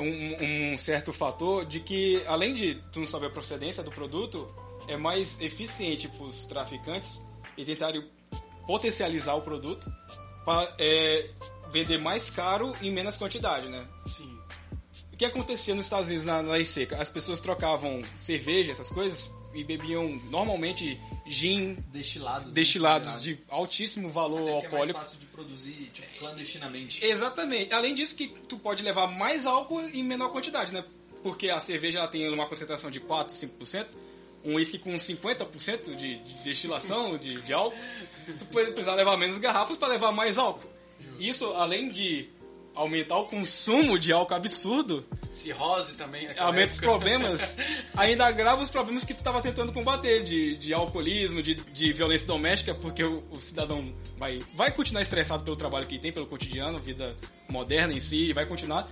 um, 0.00 0.72
um, 0.72 0.78
certo 0.78 1.12
fator 1.12 1.64
de 1.64 1.80
que, 1.80 2.22
além 2.26 2.54
de 2.54 2.74
tu 2.92 3.00
não 3.00 3.06
saber 3.06 3.26
a 3.26 3.30
procedência 3.30 3.82
do 3.82 3.90
produto, 3.90 4.46
é 4.88 4.96
mais 4.96 5.40
eficiente 5.40 6.08
para 6.08 6.24
os 6.24 6.46
traficantes 6.46 7.22
e 7.56 7.64
tentarem 7.64 8.06
potencializar 8.66 9.34
o 9.34 9.42
produto 9.42 9.90
para 10.44 10.72
é, 10.78 11.30
vender 11.70 11.98
mais 11.98 12.30
caro 12.30 12.72
em 12.82 12.90
menos 12.90 13.16
quantidade, 13.16 13.68
né? 13.68 13.86
Sim. 14.06 14.38
O 15.12 15.16
que 15.16 15.24
acontecia 15.24 15.74
nos 15.74 15.86
Estados 15.86 16.08
Unidos 16.08 16.24
na, 16.26 16.42
na 16.42 16.52
lei 16.52 16.64
seca? 16.64 17.00
As 17.00 17.08
pessoas 17.08 17.40
trocavam 17.40 18.02
cerveja, 18.18 18.72
essas 18.72 18.90
coisas, 18.90 19.30
e 19.54 19.64
bebiam 19.64 20.20
normalmente 20.30 21.00
gin 21.26 21.76
destilados, 21.92 22.48
né, 22.48 22.54
destilados 22.54 23.22
de 23.22 23.38
altíssimo 23.48 24.08
valor 24.08 24.42
Até 24.42 24.52
alcoólico. 24.52 24.74
É 24.74 24.92
mais 24.92 25.06
fácil 25.08 25.18
de 25.20 25.26
produzir 25.26 25.90
tipo, 25.92 26.18
clandestinamente. 26.18 27.04
Exatamente. 27.04 27.72
Além 27.72 27.94
disso 27.94 28.14
que 28.16 28.28
tu 28.28 28.58
pode 28.58 28.82
levar 28.82 29.06
mais 29.06 29.46
álcool 29.46 29.80
em 29.80 30.02
menor 30.02 30.30
quantidade, 30.30 30.72
né? 30.72 30.84
Porque 31.22 31.48
a 31.48 31.60
cerveja 31.60 32.00
ela 32.00 32.08
tem 32.08 32.28
uma 32.28 32.46
concentração 32.46 32.90
de 32.90 33.00
4, 33.00 33.34
5%, 33.34 33.86
um 34.44 34.56
uísque 34.56 34.78
com 34.78 34.94
50% 34.94 35.96
de, 35.96 36.18
de 36.18 36.34
destilação 36.44 37.16
de, 37.16 37.40
de 37.40 37.52
álcool, 37.52 37.78
tu 38.38 38.44
pode 38.46 38.72
precisar 38.72 38.94
levar 38.94 39.16
menos 39.16 39.38
garrafas 39.38 39.78
para 39.78 39.88
levar 39.88 40.12
mais 40.12 40.36
álcool. 40.36 40.68
Isso, 41.18 41.46
além 41.52 41.88
de 41.88 42.28
aumentar 42.74 43.16
o 43.16 43.26
consumo 43.26 43.98
de 43.98 44.12
álcool 44.12 44.34
absurdo. 44.34 45.04
Cirrose 45.30 45.94
também. 45.94 46.28
Aumenta 46.38 46.72
os 46.72 46.80
problemas. 46.80 47.56
ainda 47.96 48.26
agrava 48.26 48.62
os 48.62 48.70
problemas 48.70 49.04
que 49.04 49.14
tu 49.14 49.18
estava 49.18 49.40
tentando 49.40 49.72
combater, 49.72 50.22
de, 50.22 50.56
de 50.56 50.74
alcoolismo, 50.74 51.42
de, 51.42 51.54
de 51.54 51.92
violência 51.92 52.26
doméstica, 52.26 52.74
porque 52.74 53.04
o, 53.04 53.24
o, 53.30 53.40
cidadão 53.40 53.92
vai, 54.16 54.40
vai 54.54 54.72
continuar 54.72 55.02
estressado 55.02 55.44
pelo 55.44 55.56
trabalho 55.56 55.86
que 55.86 55.98
tem, 55.98 56.12
pelo 56.12 56.26
cotidiano, 56.26 56.78
vida 56.78 57.14
moderna 57.48 57.92
em 57.92 58.00
si, 58.00 58.28
e 58.28 58.32
vai 58.32 58.46
continuar. 58.46 58.88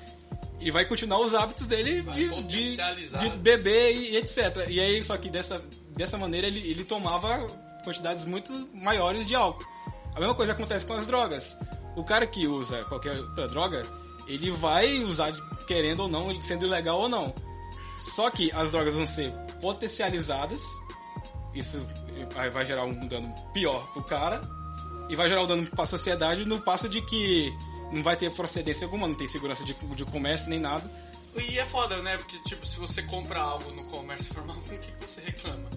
E 0.60 0.70
vai 0.70 0.84
continuar 0.84 1.18
os 1.20 1.34
hábitos 1.34 1.66
dele 1.66 2.02
de, 2.02 2.28
de, 2.42 2.76
de, 2.76 3.30
beber 3.38 3.96
e, 3.96 4.12
e, 4.12 4.16
etc. 4.16 4.66
E 4.68 4.80
aí, 4.80 5.02
só 5.02 5.16
que 5.16 5.28
dessa, 5.28 5.60
dessa 5.96 6.16
maneira 6.16 6.46
ele, 6.46 6.60
ele 6.60 6.84
tomava 6.84 7.48
quantidades 7.84 8.24
muito 8.24 8.52
maiores 8.72 9.26
de 9.26 9.34
álcool. 9.34 9.66
A 10.14 10.20
mesma 10.20 10.34
coisa 10.34 10.52
acontece 10.52 10.86
com 10.86 10.92
as 10.92 11.06
drogas 11.06 11.58
o 11.96 12.04
cara 12.04 12.26
que 12.26 12.46
usa 12.46 12.84
qualquer 12.84 13.18
outra 13.18 13.48
droga, 13.48 13.86
ele 14.26 14.50
vai 14.50 15.02
usar 15.02 15.32
querendo 15.66 16.00
ou 16.00 16.08
não, 16.08 16.40
sendo 16.42 16.66
ilegal 16.66 17.00
ou 17.00 17.08
não. 17.08 17.34
Só 17.96 18.30
que 18.30 18.50
as 18.52 18.70
drogas 18.70 18.94
vão 18.94 19.06
ser 19.06 19.32
potencializadas, 19.60 20.62
isso 21.54 21.84
vai 22.52 22.64
gerar 22.64 22.84
um 22.84 23.06
dano 23.06 23.32
pior 23.52 23.86
pro 23.92 24.02
cara, 24.02 24.40
e 25.08 25.16
vai 25.16 25.28
gerar 25.28 25.42
um 25.42 25.46
dano 25.46 25.66
pra 25.66 25.86
sociedade 25.86 26.44
no 26.44 26.60
passo 26.60 26.88
de 26.88 27.02
que 27.02 27.52
não 27.92 28.02
vai 28.02 28.16
ter 28.16 28.30
procedência 28.32 28.86
alguma, 28.86 29.06
não 29.06 29.14
tem 29.14 29.26
segurança 29.26 29.64
de, 29.64 29.74
de 29.74 30.04
comércio 30.06 30.48
nem 30.48 30.58
nada. 30.58 30.90
E 31.36 31.58
é 31.58 31.66
foda, 31.66 32.00
né? 32.02 32.16
Porque, 32.16 32.38
tipo, 32.44 32.66
se 32.66 32.78
você 32.78 33.02
compra 33.02 33.40
algo 33.40 33.70
no 33.72 33.84
comércio 33.84 34.32
formal, 34.34 34.56
o 34.60 34.62
que 34.62 35.06
você 35.06 35.20
reclama? 35.20 35.68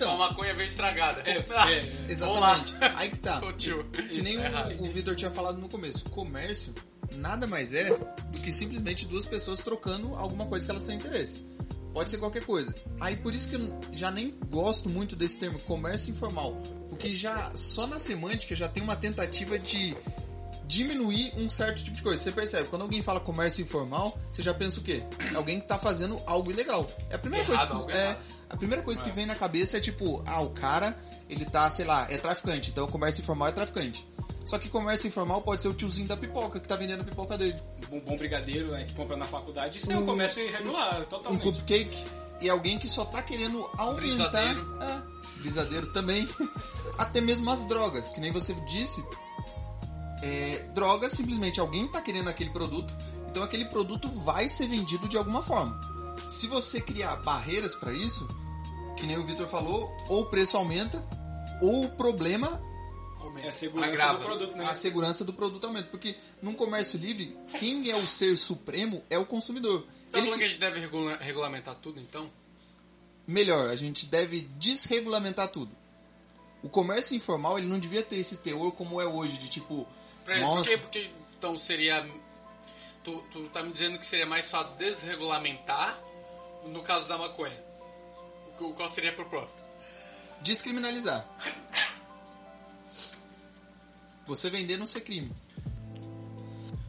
Então, 0.00 0.14
a 0.14 0.28
maconha 0.30 0.54
veio 0.54 0.66
estragada. 0.66 1.22
É, 1.26 1.44
é, 1.70 2.06
exatamente. 2.08 2.74
Aí 2.96 3.10
que 3.10 3.18
tá. 3.18 3.40
que, 3.58 4.08
que 4.08 4.22
nem 4.22 4.38
o, 4.38 4.84
o 4.84 4.90
Vitor 4.90 5.14
tinha 5.14 5.30
falado 5.30 5.60
no 5.60 5.68
começo. 5.68 6.08
Comércio 6.08 6.74
nada 7.16 7.46
mais 7.46 7.74
é 7.74 7.90
do 7.90 8.40
que 8.40 8.50
simplesmente 8.50 9.04
duas 9.04 9.26
pessoas 9.26 9.62
trocando 9.62 10.14
alguma 10.14 10.46
coisa 10.46 10.64
que 10.64 10.70
elas 10.70 10.86
têm 10.86 10.96
interesse. 10.96 11.44
Pode 11.92 12.10
ser 12.10 12.18
qualquer 12.18 12.44
coisa. 12.46 12.74
Aí 13.00 13.16
por 13.16 13.34
isso 13.34 13.48
que 13.48 13.56
eu 13.56 13.80
já 13.92 14.10
nem 14.10 14.30
gosto 14.48 14.88
muito 14.88 15.14
desse 15.14 15.38
termo 15.38 15.58
comércio 15.60 16.10
informal, 16.10 16.54
porque 16.88 17.12
já 17.12 17.50
só 17.54 17.86
na 17.86 17.98
semântica 17.98 18.54
já 18.54 18.68
tem 18.68 18.82
uma 18.82 18.96
tentativa 18.96 19.58
de 19.58 19.94
diminuir 20.66 21.32
um 21.36 21.50
certo 21.50 21.82
tipo 21.82 21.96
de 21.96 22.02
coisa. 22.02 22.22
Você 22.22 22.30
percebe, 22.30 22.68
quando 22.68 22.82
alguém 22.82 23.02
fala 23.02 23.18
comércio 23.18 23.62
informal, 23.62 24.16
você 24.30 24.40
já 24.40 24.54
pensa 24.54 24.78
o 24.78 24.82
quê? 24.82 25.02
É 25.32 25.34
alguém 25.34 25.60
que 25.60 25.66
tá 25.66 25.78
fazendo 25.78 26.22
algo 26.26 26.50
ilegal. 26.50 26.88
É 27.10 27.16
a 27.16 27.18
primeira 27.18 27.44
errado, 27.44 27.68
coisa 27.68 27.86
que 27.86 27.92
é, 27.92 28.04
errado. 28.04 28.18
A 28.50 28.56
primeira 28.56 28.82
coisa 28.82 29.02
que 29.02 29.10
vem 29.10 29.24
na 29.26 29.34
cabeça 29.34 29.76
é 29.78 29.80
tipo, 29.80 30.22
ah, 30.26 30.40
o 30.40 30.50
cara, 30.50 30.96
ele 31.28 31.44
tá, 31.44 31.70
sei 31.70 31.84
lá, 31.84 32.06
é 32.10 32.18
traficante, 32.18 32.70
então 32.70 32.84
o 32.84 32.88
comércio 32.88 33.22
informal 33.22 33.48
é 33.48 33.52
traficante. 33.52 34.06
Só 34.44 34.58
que 34.58 34.68
comércio 34.68 35.06
informal 35.06 35.42
pode 35.42 35.62
ser 35.62 35.68
o 35.68 35.74
tiozinho 35.74 36.08
da 36.08 36.16
pipoca 36.16 36.58
que 36.58 36.66
tá 36.66 36.74
vendendo 36.74 37.02
a 37.02 37.04
pipoca 37.04 37.38
dele. 37.38 37.60
Um 37.92 38.00
bom 38.00 38.16
brigadeiro 38.16 38.72
né, 38.72 38.84
que 38.84 38.94
compra 38.94 39.16
na 39.16 39.26
faculdade, 39.26 39.78
isso 39.78 39.92
é 39.92 39.96
um 39.96 40.02
Um- 40.02 40.06
comércio 40.06 40.42
irregular, 40.42 41.00
Um 41.00 41.04
totalmente. 41.04 41.42
cupcake 41.42 42.04
e 42.40 42.48
alguém 42.50 42.78
que 42.78 42.88
só 42.88 43.04
tá 43.04 43.22
querendo 43.22 43.58
aumentar. 43.78 44.00
Brisadeiro. 44.00 44.78
É, 44.82 45.02
brisadeiro 45.40 45.92
também. 45.92 46.28
Até 46.98 47.20
mesmo 47.20 47.48
as 47.50 47.64
drogas, 47.66 48.08
que 48.08 48.20
nem 48.20 48.32
você 48.32 48.52
disse. 48.68 49.04
É, 50.22 50.58
drogas, 50.74 51.12
simplesmente 51.12 51.60
alguém 51.60 51.86
tá 51.88 52.00
querendo 52.00 52.28
aquele 52.28 52.50
produto, 52.50 52.92
então 53.28 53.42
aquele 53.42 53.64
produto 53.66 54.08
vai 54.08 54.48
ser 54.48 54.66
vendido 54.66 55.08
de 55.08 55.16
alguma 55.16 55.40
forma. 55.42 55.80
Se 56.30 56.46
você 56.46 56.80
criar 56.80 57.16
barreiras 57.16 57.74
para 57.74 57.92
isso, 57.92 58.28
que 58.96 59.06
nem 59.06 59.18
o 59.18 59.24
Vitor 59.26 59.48
falou, 59.48 59.90
ou 60.08 60.22
o 60.22 60.26
preço 60.26 60.56
aumenta, 60.56 61.04
ou 61.62 61.84
o 61.86 61.90
problema 61.96 62.60
É 63.42 63.48
a 63.48 63.52
segurança 63.52 63.92
Agrava. 63.92 64.18
do 64.18 64.24
produto, 64.24 64.56
né? 64.56 64.64
a 64.66 64.74
segurança 64.74 65.24
do 65.24 65.32
produto 65.32 65.66
aumenta. 65.66 65.88
Porque 65.88 66.14
num 66.42 66.52
comércio 66.54 66.98
livre, 66.98 67.36
quem 67.58 67.90
é 67.90 67.96
o 67.96 68.06
ser 68.06 68.36
supremo 68.36 69.02
é 69.08 69.18
o 69.18 69.24
consumidor. 69.26 69.82
Tá 70.10 70.18
Ele 70.18 70.26
falando 70.26 70.32
que 70.32 70.38
que- 70.38 70.44
a 70.44 70.48
gente 70.48 70.60
deve 70.60 70.80
regula- 70.80 71.16
regulamentar 71.16 71.74
tudo, 71.76 72.00
então? 72.00 72.30
Melhor, 73.26 73.70
a 73.70 73.76
gente 73.76 74.06
deve 74.06 74.42
desregulamentar 74.58 75.48
tudo. 75.48 75.70
O 76.62 76.68
comércio 76.68 77.16
informal 77.16 77.56
ele 77.58 77.66
não 77.68 77.78
devia 77.78 78.02
ter 78.02 78.16
esse 78.16 78.36
teor 78.36 78.72
como 78.72 79.00
é 79.00 79.06
hoje, 79.06 79.38
de 79.38 79.48
tipo, 79.48 79.86
Pra- 80.24 80.34
Por 80.34 80.40
nossa, 80.42 80.70
quê? 80.70 80.76
Porque, 80.78 81.10
então, 81.38 81.56
seria... 81.56 82.06
Tu, 83.02 83.22
tu 83.32 83.48
tá 83.48 83.62
me 83.62 83.72
dizendo 83.72 83.98
que 83.98 84.04
seria 84.04 84.26
mais 84.26 84.50
fácil 84.50 84.76
desregulamentar 84.76 85.98
no 86.66 86.82
caso 86.82 87.08
da 87.08 87.16
maconha. 87.18 87.58
O 88.60 88.72
Qual 88.74 88.88
seria 88.88 89.10
a 89.10 89.14
proposta? 89.14 89.58
descriminalizar. 90.42 91.24
Você 94.26 94.48
vender 94.48 94.76
não 94.76 94.86
ser 94.86 95.00
crime. 95.02 95.32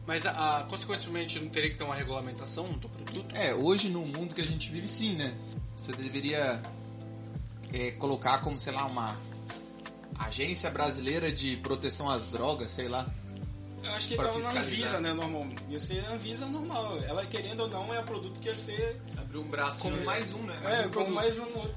Mas, 0.06 0.24
a, 0.26 0.58
a- 0.58 0.62
consequentemente, 0.64 1.38
não 1.38 1.48
teria 1.48 1.70
que 1.70 1.76
ter 1.78 1.84
uma 1.84 1.94
regulamentação 1.94 2.64
do 2.72 2.88
produto? 2.88 3.34
É, 3.36 3.54
hoje 3.54 3.88
no 3.88 4.04
mundo 4.06 4.34
que 4.34 4.40
a 4.40 4.46
gente 4.46 4.70
vive, 4.70 4.86
sim, 4.88 5.14
né? 5.14 5.34
Você 5.76 5.92
deveria 5.92 6.62
é, 7.72 7.90
colocar 7.92 8.38
como, 8.38 8.58
sei 8.58 8.72
lá, 8.72 8.84
uma 8.86 9.16
agência 10.18 10.70
brasileira 10.70 11.30
de 11.32 11.56
proteção 11.58 12.08
às 12.08 12.26
drogas, 12.26 12.70
sei 12.70 12.88
lá. 12.88 13.06
Eu 13.84 13.92
acho 13.92 14.08
que 14.08 14.14
Pra 14.16 14.28
ela 14.28 14.52
na. 14.52 14.60
Anvisa, 14.60 15.00
né, 15.00 15.12
normal. 15.12 15.46
Ia 15.68 15.80
ser 15.80 16.04
Anvisa 16.06 16.46
normal. 16.46 16.98
Ela, 17.02 17.26
querendo 17.26 17.60
ou 17.60 17.68
não, 17.68 17.92
é 17.92 18.00
o 18.00 18.04
produto 18.04 18.38
que 18.40 18.48
ia 18.48 18.54
ser... 18.56 19.00
Abrir 19.18 19.38
um 19.38 19.48
braço... 19.48 19.80
Como 19.82 20.04
mais 20.04 20.32
um, 20.32 20.42
né? 20.42 20.56
Mais 20.62 20.74
É, 20.74 20.78
um 20.80 20.82
como 20.82 20.92
produto. 20.92 21.14
mais 21.14 21.38
um 21.38 21.54
outro. 21.56 21.72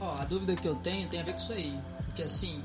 Ó, 0.00 0.16
a 0.20 0.24
dúvida 0.24 0.54
que 0.56 0.66
eu 0.66 0.74
tenho 0.76 1.08
tem 1.08 1.20
a 1.20 1.22
ver 1.24 1.32
com 1.32 1.38
isso 1.38 1.52
aí. 1.52 1.78
Porque 2.06 2.22
assim, 2.22 2.62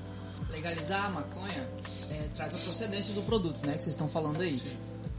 legalizar 0.50 1.06
a 1.06 1.10
maconha 1.10 1.70
é, 2.12 2.28
traz 2.34 2.56
a 2.56 2.58
procedência 2.58 3.14
do 3.14 3.22
produto, 3.22 3.66
né? 3.66 3.74
Que 3.74 3.84
vocês 3.84 3.94
estão 3.94 4.10
falando 4.10 4.42
aí. 4.42 4.62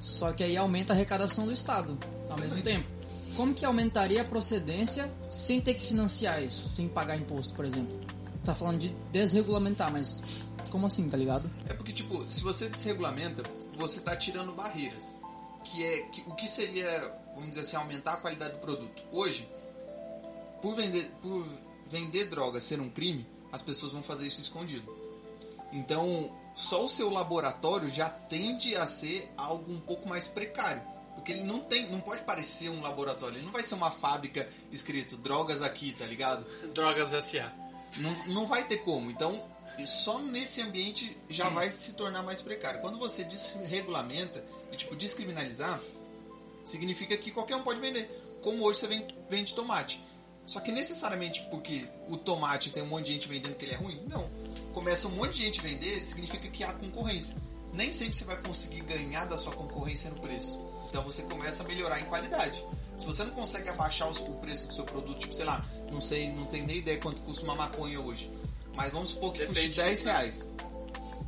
Só 0.01 0.33
que 0.33 0.45
aí 0.45 0.57
aumenta 0.57 0.93
a 0.93 0.97
arrecadação 0.97 1.47
do 1.47 1.53
Estado 1.53 1.97
ao 2.29 2.39
mesmo 2.39 2.61
tempo. 2.63 2.87
Como 3.37 3.55
que 3.55 3.65
aumentaria 3.65 4.23
a 4.23 4.25
procedência 4.25 5.11
sem 5.31 5.61
ter 5.61 5.75
que 5.75 5.87
financiar 5.87 6.43
isso? 6.43 6.69
Sem 6.75 6.89
pagar 6.89 7.17
imposto, 7.17 7.55
por 7.55 7.65
exemplo? 7.65 7.99
Tá 8.45 8.55
falando 8.55 8.79
de 8.79 8.91
desregulamentar, 9.13 9.93
mas 9.93 10.25
como 10.69 10.87
assim, 10.87 11.09
tá 11.09 11.17
ligado? 11.17 11.51
É 11.69 11.75
porque, 11.75 11.93
tipo, 11.93 12.25
se 12.31 12.43
você 12.43 12.69
desregulamenta, 12.69 13.43
você 13.75 14.01
tá 14.01 14.17
tirando 14.17 14.53
barreiras. 14.53 15.15
Que 15.65 15.85
é 15.85 16.03
que, 16.03 16.23
o 16.27 16.35
que 16.35 16.49
seria, 16.49 17.21
vamos 17.35 17.51
dizer 17.51 17.63
assim, 17.63 17.77
aumentar 17.77 18.15
a 18.15 18.17
qualidade 18.17 18.55
do 18.55 18.59
produto. 18.59 19.03
Hoje, 19.13 19.49
por 20.63 20.75
vender, 20.75 21.11
por 21.21 21.47
vender 21.89 22.25
droga 22.25 22.61
ser 22.61 22.81
um 22.81 22.89
crime, 22.89 23.27
as 23.53 23.63
pessoas 23.63 23.93
vão 23.93 24.03
fazer 24.03 24.27
isso 24.27 24.41
escondido. 24.41 24.95
Então, 25.73 26.33
só 26.55 26.85
o 26.85 26.89
seu 26.89 27.11
laboratório 27.11 27.89
já 27.89 28.09
tende 28.09 28.75
a 28.75 28.87
ser 28.87 29.31
algo 29.37 29.73
um 29.73 29.81
pouco 29.81 30.09
mais 30.09 30.27
precário. 30.27 30.83
Porque 31.15 31.33
ele 31.33 31.43
não 31.43 31.61
tem, 31.61 31.91
não 31.91 32.01
pode 32.01 32.23
parecer 32.23 32.69
um 32.69 32.81
laboratório, 32.81 33.37
ele 33.37 33.45
não 33.45 33.53
vai 33.53 33.65
ser 33.65 33.75
uma 33.75 33.91
fábrica 33.91 34.49
escrito 34.71 35.17
drogas 35.17 35.63
aqui, 35.63 35.93
tá 35.93 36.07
ligado? 36.07 36.47
Drogas 36.73 37.13
S.A. 37.13 37.53
Não, 37.97 38.27
não 38.35 38.47
vai 38.47 38.67
ter 38.67 38.79
como. 38.79 39.11
Então, 39.11 39.45
só 39.87 40.19
nesse 40.19 40.61
ambiente 40.61 41.17
já 41.29 41.49
vai 41.49 41.71
se 41.71 41.93
tornar 41.93 42.23
mais 42.23 42.43
precário. 42.43 42.81
Quando 42.81 42.99
você 42.99 43.25
desregulamenta 43.25 44.45
e, 44.73 44.77
tipo, 44.77 44.97
descriminalizar, 44.97 45.81
significa 46.65 47.17
que 47.17 47.31
qualquer 47.31 47.57
um 47.57 47.63
pode 47.63 47.81
vender. 47.81 48.11
Como 48.43 48.65
hoje 48.65 48.81
você 48.81 49.05
vende, 49.29 49.55
tomate. 49.55 50.01
Só 50.47 50.61
que 50.61 50.73
necessariamente 50.73 51.47
porque 51.51 51.87
o 52.09 52.17
tomate 52.17 52.71
tem 52.71 52.83
um 52.83 52.87
monte 52.87 53.07
de 53.07 53.13
gente 53.13 53.29
vendendo 53.29 53.55
que 53.55 53.65
ele 53.65 53.75
é 53.75 53.77
ruim? 53.77 54.03
Não. 54.09 54.25
Começa 54.73 55.07
um 55.07 55.11
monte 55.11 55.35
de 55.35 55.45
gente 55.45 55.61
vender, 55.61 56.03
significa 56.03 56.49
que 56.49 56.65
há 56.65 56.73
concorrência. 56.73 57.37
Nem 57.75 57.93
sempre 57.93 58.17
você 58.17 58.25
vai 58.25 58.41
conseguir 58.41 58.81
ganhar 58.81 59.27
da 59.27 59.37
sua 59.37 59.53
concorrência 59.53 60.11
no 60.11 60.19
preço. 60.21 60.57
Então 60.89 61.03
você 61.03 61.23
começa 61.23 61.63
a 61.63 61.67
melhorar 61.67 62.01
em 62.01 62.05
qualidade. 62.05 62.65
Se 62.97 63.05
você 63.05 63.23
não 63.25 63.33
consegue 63.33 63.69
abaixar 63.69 64.11
o 64.11 64.35
preço 64.37 64.67
do 64.67 64.73
seu 64.73 64.85
produto, 64.85 65.19
tipo, 65.19 65.35
sei 65.35 65.45
lá, 65.45 65.65
não 65.93 66.01
sei, 66.01 66.31
não 66.31 66.47
tenho 66.47 66.67
nem 66.67 66.79
ideia 66.79 66.99
quanto 66.99 67.21
custa 67.23 67.45
uma 67.45 67.55
maconha 67.55 68.01
hoje. 68.01 68.31
Mas 68.79 68.93
vamos 68.93 69.11
supor 69.11 69.33
que 69.33 69.45
custe 69.45 69.71
Depende. 69.71 69.89
10 69.89 70.03
reais. 70.05 70.49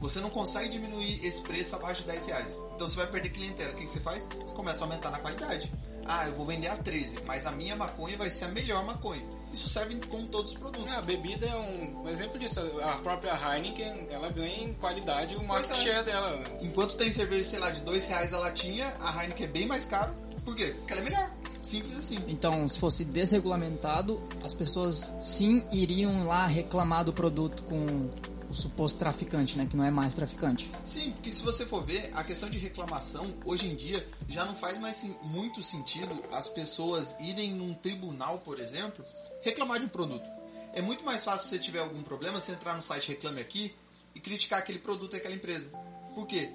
Você 0.01 0.21
não 0.21 0.31
consegue 0.31 0.69
diminuir 0.69 1.27
esse 1.27 1.43
preço 1.43 1.75
abaixo 1.75 2.03
de 2.03 2.07
10 2.07 2.27
reais. 2.27 2.63
Então 2.77 2.87
você 2.87 2.95
vai 2.95 3.09
perder 3.09 3.31
clientela. 3.31 3.73
O 3.73 3.75
que, 3.75 3.87
que 3.87 3.93
você 3.93 3.99
faz? 3.99 4.29
Você 4.41 4.55
começa 4.55 4.85
a 4.85 4.87
aumentar 4.87 5.11
na 5.11 5.19
qualidade. 5.19 5.71
Ah, 6.07 6.29
eu 6.29 6.35
vou 6.35 6.47
vender 6.47 6.69
a 6.69 6.77
13, 6.77 7.19
mas 7.27 7.47
a 7.47 7.53
minha 7.53 7.75
maconha 7.75 8.17
vai 8.17 8.31
ser 8.31 8.45
a 8.45 8.49
melhor 8.49 8.85
maconha. 8.85 9.23
Isso 9.53 9.69
serve 9.69 9.97
como 10.09 10.29
todos 10.29 10.53
os 10.53 10.59
produtos. 10.59 10.93
É, 10.93 10.97
a 10.97 11.03
bebida 11.03 11.45
é 11.45 11.57
um 11.57 12.09
exemplo 12.09 12.39
disso. 12.39 12.61
A 12.83 12.99
própria 12.99 13.33
Heineken, 13.35 14.07
ela 14.11 14.31
ganha 14.31 14.65
em 14.65 14.73
qualidade 14.75 15.35
o 15.35 15.43
market 15.43 15.73
é. 15.73 15.75
share 15.75 16.05
dela. 16.05 16.43
Enquanto 16.63 16.97
tem 16.97 17.11
cerveja, 17.11 17.51
sei 17.51 17.59
lá, 17.59 17.71
de 17.71 17.81
2 17.81 18.07
reais 18.07 18.33
a 18.33 18.39
latinha, 18.39 18.95
a 19.01 19.23
Heineken 19.23 19.45
é 19.45 19.51
bem 19.51 19.67
mais 19.67 19.85
caro. 19.85 20.15
Por 20.45 20.55
quê? 20.55 20.73
Porque 20.75 20.93
ela 20.93 21.03
é 21.03 21.05
melhor. 21.05 21.31
Simples 21.63 21.99
assim. 21.99 22.19
Então, 22.27 22.67
se 22.67 22.79
fosse 22.79 23.05
desregulamentado, 23.05 24.23
as 24.45 24.55
pessoas 24.55 25.13
sim 25.21 25.61
iriam 25.71 26.27
lá 26.27 26.47
reclamar 26.47 27.05
do 27.05 27.13
produto 27.13 27.63
com 27.65 28.11
o 28.51 28.55
suposto 28.55 28.99
traficante, 28.99 29.57
né? 29.57 29.67
Que 29.67 29.77
não 29.77 29.85
é 29.85 29.91
mais 29.91 30.15
traficante. 30.15 30.71
Sim, 30.85 31.11
porque 31.13 31.31
se 31.31 31.41
você 31.43 31.65
for 31.65 31.83
ver, 31.85 32.11
a 32.15 32.25
questão 32.25 32.51
de 32.51 32.59
reclamação, 32.59 33.25
hoje 33.45 33.69
em 33.69 33.77
dia, 33.77 34.07
já 34.29 34.45
não 34.45 34.57
faz 34.57 34.79
mais 34.79 35.05
muito 35.23 35.63
sentido 35.63 36.13
as 36.33 36.49
pessoas 36.49 37.17
irem 37.21 37.53
num 37.53 37.73
tribunal, 37.73 38.39
por 38.39 38.59
exemplo, 38.59 39.05
reclamar 39.43 39.79
de 39.79 39.87
um 39.87 39.89
produto. 39.89 40.29
É 40.73 40.83
muito 40.83 41.05
mais 41.05 41.25
fácil 41.25 41.45
se 41.45 41.51
você 41.51 41.59
tiver 41.59 41.81
algum 41.81 42.03
problema, 42.03 42.41
você 42.41 42.53
entrar 42.53 42.75
no 42.75 42.83
site 42.83 43.09
Reclame 43.09 43.41
Aqui 43.41 43.75
e 44.15 44.21
criticar 44.21 44.59
aquele 44.59 44.79
produto 44.79 45.15
e 45.15 45.17
aquela 45.17 45.35
empresa. 45.35 45.69
Por 46.15 46.27
quê? 46.27 46.53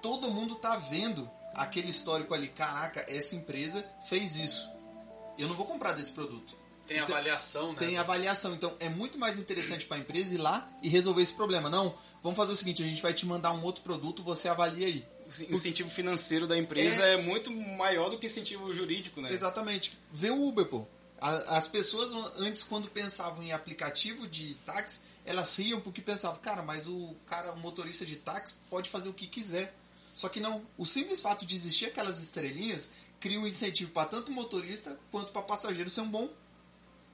Todo 0.00 0.30
mundo 0.30 0.54
tá 0.54 0.76
vendo 0.76 1.28
aquele 1.54 1.88
histórico 1.88 2.34
ali, 2.34 2.48
caraca, 2.48 3.04
essa 3.08 3.34
empresa 3.34 3.84
fez 4.08 4.36
isso. 4.36 4.68
Eu 5.38 5.48
não 5.48 5.54
vou 5.54 5.66
comprar 5.66 5.92
desse 5.92 6.10
produto. 6.10 6.56
Tem 6.86 6.98
Então, 6.98 7.14
avaliação, 7.14 7.72
né? 7.72 7.78
Tem 7.78 7.96
avaliação, 7.96 8.54
então 8.54 8.76
é 8.78 8.88
muito 8.88 9.18
mais 9.18 9.38
interessante 9.38 9.86
para 9.86 9.96
a 9.96 10.00
empresa 10.00 10.34
ir 10.34 10.38
lá 10.38 10.68
e 10.82 10.88
resolver 10.88 11.22
esse 11.22 11.32
problema. 11.32 11.70
Não, 11.70 11.94
vamos 12.22 12.36
fazer 12.36 12.52
o 12.52 12.56
seguinte, 12.56 12.82
a 12.82 12.86
gente 12.86 13.00
vai 13.00 13.14
te 13.14 13.24
mandar 13.24 13.52
um 13.52 13.62
outro 13.62 13.82
produto, 13.82 14.22
você 14.22 14.48
avalia 14.48 14.86
aí. 14.86 15.06
O 15.50 15.54
incentivo 15.54 15.90
financeiro 15.90 16.46
da 16.46 16.56
empresa 16.56 17.04
é, 17.06 17.16
muito 17.16 17.50
maior 17.50 18.10
do 18.10 18.18
que 18.18 18.26
o 18.26 18.28
incentivo 18.28 18.72
jurídico, 18.72 19.22
né? 19.22 19.32
Exatamente. 19.32 19.98
Vê 20.10 20.30
o 20.30 20.46
Uber, 20.46 20.66
pô. 20.66 20.86
As 21.18 21.66
pessoas 21.66 22.12
antes, 22.38 22.62
quando 22.62 22.88
pensavam 22.88 23.42
em 23.42 23.50
aplicativo 23.50 24.28
de 24.28 24.54
táxi, 24.66 25.00
elas 25.24 25.56
riam 25.56 25.80
porque 25.80 26.02
pensavam, 26.02 26.38
cara, 26.38 26.62
mas 26.62 26.86
o 26.86 27.16
cara, 27.26 27.52
o 27.52 27.58
motorista 27.58 28.04
de 28.04 28.16
táxi 28.16 28.52
pode 28.68 28.90
fazer 28.90 29.08
o 29.08 29.14
que 29.14 29.26
quiser. 29.26 29.74
Só 30.14 30.28
que 30.28 30.40
não. 30.40 30.64
O 30.78 30.86
simples 30.86 31.20
fato 31.20 31.44
de 31.44 31.54
existir 31.54 31.86
aquelas 31.86 32.22
estrelinhas 32.22 32.88
cria 33.18 33.40
um 33.40 33.46
incentivo 33.46 33.90
para 33.90 34.08
tanto 34.08 34.30
o 34.30 34.34
motorista 34.34 34.98
quanto 35.10 35.32
para 35.32 35.42
passageiro 35.42 35.90
ser 35.90 36.02
um 36.02 36.10
bom 36.10 36.30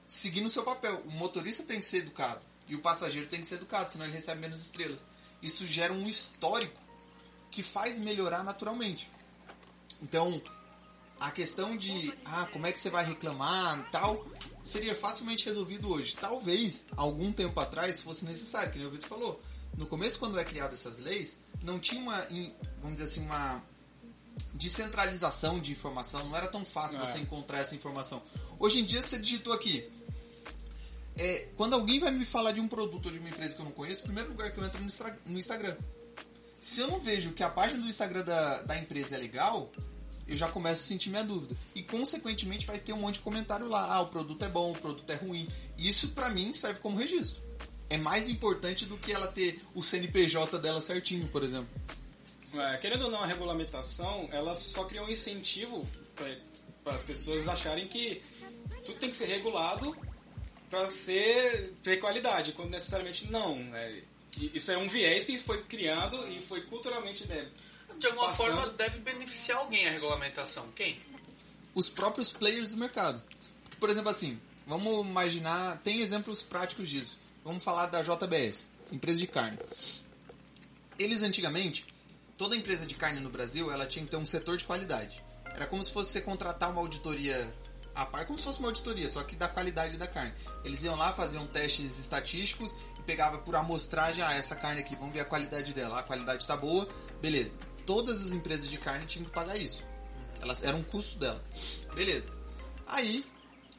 seguindo 0.05 0.45
o 0.45 0.49
seu 0.49 0.63
papel. 0.63 1.01
O 1.05 1.11
motorista 1.11 1.63
tem 1.63 1.79
que 1.79 1.85
ser 1.85 1.97
educado 1.97 2.45
e 2.67 2.75
o 2.75 2.79
passageiro 2.79 3.27
tem 3.27 3.41
que 3.41 3.47
ser 3.47 3.55
educado, 3.55 3.91
senão 3.91 4.05
ele 4.05 4.13
recebe 4.13 4.41
menos 4.41 4.61
estrelas. 4.61 5.03
Isso 5.41 5.65
gera 5.65 5.91
um 5.93 6.07
histórico 6.07 6.79
que 7.49 7.63
faz 7.63 7.97
melhorar 7.97 8.43
naturalmente. 8.43 9.09
Então, 10.01 10.41
a 11.19 11.31
questão 11.31 11.77
de 11.77 12.13
ah, 12.25 12.47
como 12.51 12.65
é 12.65 12.71
que 12.71 12.79
você 12.79 12.89
vai 12.89 13.05
reclamar 13.05 13.89
tal, 13.91 14.25
seria 14.63 14.95
facilmente 14.95 15.45
resolvido 15.45 15.89
hoje. 15.89 16.15
Talvez, 16.19 16.85
algum 16.97 17.31
tempo 17.31 17.59
atrás, 17.59 18.01
fosse 18.01 18.25
necessário, 18.25 18.71
que 18.71 18.83
o 18.83 18.89
Vitor 18.89 19.07
falou. 19.07 19.41
No 19.77 19.87
começo, 19.87 20.19
quando 20.19 20.39
é 20.39 20.43
criado 20.43 20.73
essas 20.73 20.99
leis, 20.99 21.37
não 21.61 21.79
tinha 21.79 22.01
uma, 22.01 22.17
vamos 22.81 22.99
dizer 22.99 23.05
assim, 23.05 23.21
uma 23.21 23.63
descentralização 24.53 25.59
de 25.59 25.71
informação, 25.71 26.27
não 26.27 26.35
era 26.35 26.47
tão 26.47 26.63
fácil 26.63 27.01
É. 27.01 27.05
você 27.05 27.17
encontrar 27.19 27.59
essa 27.59 27.75
informação. 27.75 28.21
Hoje 28.59 28.79
em 28.79 28.85
dia, 28.85 29.01
você 29.01 29.17
digitou 29.17 29.53
aqui. 29.53 29.89
É, 31.17 31.49
quando 31.55 31.73
alguém 31.73 31.99
vai 31.99 32.11
me 32.11 32.25
falar 32.25 32.51
de 32.51 32.61
um 32.61 32.67
produto 32.67 33.07
ou 33.07 33.11
de 33.11 33.19
uma 33.19 33.29
empresa 33.29 33.55
que 33.55 33.61
eu 33.61 33.65
não 33.65 33.71
conheço, 33.71 34.01
o 34.01 34.05
primeiro 34.05 34.29
lugar 34.29 34.51
que 34.51 34.57
eu 34.57 34.63
entro 34.63 34.79
é 34.79 34.81
no, 35.25 35.37
Instagram. 35.37 35.75
Se 36.59 36.79
eu 36.79 36.87
não 36.87 36.99
vejo 36.99 37.31
que 37.31 37.43
a 37.43 37.49
página 37.49 37.81
do 37.81 37.87
Instagram 37.87 38.23
da, 38.23 38.61
da 38.61 38.77
empresa 38.77 39.15
é 39.15 39.17
legal, 39.17 39.71
eu 40.27 40.37
já 40.37 40.47
começo 40.47 40.83
a 40.83 40.85
sentir 40.87 41.09
minha 41.09 41.23
dúvida. 41.23 41.55
E 41.75 41.83
consequentemente 41.83 42.65
vai 42.65 42.79
ter 42.79 42.93
um 42.93 42.97
monte 42.97 43.15
de 43.15 43.21
comentário 43.21 43.67
lá. 43.67 43.93
Ah, 43.93 44.01
o 44.01 44.07
produto 44.07 44.43
é 44.45 44.49
bom, 44.49 44.71
o 44.71 44.77
produto 44.77 45.09
é 45.09 45.15
ruim. 45.15 45.47
Isso 45.77 46.09
pra 46.09 46.29
mim 46.29 46.53
serve 46.53 46.79
como 46.79 46.97
registro. 46.97 47.43
É 47.91 47.97
mais 47.97 48.29
importante 48.29 48.85
do 48.85 48.97
que 48.97 49.11
ela 49.11 49.27
ter 49.27 49.61
o 49.75 49.83
CNPJ 49.83 50.57
dela 50.59 50.79
certinho, 50.79 51.27
por 51.27 51.43
exemplo. 51.43 51.69
É, 52.53 52.77
querendo 52.77 53.03
ou 53.05 53.11
não, 53.11 53.21
a 53.21 53.25
regulamentação, 53.25 54.29
ela 54.31 54.55
só 54.55 54.85
cria 54.85 55.03
um 55.03 55.09
incentivo 55.09 55.87
para 56.83 56.95
as 56.95 57.03
pessoas 57.03 57.47
acharem 57.49 57.87
que 57.87 58.21
tudo 58.85 58.97
tem 58.97 59.09
que 59.09 59.15
ser 59.15 59.25
regulado 59.25 59.95
para 60.69 60.89
ser 60.91 61.73
ter 61.83 61.97
qualidade, 61.97 62.53
quando 62.53 62.69
necessariamente 62.69 63.29
não. 63.29 63.57
Né? 63.61 64.03
Isso 64.53 64.71
é 64.71 64.77
um 64.77 64.87
viés 64.87 65.25
que 65.25 65.37
foi 65.37 65.61
criado 65.63 66.15
e 66.29 66.41
foi 66.41 66.61
culturalmente 66.61 67.27
né, 67.27 67.45
De 67.97 68.07
alguma 68.07 68.27
passando. 68.27 68.55
forma 68.55 68.67
deve 68.67 68.99
beneficiar 68.99 69.57
alguém 69.57 69.85
a 69.85 69.91
regulamentação. 69.91 70.69
Quem? 70.73 70.97
Os 71.75 71.89
próprios 71.89 72.31
players 72.31 72.71
do 72.71 72.77
mercado. 72.77 73.21
Porque, 73.63 73.77
por 73.77 73.89
exemplo, 73.89 74.09
assim, 74.09 74.39
vamos 74.65 75.05
imaginar, 75.05 75.77
tem 75.83 75.99
exemplos 75.99 76.41
práticos 76.41 76.87
disso. 76.87 77.19
Vamos 77.43 77.63
falar 77.63 77.87
da 77.87 78.03
JBS, 78.03 78.69
empresa 78.91 79.17
de 79.17 79.27
carne. 79.27 79.57
Eles 80.99 81.23
antigamente, 81.23 81.87
toda 82.37 82.55
empresa 82.55 82.85
de 82.85 82.93
carne 82.93 83.19
no 83.19 83.31
Brasil, 83.31 83.71
ela 83.71 83.87
tinha 83.87 84.05
que 84.05 84.11
ter 84.11 84.17
um 84.17 84.25
setor 84.25 84.57
de 84.57 84.63
qualidade. 84.63 85.23
Era 85.45 85.65
como 85.65 85.83
se 85.83 85.91
fosse 85.91 86.11
você 86.11 86.21
contratar 86.21 86.69
uma 86.69 86.81
auditoria 86.81 87.51
a 87.95 88.05
par, 88.05 88.25
como 88.25 88.37
se 88.37 88.45
fosse 88.45 88.59
uma 88.59 88.67
auditoria, 88.67 89.09
só 89.09 89.23
que 89.23 89.35
da 89.35 89.47
qualidade 89.47 89.97
da 89.97 90.07
carne. 90.07 90.33
Eles 90.63 90.83
iam 90.83 90.95
lá, 90.95 91.11
faziam 91.13 91.47
testes 91.47 91.97
estatísticos 91.97 92.75
e 92.99 93.01
pegava 93.01 93.39
por 93.39 93.55
amostragem, 93.55 94.23
ah, 94.23 94.33
essa 94.33 94.55
carne 94.55 94.81
aqui, 94.81 94.95
vamos 94.95 95.13
ver 95.13 95.21
a 95.21 95.25
qualidade 95.25 95.73
dela. 95.73 95.99
A 95.99 96.03
qualidade 96.03 96.43
está 96.43 96.55
boa, 96.55 96.87
beleza. 97.19 97.57
Todas 97.87 98.23
as 98.23 98.31
empresas 98.31 98.69
de 98.69 98.77
carne 98.77 99.05
tinham 99.07 99.25
que 99.25 99.31
pagar 99.31 99.57
isso. 99.57 99.83
Elas 100.39 100.63
era 100.63 100.77
um 100.77 100.83
custo 100.83 101.17
dela. 101.17 101.43
Beleza. 101.95 102.29
Aí 102.85 103.25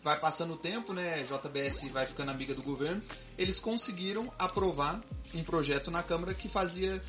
vai 0.02 0.18
passando 0.18 0.54
o 0.54 0.56
tempo, 0.56 0.92
né? 0.92 1.22
JBS 1.22 1.88
vai 1.92 2.06
ficando 2.06 2.30
amiga 2.30 2.54
do 2.54 2.62
governo. 2.62 3.02
Eles 3.38 3.60
conseguiram 3.60 4.32
aprovar 4.38 5.02
um 5.34 5.42
projeto 5.44 5.90
na 5.90 6.02
Câmara 6.02 6.34
que 6.34 6.48
fazia 6.48 7.00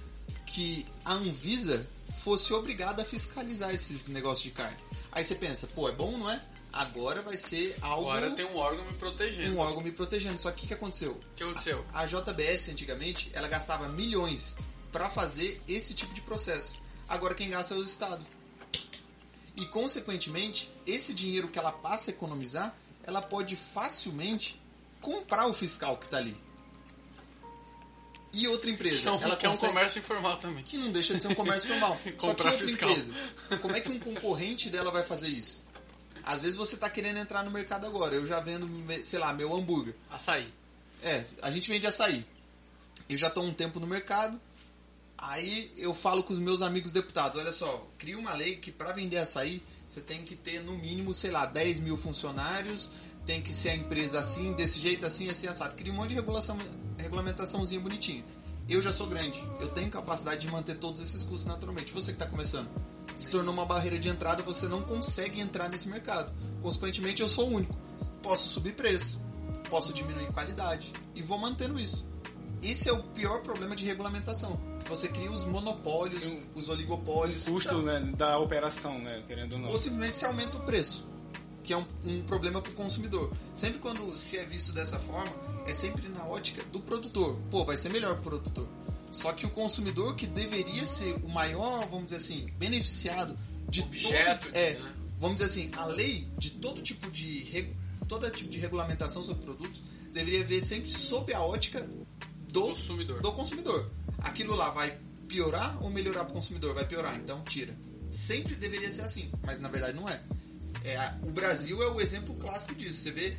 que 0.46 0.86
a 1.04 1.14
Anvisa 1.14 1.88
fosse 2.20 2.54
obrigada 2.54 3.02
a 3.02 3.06
fiscalizar 3.06 3.74
esses 3.74 4.08
negócios 4.08 4.44
de 4.44 4.52
carne. 4.52 4.78
Aí 5.12 5.24
você 5.24 5.36
pensa, 5.36 5.68
pô, 5.68 5.90
é 5.90 5.92
bom, 5.92 6.18
não 6.18 6.30
é? 6.30 6.42
Agora 6.72 7.22
vai 7.22 7.38
ser 7.38 7.78
algo 7.82 8.10
Agora 8.10 8.32
tem 8.32 8.46
um 8.46 8.58
órgão 8.58 8.84
me 8.86 8.94
protegendo. 8.94 9.56
um 9.56 9.60
órgão 9.60 9.82
me 9.82 9.92
protegendo. 9.92 10.38
Só 10.38 10.50
que 10.52 10.58
o 10.58 10.62
que, 10.62 10.68
que 10.68 10.74
aconteceu? 10.74 11.12
O 11.12 11.36
que 11.36 11.44
aconteceu? 11.44 11.86
A 11.94 12.06
JBS 12.06 12.70
antigamente, 12.70 13.30
ela 13.34 13.48
gastava 13.48 13.88
milhões 13.90 14.56
para 14.92 15.10
fazer 15.10 15.62
esse 15.68 15.94
tipo 15.94 16.14
de 16.14 16.22
processo. 16.22 16.76
Agora 17.08 17.36
quem 17.36 17.50
gasta 17.50 17.74
é 17.76 17.78
o 17.78 17.84
Estado. 17.84 18.26
E 19.56 19.68
consequentemente, 19.68 20.72
esse 20.86 21.14
dinheiro 21.14 21.48
que 21.48 21.60
ela 21.60 21.72
passa 21.72 22.10
a 22.10 22.14
economizar, 22.14 22.76
ela 23.04 23.22
pode 23.22 23.56
facilmente 23.56 24.60
comprar 25.02 25.48
o 25.48 25.54
fiscal 25.54 25.98
que 25.98 26.08
tá 26.08 26.18
ali. 26.18 26.38
E 28.32 28.48
outra 28.48 28.70
empresa, 28.70 29.08
é 29.08 29.12
um, 29.12 29.22
ela 29.22 29.36
que 29.36 29.46
é 29.46 29.50
um 29.50 29.52
consegue- 29.52 29.74
comércio 29.74 30.00
informal 30.00 30.38
também. 30.38 30.64
que 30.64 30.78
não 30.78 30.92
deixa 30.92 31.14
de 31.14 31.22
ser 31.22 31.28
um 31.28 31.36
comércio 31.36 31.70
normal. 31.70 32.00
Só 32.04 32.12
que 32.12 32.26
outra 32.28 32.52
fiscal. 32.54 32.90
empresa, 32.90 33.14
como 33.62 33.76
é 33.76 33.80
que 33.82 33.90
um 33.90 34.00
concorrente 34.00 34.70
dela 34.70 34.92
vai 34.92 35.04
fazer 35.04 35.28
isso? 35.28 35.64
Às 36.24 36.42
vezes 36.42 36.56
você 36.56 36.76
tá 36.76 36.90
querendo 36.90 37.18
entrar 37.18 37.44
no 37.44 37.52
mercado 37.52 37.86
agora. 37.86 38.16
Eu 38.16 38.26
já 38.26 38.40
vendo, 38.40 38.68
sei 39.04 39.20
lá, 39.20 39.34
meu 39.34 39.54
hambúrguer. 39.54 39.94
Açaí. 40.10 40.52
É, 41.04 41.26
a 41.42 41.52
gente 41.52 41.70
vende 41.70 41.86
açaí. 41.86 42.26
Eu 43.10 43.18
já 43.18 43.28
há 43.36 43.40
um 43.40 43.54
tempo 43.54 43.80
no 43.80 43.86
mercado. 43.86 44.40
Aí 45.18 45.72
eu 45.78 45.94
falo 45.94 46.24
com 46.24 46.34
os 46.34 46.40
meus 46.40 46.62
amigos 46.62 46.92
deputados, 46.92 47.40
olha 47.40 47.52
só, 47.54 47.88
cria 47.98 48.18
uma 48.18 48.34
lei 48.34 48.58
que 48.58 48.72
para 48.72 48.92
vender 48.92 49.18
açaí 49.20 49.62
você 49.94 50.02
tem 50.02 50.24
que 50.24 50.36
ter 50.36 50.60
no 50.64 50.76
mínimo, 50.76 51.14
sei 51.14 51.30
lá, 51.30 51.46
10 51.46 51.80
mil 51.80 51.96
funcionários, 51.96 52.90
tem 53.28 53.40
que 53.40 53.54
ser 53.54 53.70
a 53.70 53.76
empresa 53.76 54.20
assim, 54.20 54.52
desse 54.54 54.80
jeito, 54.80 55.06
assim, 55.06 55.30
assim, 55.30 55.46
assado. 55.46 55.76
Cria 55.76 55.94
um 55.94 55.96
monte 55.96 56.10
de 56.10 56.16
regulação, 56.16 56.58
regulamentaçãozinha 56.98 57.80
bonitinha. 57.80 58.24
Eu 58.68 58.82
já 58.82 58.92
sou 58.92 59.06
grande, 59.06 59.40
eu 59.60 59.68
tenho 59.68 59.92
capacidade 59.92 60.42
de 60.42 60.52
manter 60.52 60.80
todos 60.80 61.00
esses 61.00 61.24
custos 61.24 61.46
naturalmente. 61.46 61.94
Você 61.94 62.12
que 62.12 62.16
está 62.16 62.26
começando, 62.26 62.68
se 63.16 63.30
tornou 63.30 63.54
uma 63.54 63.68
barreira 63.68 64.00
de 64.00 64.10
entrada, 64.10 64.42
você 64.42 64.68
não 64.68 64.82
consegue 64.82 65.40
entrar 65.40 65.70
nesse 65.70 65.88
mercado. 65.88 66.34
Consequentemente, 66.60 67.22
eu 67.22 67.28
sou 67.28 67.48
único. 67.48 67.78
Posso 68.24 68.50
subir 68.50 68.74
preço, 68.74 69.20
posso 69.70 69.94
diminuir 69.94 70.34
qualidade 70.34 70.92
e 71.14 71.22
vou 71.22 71.38
mantendo 71.38 71.80
isso. 71.80 72.04
Esse 72.64 72.90
é 72.90 72.94
o 72.94 73.04
pior 73.04 73.42
problema 73.42 73.76
de 73.76 73.84
regulamentação. 73.86 74.60
Você 74.88 75.08
cria 75.08 75.32
os 75.32 75.44
monopólios, 75.46 76.24
Eu- 76.30 76.44
os 76.56 76.70
oligopólios. 76.70 77.44
custo 77.44 77.82
né, 77.82 78.00
da 78.16 78.38
operação, 78.40 79.00
né? 79.00 79.22
Querendo 79.28 79.54
ou 79.54 79.60
não. 79.60 79.70
Ou 79.70 79.78
simplesmente 79.80 80.18
se 80.20 80.26
aumenta 80.26 80.58
o 80.58 80.62
preço, 80.62 81.06
que 81.64 81.74
é 81.74 81.78
um, 81.78 81.86
um 82.06 82.22
problema 82.24 82.62
para 82.62 82.72
o 82.72 82.76
consumidor. 82.76 83.32
Sempre 83.54 83.80
quando 83.80 84.16
se 84.16 84.38
é 84.38 84.46
visto 84.46 84.72
dessa 84.72 84.98
forma, 85.00 85.32
é 85.68 85.74
sempre 85.74 86.08
na 86.08 86.24
ótica 86.26 86.64
do 86.66 86.80
produtor. 86.80 87.38
Pô, 87.52 87.66
vai 87.66 87.76
ser 87.78 87.90
melhor 87.90 88.14
o 88.14 88.22
produtor. 88.22 88.68
Só 89.12 89.32
que 89.32 89.46
o 89.46 89.50
consumidor, 89.50 90.16
que 90.16 90.26
deveria 90.26 90.86
ser 90.86 91.14
o 91.24 91.28
maior, 91.30 91.86
vamos 91.88 92.06
dizer 92.06 92.18
assim, 92.18 92.48
beneficiado 92.58 93.38
de 93.70 93.82
Objeto, 93.82 94.48
todo, 94.48 94.56
é, 94.56 94.74
né? 94.74 94.94
vamos 95.20 95.40
dizer 95.40 95.46
assim, 95.50 95.72
a 95.78 95.86
lei 95.86 96.28
de 96.38 96.52
todo 96.52 96.82
tipo 96.82 97.10
de 97.12 97.74
todo 98.08 98.30
tipo 98.32 98.50
de 98.50 98.60
regulamentação 98.60 99.24
sobre 99.24 99.44
produtos 99.46 99.82
deveria 100.12 100.44
ver 100.44 100.62
sempre 100.62 100.92
sob 100.92 101.34
a 101.34 101.42
ótica 101.42 101.88
do 102.54 102.62
Consumidor. 102.68 103.22
do 103.22 103.32
consumidor. 103.34 103.92
Aquilo 104.20 104.56
lá 104.56 104.70
vai 104.70 104.98
piorar 105.28 105.84
ou 105.84 105.90
melhorar 105.90 106.24
para 106.24 106.32
o 106.32 106.36
consumidor? 106.36 106.76
Vai 106.76 106.86
piorar, 106.86 107.16
então 107.16 107.44
tira. 107.44 107.76
Sempre 108.12 108.56
deveria 108.56 108.92
ser 108.92 109.02
assim, 109.02 109.32
mas 109.44 109.60
na 109.60 109.68
verdade 109.68 109.98
não 109.98 110.08
é. 110.08 110.22
É, 110.84 111.14
o 111.24 111.32
Brasil 111.32 111.82
é 111.82 111.88
o 111.88 112.00
exemplo 112.00 112.36
clássico 112.36 112.76
disso. 112.76 113.00
Você 113.00 113.12
vê 113.12 113.36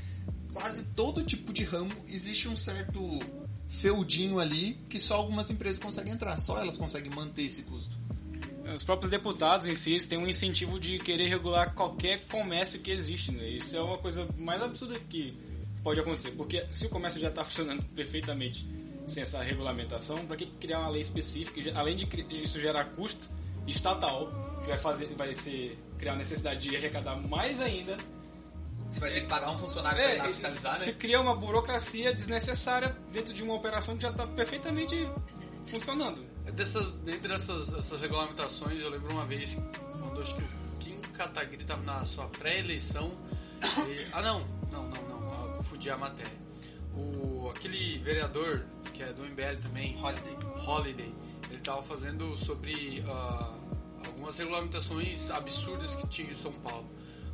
quase 0.53 0.83
todo 0.97 1.23
tipo 1.23 1.53
de 1.53 1.63
ramo 1.63 1.93
existe 2.09 2.49
um 2.49 2.57
certo 2.57 3.21
feudinho 3.69 4.41
ali 4.41 4.75
que 4.89 4.99
só 4.99 5.15
algumas 5.15 5.49
empresas 5.49 5.79
conseguem 5.79 6.13
entrar, 6.13 6.37
só 6.39 6.59
elas 6.59 6.77
conseguem 6.77 7.11
manter 7.15 7.43
esse 7.43 7.63
custo. 7.63 7.97
Os 8.75 8.83
próprios 8.83 9.11
deputados 9.11 9.67
em 9.67 9.77
si 9.77 9.99
têm 10.07 10.19
um 10.19 10.27
incentivo 10.27 10.81
de 10.81 10.99
querer 10.99 11.29
regular 11.29 11.75
qualquer 11.75 12.25
comércio 12.27 12.81
que 12.81 12.91
existe, 12.91 13.31
né? 13.31 13.49
Isso 13.49 13.77
é 13.77 13.81
uma 13.81 13.99
coisa 13.99 14.27
mais 14.39 14.61
absurda 14.63 14.99
que 14.99 15.37
pode 15.83 16.01
acontecer, 16.01 16.31
porque 16.31 16.67
se 16.73 16.87
o 16.87 16.89
comércio 16.89 17.21
já 17.21 17.29
está 17.29 17.45
funcionando 17.45 17.85
perfeitamente 17.95 18.67
sem 19.07 19.23
essa 19.23 19.43
regulamentação, 19.43 20.17
para 20.27 20.37
que 20.37 20.47
criar 20.47 20.81
uma 20.81 20.89
lei 20.89 21.03
específica? 21.03 21.61
Além 21.79 21.97
de 21.97 22.07
isso 22.43 22.61
gerar 22.61 22.85
custo 22.85 23.29
estatal, 23.67 24.31
que 24.61 24.69
vai 24.69 24.79
fazer, 24.79 25.07
vai 25.17 25.35
ser 25.35 25.79
criar 25.99 26.13
a 26.13 26.17
necessidade 26.17 26.69
de 26.69 26.77
arrecadar 26.77 27.17
mais 27.17 27.61
ainda. 27.61 27.97
Você 28.91 29.01
vai 29.01 29.13
ter 29.13 29.21
que 29.23 29.27
pagar 29.27 29.51
um 29.51 29.59
funcionário 29.59 30.01
É, 30.01 30.17
para 30.17 30.25
fiscalizar, 30.27 30.79
né? 30.79 30.93
cria 30.93 31.21
uma 31.21 31.35
burocracia 31.35 32.15
desnecessária 32.15 32.97
dentro 33.13 33.35
de 33.35 33.43
uma 33.43 33.55
operação 33.55 33.97
que 33.97 34.03
já 34.03 34.11
está 34.11 34.27
perfeitamente 34.27 35.09
funcionando. 35.67 36.25
Dessas, 36.53 36.91
dentre 36.91 37.33
essas, 37.33 37.73
essas 37.73 38.01
regulamentações, 38.01 38.81
eu 38.81 38.91
lembro 38.91 39.11
uma 39.13 39.25
vez 39.25 39.59
quando 40.01 40.21
acho 40.21 40.37
que 40.37 40.43
o 40.43 40.77
Kim 40.79 41.01
Kataguiri 41.15 41.63
estava 41.63 41.83
na 41.83 42.05
sua 42.05 42.27
pré-eleição. 42.27 43.11
Ah, 44.13 44.23
não, 44.23 44.47
não, 44.71 44.85
não, 44.91 45.21
não, 45.21 45.47
eu 45.47 45.57
confundi 45.57 45.91
a 45.91 45.97
matéria. 45.97 46.33
O, 46.93 47.34
aquele 47.51 47.99
vereador, 47.99 48.65
que 48.93 49.03
é 49.03 49.13
do 49.13 49.25
MBL 49.25 49.57
também, 49.63 49.97
Holiday. 50.03 50.37
Holiday, 50.67 51.13
ele 51.51 51.59
estava 51.59 51.83
fazendo 51.83 52.37
sobre 52.37 53.03
ah, 53.07 53.55
algumas 54.07 54.37
regulamentações 54.39 55.31
absurdas 55.31 55.95
que 55.97 56.07
tinha 56.09 56.31
em 56.31 56.35
São 56.35 56.53
Paulo. 56.53 56.89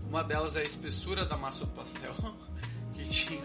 Uma 0.09 0.25
delas 0.25 0.57
é 0.57 0.61
a 0.61 0.65
espessura 0.65 1.25
da 1.25 1.37
massa 1.37 1.65
do 1.65 1.71
pastel, 1.73 2.15
que 2.93 3.05
tinha. 3.05 3.41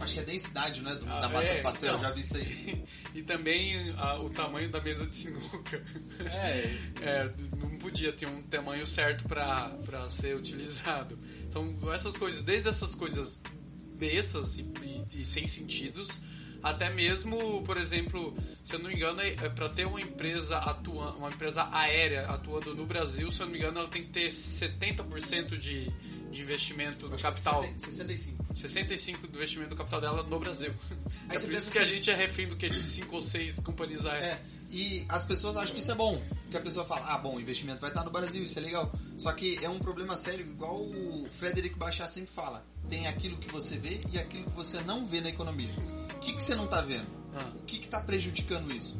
Acho 0.00 0.14
que 0.14 0.20
é 0.20 0.22
densidade, 0.22 0.80
né? 0.82 0.94
do- 0.94 1.06
Ah, 1.10 1.20
da 1.20 1.28
massa 1.28 1.52
é, 1.52 1.56
do 1.56 1.62
pastel, 1.62 1.90
então. 1.94 2.02
já 2.08 2.10
vi 2.14 2.20
isso 2.20 2.36
aí. 2.36 2.84
e 3.14 3.22
também 3.22 3.92
ah, 3.96 4.20
o 4.20 4.30
tamanho 4.30 4.70
da 4.70 4.80
mesa 4.80 5.04
de 5.06 5.14
sinuca. 5.14 5.84
É, 6.20 6.78
É, 7.02 7.30
não 7.56 7.78
podia 7.78 8.12
ter 8.12 8.28
um 8.28 8.42
tamanho 8.42 8.86
certo 8.86 9.24
para 9.28 10.08
ser 10.08 10.36
utilizado. 10.36 11.18
Então, 11.48 11.76
essas 11.92 12.16
coisas, 12.16 12.42
desde 12.42 12.68
essas 12.68 12.94
coisas 12.94 13.40
bestas 13.98 14.56
e, 14.58 14.62
e- 14.82 15.20
e 15.20 15.24
sem 15.24 15.46
sentidos, 15.46 16.08
até 16.62 16.90
mesmo, 16.90 17.62
por 17.62 17.76
exemplo, 17.76 18.36
se 18.64 18.74
eu 18.74 18.78
não 18.80 18.88
me 18.88 18.94
engano, 18.96 19.20
é, 19.20 19.30
para 19.48 19.68
ter 19.68 19.86
uma 19.86 20.00
empresa 20.00 20.56
atuando, 20.58 21.18
uma 21.18 21.28
empresa 21.28 21.68
aérea 21.72 22.26
atuando 22.26 22.74
no 22.74 22.84
Brasil, 22.86 23.30
se 23.30 23.40
eu 23.40 23.46
não 23.46 23.52
me 23.52 23.58
engano, 23.58 23.78
ela 23.78 23.88
tem 23.88 24.02
que 24.02 24.10
ter 24.10 24.30
70% 24.30 25.56
de, 25.58 25.90
de 26.30 26.40
investimento 26.42 27.08
do 27.08 27.16
capital. 27.16 27.62
65. 27.76 28.44
65% 28.54 29.20
do 29.30 29.36
investimento 29.38 29.70
do 29.70 29.76
capital 29.76 30.00
dela 30.00 30.22
no 30.24 30.38
Brasil. 30.40 30.72
Aí 31.28 31.36
é 31.36 31.40
por 31.40 31.52
isso 31.52 31.70
que 31.70 31.78
a 31.78 31.82
assim- 31.82 31.94
gente 31.94 32.10
é 32.10 32.14
refém 32.14 32.48
do 32.48 32.56
que 32.56 32.68
de 32.68 32.80
5 32.82 33.14
ou 33.16 33.22
6 33.22 33.60
companhias 33.60 34.04
aéreas. 34.04 34.24
É, 34.32 34.40
e 34.70 35.04
as 35.08 35.24
pessoas 35.24 35.56
acham 35.56 35.74
que 35.74 35.80
isso 35.80 35.90
é 35.90 35.94
bom. 35.94 36.20
Porque 36.42 36.56
a 36.56 36.60
pessoa 36.60 36.84
fala, 36.84 37.06
ah, 37.12 37.18
bom, 37.18 37.36
o 37.36 37.40
investimento 37.40 37.80
vai 37.80 37.90
estar 37.90 38.04
no 38.04 38.10
Brasil, 38.10 38.42
isso 38.42 38.58
é 38.58 38.62
legal. 38.62 38.90
Só 39.16 39.32
que 39.32 39.62
é 39.62 39.68
um 39.68 39.78
problema 39.78 40.16
sério, 40.16 40.46
igual 40.46 40.80
o 40.80 41.28
Frederic 41.30 41.78
Bachar 41.78 42.08
sempre 42.08 42.30
fala. 42.30 42.64
Tem 42.88 43.06
aquilo 43.06 43.36
que 43.36 43.50
você 43.50 43.76
vê 43.76 44.00
e 44.12 44.18
aquilo 44.18 44.44
que 44.44 44.56
você 44.56 44.80
não 44.82 45.04
vê 45.04 45.20
na 45.20 45.28
economia. 45.28 45.70
O 46.14 46.18
que, 46.20 46.32
que 46.32 46.42
você 46.42 46.54
não 46.54 46.64
está 46.64 46.80
vendo? 46.80 47.06
Ah. 47.34 47.52
O 47.54 47.62
que 47.64 47.78
está 47.78 48.00
prejudicando 48.00 48.72
isso? 48.72 48.96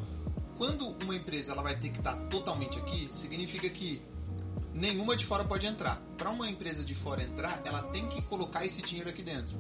Quando 0.57 0.89
uma 1.03 1.15
empresa 1.15 1.53
ela 1.53 1.63
vai 1.63 1.79
ter 1.79 1.89
que 1.91 1.99
estar 1.99 2.17
totalmente 2.29 2.79
aqui, 2.79 3.09
significa 3.13 3.69
que 3.71 4.03
nenhuma 4.75 5.17
de 5.17 5.25
fora 5.25 5.45
pode 5.45 5.67
entrar. 5.67 6.01
Para 6.17 6.31
uma 6.31 6.49
empresa 6.49 6.85
de 6.85 6.95
fora 6.95 7.23
entrar, 7.23 7.63
ela 7.65 7.83
tem 7.83 8.09
que 8.09 8.21
colocar 8.23 8.65
esse 8.65 8.83
dinheiro 8.83 9.09
aqui 9.09 9.23
dentro. 9.23 9.57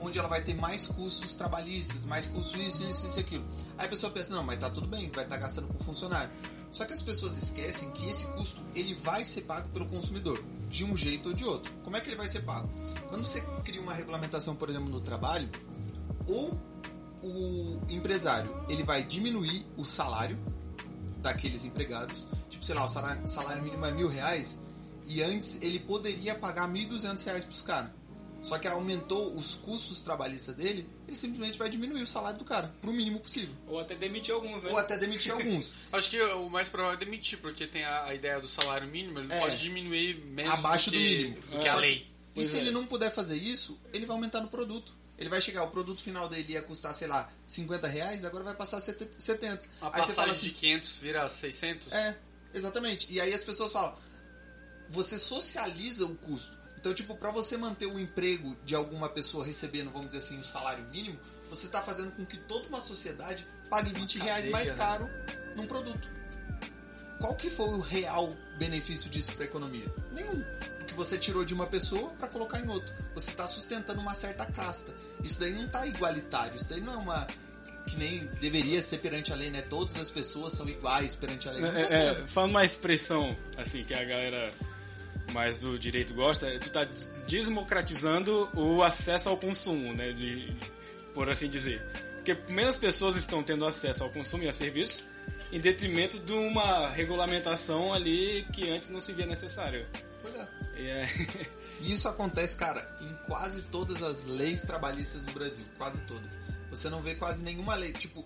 Onde 0.00 0.18
ela 0.18 0.28
vai 0.28 0.42
ter 0.42 0.54
mais 0.54 0.86
custos 0.86 1.36
trabalhistas, 1.36 2.04
mais 2.04 2.26
custos 2.26 2.60
isso, 2.60 2.82
isso, 2.82 3.06
isso 3.06 3.18
e 3.18 3.20
aquilo. 3.20 3.44
Aí 3.78 3.86
a 3.86 3.88
pessoa 3.88 4.12
pensa, 4.12 4.34
não, 4.34 4.42
mas 4.42 4.58
tá 4.58 4.70
tudo 4.70 4.86
bem, 4.86 5.10
vai 5.10 5.24
estar 5.24 5.36
tá 5.36 5.42
gastando 5.42 5.68
com 5.68 5.82
funcionário. 5.82 6.30
Só 6.72 6.84
que 6.84 6.92
as 6.92 7.00
pessoas 7.00 7.38
esquecem 7.42 7.90
que 7.90 8.06
esse 8.06 8.26
custo 8.32 8.60
ele 8.74 8.94
vai 8.94 9.24
ser 9.24 9.42
pago 9.42 9.68
pelo 9.70 9.86
consumidor, 9.86 10.42
de 10.68 10.84
um 10.84 10.96
jeito 10.96 11.30
ou 11.30 11.34
de 11.34 11.44
outro. 11.44 11.72
Como 11.82 11.96
é 11.96 12.00
que 12.00 12.08
ele 12.08 12.16
vai 12.16 12.28
ser 12.28 12.40
pago? 12.40 12.68
Quando 13.08 13.24
você 13.24 13.40
cria 13.64 13.80
uma 13.80 13.94
regulamentação, 13.94 14.54
por 14.54 14.68
exemplo, 14.68 14.90
no 14.90 15.00
trabalho, 15.00 15.48
ou 16.26 16.52
o 17.22 17.80
empresário 17.88 18.54
ele 18.68 18.82
vai 18.82 19.02
diminuir 19.02 19.66
o 19.76 19.84
salário 19.84 20.38
daqueles 21.18 21.64
empregados, 21.64 22.26
tipo, 22.48 22.64
sei 22.64 22.74
lá, 22.74 22.84
o 22.84 22.88
salário, 22.88 23.26
salário 23.26 23.62
mínimo 23.62 23.84
é 23.86 23.92
mil 23.92 24.08
reais, 24.08 24.58
e 25.06 25.22
antes 25.22 25.60
ele 25.62 25.78
poderia 25.78 26.34
pagar 26.34 26.68
mil 26.68 26.86
duzentos 26.88 27.22
reais 27.22 27.44
para 27.44 27.54
os 27.54 27.62
caras. 27.62 27.90
Só 28.46 28.58
que 28.58 28.68
aumentou 28.68 29.34
os 29.34 29.56
custos 29.56 30.00
trabalhistas 30.00 30.54
dele, 30.54 30.88
ele 31.08 31.16
simplesmente 31.16 31.58
vai 31.58 31.68
diminuir 31.68 32.00
o 32.02 32.06
salário 32.06 32.38
do 32.38 32.44
cara 32.44 32.72
pro 32.80 32.92
mínimo 32.92 33.18
possível. 33.18 33.52
Ou 33.66 33.80
até 33.80 33.96
demitir 33.96 34.32
alguns, 34.32 34.62
né? 34.62 34.70
Ou 34.70 34.78
até 34.78 34.96
demitir 34.96 35.32
alguns. 35.32 35.74
Acho 35.92 36.10
que 36.10 36.20
o 36.22 36.48
mais 36.48 36.68
provável 36.68 36.94
é 36.96 37.04
demitir, 37.04 37.40
porque 37.40 37.66
tem 37.66 37.84
a, 37.84 38.04
a 38.04 38.14
ideia 38.14 38.38
do 38.40 38.46
salário 38.46 38.86
mínimo, 38.86 39.18
ele 39.18 39.32
É. 39.32 39.40
pode 39.40 39.58
diminuir 39.58 40.24
menos 40.30 40.52
Abaixo 40.52 40.92
do, 40.92 40.96
do 40.96 41.02
que, 41.02 41.08
mínimo. 41.16 41.40
do 41.40 41.58
que 41.58 41.68
a 41.68 41.72
Só 41.72 41.78
lei. 41.80 41.94
E 41.96 42.06
Pois 42.36 42.46
se 42.48 42.56
é. 42.56 42.60
ele 42.60 42.70
não 42.70 42.86
puder 42.86 43.10
fazer 43.12 43.36
isso, 43.36 43.76
ele 43.92 44.06
vai 44.06 44.14
aumentar 44.14 44.40
no 44.40 44.46
produto. 44.48 44.94
Ele 45.18 45.28
vai 45.28 45.40
chegar, 45.40 45.64
o 45.64 45.68
produto 45.68 46.00
final 46.00 46.28
dele 46.28 46.52
ia 46.52 46.62
custar, 46.62 46.94
sei 46.94 47.08
lá, 47.08 47.28
50 47.48 47.88
reais, 47.88 48.24
agora 48.24 48.44
vai 48.44 48.54
passar 48.54 48.80
70. 48.80 49.18
70. 49.18 49.54
A 49.54 49.56
Aí 49.56 49.60
você 49.60 49.90
passagem 49.98 50.14
fala 50.14 50.30
assim, 50.32 50.46
de 50.46 50.52
500 50.52 50.92
vira 50.98 51.28
600? 51.28 51.92
É, 51.92 52.16
exatamente. 52.54 53.06
E 53.10 53.20
aí 53.20 53.34
as 53.34 53.42
pessoas 53.42 53.72
falam, 53.72 53.92
você 54.88 55.18
socializa 55.18 56.04
o 56.04 56.14
custo. 56.14 56.56
Então, 56.86 56.94
tipo, 56.94 57.16
pra 57.16 57.32
você 57.32 57.56
manter 57.56 57.86
o 57.86 57.98
emprego 57.98 58.56
de 58.64 58.76
alguma 58.76 59.08
pessoa 59.08 59.44
recebendo, 59.44 59.90
vamos 59.90 60.06
dizer 60.06 60.18
assim, 60.18 60.38
o 60.38 60.42
salário 60.44 60.84
mínimo, 60.84 61.18
você 61.50 61.66
tá 61.66 61.82
fazendo 61.82 62.12
com 62.12 62.24
que 62.24 62.36
toda 62.36 62.68
uma 62.68 62.80
sociedade 62.80 63.44
pague 63.68 63.92
20 63.92 64.20
reais 64.20 64.46
mais 64.46 64.70
né? 64.70 64.76
caro 64.76 65.10
num 65.56 65.66
produto. 65.66 66.08
Qual 67.18 67.34
que 67.34 67.50
foi 67.50 67.70
o 67.70 67.80
real 67.80 68.32
benefício 68.56 69.10
disso 69.10 69.32
pra 69.32 69.46
economia? 69.46 69.92
Nenhum. 70.12 70.44
Porque 70.78 70.94
você 70.94 71.18
tirou 71.18 71.44
de 71.44 71.54
uma 71.54 71.66
pessoa 71.66 72.10
pra 72.10 72.28
colocar 72.28 72.60
em 72.60 72.68
outro. 72.68 72.94
Você 73.16 73.32
tá 73.32 73.48
sustentando 73.48 74.00
uma 74.00 74.14
certa 74.14 74.46
casta. 74.46 74.94
Isso 75.24 75.40
daí 75.40 75.50
não 75.50 75.66
tá 75.66 75.84
igualitário. 75.88 76.54
Isso 76.54 76.68
daí 76.68 76.80
não 76.80 76.92
é 76.92 76.96
uma 76.98 77.26
que 77.88 77.96
nem 77.96 78.26
deveria 78.40 78.80
ser 78.80 78.98
perante 78.98 79.32
a 79.32 79.34
lei, 79.34 79.50
né? 79.50 79.60
Todas 79.62 79.96
as 80.00 80.08
pessoas 80.08 80.52
são 80.52 80.68
iguais 80.68 81.16
perante 81.16 81.48
a 81.48 81.52
lei. 81.52 81.62
Tá 81.62 81.78
É, 81.80 81.88
sendo. 81.88 82.22
é, 82.22 82.26
falando 82.28 82.50
uma 82.50 82.64
expressão 82.64 83.36
assim 83.56 83.82
que 83.82 83.92
a 83.92 84.04
galera 84.04 84.54
mais 85.32 85.58
do 85.58 85.78
direito 85.78 86.14
gosta, 86.14 86.46
tu 86.58 86.70
tá 86.70 86.84
des- 86.84 87.10
desmocratizando 87.26 88.48
o 88.54 88.82
acesso 88.82 89.28
ao 89.28 89.36
consumo, 89.36 89.92
né? 89.92 90.12
De, 90.12 90.54
por 91.14 91.28
assim 91.30 91.48
dizer. 91.48 91.80
Porque 92.16 92.34
menos 92.52 92.76
pessoas 92.76 93.16
estão 93.16 93.42
tendo 93.42 93.64
acesso 93.66 94.02
ao 94.02 94.10
consumo 94.10 94.42
e 94.44 94.48
a 94.48 94.52
serviços 94.52 95.04
em 95.52 95.60
detrimento 95.60 96.18
de 96.18 96.32
uma 96.32 96.88
regulamentação 96.90 97.92
ali 97.92 98.46
que 98.52 98.68
antes 98.70 98.90
não 98.90 99.00
se 99.00 99.12
via 99.12 99.26
necessário. 99.26 99.86
Pois 100.22 100.34
é. 100.34 100.48
E 100.76 100.86
é, 100.88 101.08
isso 101.82 102.08
acontece, 102.08 102.56
cara, 102.56 102.96
em 103.00 103.14
quase 103.26 103.62
todas 103.62 104.02
as 104.02 104.24
leis 104.24 104.62
trabalhistas 104.62 105.22
do 105.24 105.32
Brasil. 105.32 105.64
Quase 105.78 106.02
todas. 106.02 106.38
Você 106.70 106.90
não 106.90 107.00
vê 107.00 107.14
quase 107.14 107.42
nenhuma 107.44 107.74
lei. 107.76 107.92
Tipo, 107.92 108.24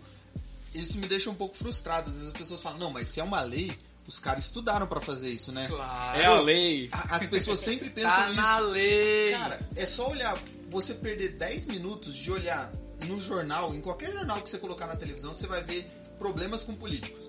isso 0.74 0.98
me 0.98 1.06
deixa 1.06 1.28
um 1.30 1.34
pouco 1.34 1.54
frustrado. 1.56 2.08
Às 2.08 2.14
vezes 2.16 2.28
as 2.28 2.32
pessoas 2.38 2.60
falam, 2.60 2.78
não, 2.78 2.90
mas 2.90 3.08
se 3.08 3.20
é 3.20 3.22
uma 3.22 3.42
lei, 3.42 3.70
os 4.11 4.18
caras 4.18 4.44
estudaram 4.46 4.88
pra 4.88 5.01
fazer 5.01 5.31
isso, 5.31 5.53
né? 5.53 5.68
Claro. 5.68 6.18
é 6.20 6.25
a 6.27 6.40
lei. 6.40 6.90
As 6.92 7.27
pessoas 7.27 7.61
sempre 7.61 7.88
pensam 7.94 8.11
Tá 8.11 8.27
isso. 8.31 8.40
na 8.40 8.59
lei. 8.59 9.31
Cara, 9.33 9.68
é 9.77 9.87
só 9.87 10.11
olhar. 10.11 10.37
Você 10.68 10.94
perder 10.94 11.31
10 11.37 11.66
minutos 11.66 12.14
de 12.14 12.31
olhar 12.31 12.70
no 13.07 13.20
jornal, 13.20 13.73
em 13.75 13.81
qualquer 13.81 14.11
jornal 14.12 14.40
que 14.42 14.51
você 14.51 14.59
colocar 14.59 14.87
na 14.88 14.96
televisão, 14.96 15.33
você 15.33 15.46
vai 15.46 15.62
ver 15.62 15.88
problemas 16.18 16.62
com 16.64 16.75
políticos. 16.75 17.29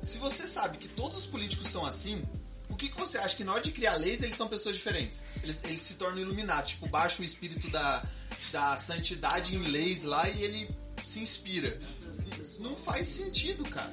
Se 0.00 0.18
você 0.18 0.46
sabe 0.46 0.78
que 0.78 0.88
todos 0.88 1.18
os 1.18 1.26
políticos 1.26 1.68
são 1.68 1.84
assim, 1.84 2.22
por 2.68 2.76
que, 2.78 2.88
que 2.88 2.96
você 2.96 3.18
acha 3.18 3.36
que 3.36 3.42
na 3.44 3.52
hora 3.52 3.60
de 3.62 3.72
criar 3.72 3.94
leis 3.96 4.22
eles 4.22 4.36
são 4.36 4.46
pessoas 4.48 4.76
diferentes? 4.76 5.24
Eles, 5.42 5.62
eles 5.64 5.82
se 5.82 5.94
tornam 5.94 6.18
iluminados, 6.20 6.70
tipo, 6.70 6.88
baixa 6.88 7.20
o 7.20 7.24
espírito 7.24 7.68
da, 7.70 8.02
da 8.52 8.76
santidade 8.78 9.54
em 9.56 9.62
leis 9.62 10.04
lá 10.04 10.28
e 10.28 10.42
ele 10.42 10.68
se 11.04 11.18
inspira. 11.20 11.78
Não 12.60 12.76
faz 12.76 13.06
sentido, 13.08 13.64
cara. 13.64 13.92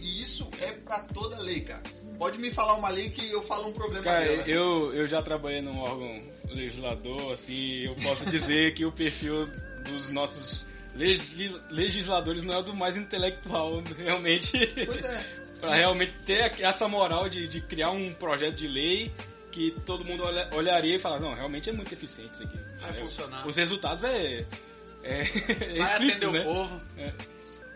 E 0.00 0.22
isso 0.22 0.48
é 0.60 0.72
pra 0.72 1.00
toda 1.00 1.38
lei, 1.38 1.60
cara. 1.60 1.82
Pode 2.18 2.38
me 2.38 2.50
falar 2.50 2.74
uma 2.74 2.88
lei 2.90 3.08
que 3.10 3.30
eu 3.30 3.42
falo 3.42 3.68
um 3.68 3.72
problema 3.72 4.02
Cara, 4.04 4.24
dela. 4.24 4.42
eu, 4.48 4.92
eu 4.94 5.06
já 5.06 5.22
trabalhei 5.22 5.60
num 5.62 5.78
órgão 5.78 6.20
legislador, 6.50 7.32
assim, 7.32 7.84
eu 7.84 7.94
posso 7.96 8.24
dizer 8.26 8.74
que 8.74 8.84
o 8.84 8.92
perfil 8.92 9.46
dos 9.84 10.10
nossos 10.10 10.66
legis- 10.94 11.54
legisladores 11.70 12.42
não 12.42 12.54
é 12.54 12.58
o 12.58 12.62
do 12.62 12.74
mais 12.74 12.96
intelectual, 12.96 13.82
realmente. 13.98 14.52
Pois 14.86 15.04
é. 15.04 15.40
Pra 15.60 15.74
realmente 15.74 16.12
ter 16.24 16.58
essa 16.62 16.88
moral 16.88 17.28
de, 17.28 17.46
de 17.46 17.60
criar 17.60 17.90
um 17.90 18.12
projeto 18.14 18.54
de 18.56 18.66
lei 18.66 19.12
que 19.52 19.72
todo 19.84 20.04
mundo 20.06 20.22
olha- 20.24 20.48
olharia 20.52 20.96
e 20.96 20.98
falar, 20.98 21.20
não, 21.20 21.34
realmente 21.34 21.68
é 21.68 21.72
muito 21.72 21.92
eficiente 21.92 22.32
isso 22.34 22.42
aqui. 22.44 22.58
Vai 22.80 22.90
É, 22.90 22.92
funcionar. 22.94 23.46
Os 23.46 23.56
resultados 23.56 24.04
é, 24.04 24.46
é, 25.02 25.20
é 25.22 25.24
Vai 25.84 25.92
atender 26.08 26.32
né? 26.32 26.40
o 26.40 26.44
povo. 26.44 26.80
É. 26.96 27.12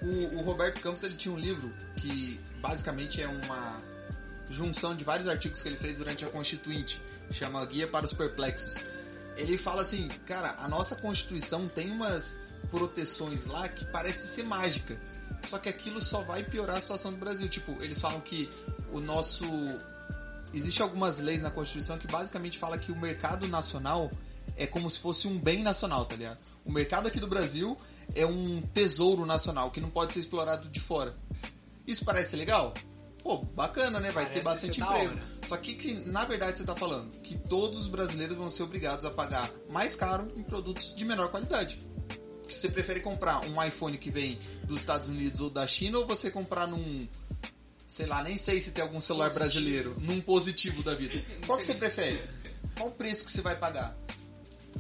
O, 0.05 0.37
o 0.37 0.43
Roberto 0.43 0.81
Campos 0.81 1.03
ele 1.03 1.17
tinha 1.17 1.35
um 1.35 1.39
livro 1.39 1.73
que 1.97 2.41
basicamente 2.61 3.23
é 3.23 3.27
uma 3.27 3.81
junção 4.51 4.95
de 4.95 5.05
vários 5.05 5.27
artigos 5.27 5.63
que 5.63 5.69
ele 5.69 5.77
fez 5.77 5.99
durante 5.99 6.25
a 6.25 6.29
Constituinte, 6.29 7.03
chama 7.31 7.65
Guia 7.65 7.89
para 7.89 8.05
os 8.05 8.13
Perplexos. 8.13 8.77
Ele 9.37 9.59
fala 9.59 9.83
assim, 9.83 10.09
cara, 10.27 10.55
a 10.59 10.69
nossa 10.69 10.95
Constituição 10.95 11.67
tem 11.67 11.91
umas 11.91 12.39
proteções 12.71 13.47
lá 13.47 13.67
que 13.69 13.85
parece 13.87 14.29
ser 14.29 14.45
mágica. 14.45 15.01
Só 15.43 15.59
que 15.59 15.69
aquilo 15.69 16.01
só 16.01 16.23
vai 16.23 16.43
piorar 16.43 16.77
a 16.77 16.81
situação 16.81 17.11
do 17.11 17.17
Brasil. 17.17 17.49
Tipo, 17.49 17.73
eles 17.83 18.01
falam 18.01 18.21
que 18.21 18.49
o 18.93 19.01
nosso 19.01 19.45
Existem 20.55 20.85
algumas 20.85 21.19
leis 21.19 21.43
na 21.43 21.51
Constituição 21.51 21.99
que 21.99 22.07
basicamente 22.07 22.59
fala 22.59 22.79
que 22.79 22.93
o 22.93 22.97
mercado 22.97 23.49
nacional 23.49 24.09
é 24.57 24.67
como 24.67 24.89
se 24.89 25.01
fosse 25.01 25.27
um 25.27 25.37
bem 25.37 25.65
nacional, 25.65 26.05
tá 26.05 26.15
ligado? 26.15 26.39
O 26.65 26.71
mercado 26.71 27.09
aqui 27.09 27.19
do 27.19 27.27
Brasil 27.27 27.77
é 28.15 28.27
um 28.27 28.61
tesouro 28.73 29.25
nacional 29.27 29.71
que 29.71 29.81
não 29.81 29.91
pode 29.91 30.13
ser 30.13 30.21
explorado 30.21 30.69
de 30.69 30.81
fora. 30.81 31.17
Isso 31.87 32.05
parece 32.05 32.37
legal? 32.37 32.75
Pô, 33.23 33.39
bacana, 33.39 33.99
né? 34.01 34.11
Vai 34.11 34.27
ter 34.27 34.43
Parece 34.43 34.69
bastante 34.69 34.75
ser 34.75 34.81
da 34.81 35.05
emprego. 35.05 35.21
Só 35.47 35.57
que, 35.57 35.75
que, 35.75 35.95
na 35.95 36.25
verdade, 36.25 36.59
você 36.59 36.65
tá 36.65 36.77
falando 36.77 37.11
que 37.21 37.37
todos 37.37 37.81
os 37.81 37.89
brasileiros 37.89 38.37
vão 38.37 38.51
ser 38.51 38.63
obrigados 38.63 39.07
a 39.07 39.11
pagar 39.11 39.51
mais 39.71 39.97
caro 39.97 40.31
em 40.37 40.43
produtos 40.43 40.95
de 40.95 41.05
menor 41.05 41.31
qualidade. 41.31 41.79
Que 42.47 42.55
você 42.55 42.69
prefere 42.69 43.01
comprar 43.01 43.41
um 43.47 43.63
iPhone 43.63 43.97
que 43.97 44.11
vem 44.11 44.39
dos 44.65 44.81
Estados 44.81 45.09
Unidos 45.09 45.41
ou 45.41 45.49
da 45.49 45.67
China 45.67 45.99
ou 45.99 46.07
você 46.07 46.31
comprar 46.31 46.67
num 46.67 47.09
sei 47.87 48.07
lá, 48.07 48.23
nem 48.23 48.37
sei 48.37 48.61
se 48.61 48.73
tem 48.73 48.83
algum 48.83 49.01
celular 49.01 49.31
Positivo. 49.31 49.45
brasileiro, 49.45 49.97
num 50.01 50.21
positivo 50.21 50.83
da 50.83 50.95
vida. 50.95 51.23
Qual 51.47 51.57
que 51.57 51.65
você 51.65 51.75
prefere? 51.75 52.21
Qual 52.77 52.89
o 52.89 52.93
preço 52.93 53.25
que 53.25 53.31
você 53.31 53.41
vai 53.41 53.57
pagar? 53.57 53.97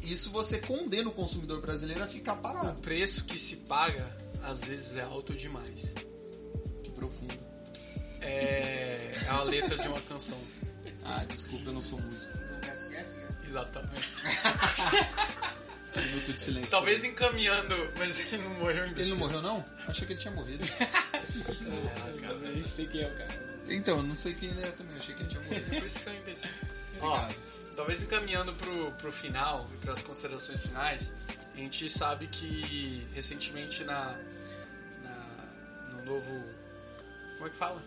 Isso 0.03 0.31
você 0.31 0.59
condena 0.59 1.09
o 1.09 1.13
consumidor 1.13 1.61
brasileiro 1.61 2.03
a 2.03 2.07
ficar 2.07 2.35
O 2.35 2.39
parado. 2.39 2.81
preço 2.81 3.25
que 3.25 3.39
se 3.39 3.57
paga, 3.57 4.07
às 4.43 4.65
vezes, 4.65 4.97
é 4.97 5.03
alto 5.03 5.33
demais. 5.35 5.95
Que 6.83 6.91
profundo. 6.91 7.35
É, 8.21 9.13
é 9.25 9.29
a 9.29 9.43
letra 9.43 9.77
de 9.77 9.89
uma 9.89 10.01
canção. 10.03 10.39
Ah, 11.07 11.23
desculpa, 11.29 11.69
eu 11.69 11.75
não 11.75 11.83
sou 11.83 12.01
músico. 12.01 12.33
Exatamente. 13.47 14.09
Minuto 15.95 16.33
de 16.33 16.41
silêncio. 16.41 16.71
Talvez 16.71 17.05
encaminhando, 17.05 17.75
mas 17.99 18.19
ele 18.19 18.39
não 18.39 18.55
morreu 18.55 18.87
em 18.87 18.91
Ele 18.93 19.11
não 19.11 19.19
morreu, 19.19 19.43
não? 19.43 19.63
Achei 19.87 20.07
que 20.07 20.15
ele 20.15 20.21
tinha 20.21 20.33
morrido. 20.33 20.65
Eu 22.23 22.39
nem 22.41 22.63
sei 22.63 22.87
quem 22.87 23.03
é 23.03 23.07
o 23.07 23.15
cara. 23.17 23.63
Então, 23.69 23.99
eu 23.99 24.03
não 24.03 24.15
sei 24.15 24.33
quem 24.35 24.49
ele 24.51 24.63
é 24.63 24.71
também. 24.71 24.97
Achei 24.97 25.15
que 25.15 25.23
ele 25.23 25.29
tinha 25.29 25.43
morrido. 25.43 25.71
Por 25.71 25.85
isso 25.85 26.01
que 26.01 26.09
eu 26.09 26.15
imbecil. 26.15 26.51
Ó, 27.01 27.29
talvez 27.77 28.03
encaminhando 28.03 28.55
pro, 28.55 28.93
pro 28.93 29.13
final 29.13 29.65
e 29.75 29.77
pras 29.79 30.03
considerações 30.03 30.67
finais, 30.67 31.13
a 31.55 31.57
gente 31.57 31.89
sabe 31.89 32.27
que 32.29 33.07
recentemente 33.15 33.85
na, 33.85 34.19
na 35.03 35.97
no 35.97 36.05
novo 36.05 36.65
como 37.45 37.47
é 37.47 37.51
que 37.51 37.57
fala? 37.57 37.83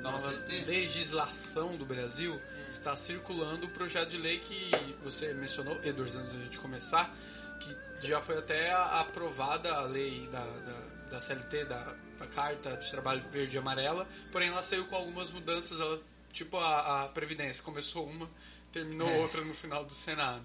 Nova 0.00 0.32
legislação 0.66 1.76
do 1.76 1.84
Brasil 1.84 2.40
está 2.70 2.94
circulando 2.94 3.66
o 3.66 3.70
projeto 3.70 4.10
de 4.10 4.18
lei 4.18 4.38
que 4.38 4.70
você 5.02 5.34
mencionou, 5.34 5.80
Edwards, 5.82 6.14
antes 6.14 6.32
da 6.32 6.38
gente 6.38 6.58
começar, 6.58 7.12
que 7.58 8.06
já 8.06 8.20
foi 8.20 8.38
até 8.38 8.72
aprovada 8.72 9.72
a 9.74 9.80
lei 9.82 10.28
da, 10.30 10.44
da, 10.44 11.10
da 11.12 11.20
CLT, 11.20 11.64
da, 11.64 11.96
da 12.18 12.26
Carta 12.28 12.76
de 12.76 12.88
Trabalho 12.88 13.22
Verde 13.22 13.56
e 13.56 13.58
Amarela, 13.58 14.06
porém 14.30 14.48
ela 14.48 14.62
saiu 14.62 14.86
com 14.86 14.94
algumas 14.94 15.30
mudanças, 15.30 15.80
ela, 15.80 15.98
tipo 16.36 16.56
a, 16.58 17.04
a 17.04 17.08
Previdência, 17.08 17.62
começou 17.62 18.06
uma, 18.06 18.28
terminou 18.72 19.08
outra 19.18 19.40
no 19.42 19.54
final 19.54 19.84
do 19.84 19.94
Senado. 19.94 20.44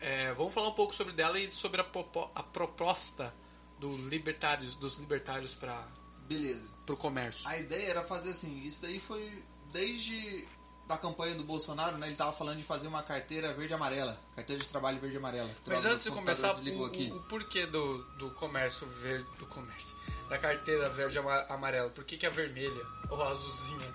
É, 0.00 0.32
vamos 0.34 0.52
falar 0.54 0.68
um 0.68 0.72
pouco 0.74 0.94
sobre 0.94 1.12
dela 1.12 1.38
e 1.38 1.50
sobre 1.50 1.80
a, 1.80 1.84
popo- 1.84 2.30
a 2.34 2.42
proposta 2.42 3.32
do 3.78 3.96
libertários, 4.08 4.76
dos 4.76 4.96
libertários 4.96 5.54
para 5.54 5.86
Beleza. 6.28 6.70
o 6.88 6.96
comércio. 6.96 7.46
A 7.48 7.56
ideia 7.58 7.90
era 7.90 8.02
fazer 8.04 8.30
assim, 8.32 8.58
isso 8.62 8.82
daí 8.82 9.00
foi 9.00 9.42
desde 9.72 10.46
da 10.86 10.96
campanha 10.96 11.34
do 11.34 11.42
Bolsonaro, 11.42 11.98
né? 11.98 12.06
Ele 12.06 12.14
tava 12.14 12.32
falando 12.32 12.58
de 12.58 12.62
fazer 12.62 12.86
uma 12.86 13.02
carteira 13.02 13.52
verde 13.52 13.72
e 13.72 13.74
amarela. 13.74 14.16
Carteira 14.36 14.62
de 14.62 14.68
trabalho 14.68 15.00
verde 15.00 15.16
e 15.16 15.18
amarela. 15.18 15.50
Mas 15.66 15.84
antes 15.84 16.04
de 16.04 16.10
começar, 16.12 16.54
o, 16.54 16.84
aqui. 16.84 17.10
o, 17.12 17.20
porquê 17.22 17.66
do, 17.66 18.04
do 18.18 18.30
comércio 18.30 18.86
verde. 18.86 19.26
Do 19.36 19.46
comércio. 19.46 19.96
Da 20.28 20.38
carteira 20.38 20.88
verde 20.88 21.18
ama- 21.18 21.44
amarela. 21.48 21.90
Por 21.90 22.04
que, 22.04 22.16
que 22.16 22.24
a 22.24 22.30
vermelha? 22.30 22.86
Ou 23.10 23.20
a 23.20 23.30
azulzinha? 23.30 23.94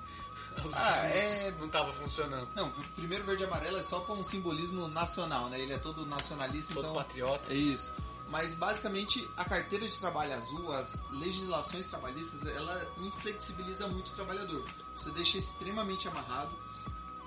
Ah, 0.73 1.07
é- 1.07 1.51
não 1.59 1.69
tava 1.69 1.91
funcionando. 1.93 2.47
Não, 2.55 2.67
o 2.67 2.71
primeiro 2.95 3.23
verde 3.23 3.43
e 3.43 3.45
amarelo 3.45 3.77
é 3.77 3.83
só 3.83 3.99
pra 3.99 4.13
um 4.13 4.23
simbolismo 4.23 4.87
nacional, 4.87 5.49
né? 5.49 5.59
Ele 5.59 5.73
é 5.73 5.77
todo 5.77 6.05
nacionalista, 6.05 6.73
Todo 6.73 6.83
então... 6.85 6.95
patriota. 6.95 7.53
É 7.53 7.55
isso. 7.55 7.91
Mas 8.29 8.53
basicamente 8.53 9.29
a 9.35 9.43
carteira 9.43 9.85
de 9.87 9.99
trabalho 9.99 10.33
azul, 10.33 10.71
as 10.71 11.03
legislações 11.11 11.87
trabalhistas, 11.87 12.45
ela 12.45 12.93
inflexibiliza 12.97 13.87
muito 13.87 14.09
o 14.09 14.13
trabalhador. 14.13 14.63
Você 14.95 15.11
deixa 15.11 15.37
extremamente 15.37 16.07
amarrado. 16.07 16.55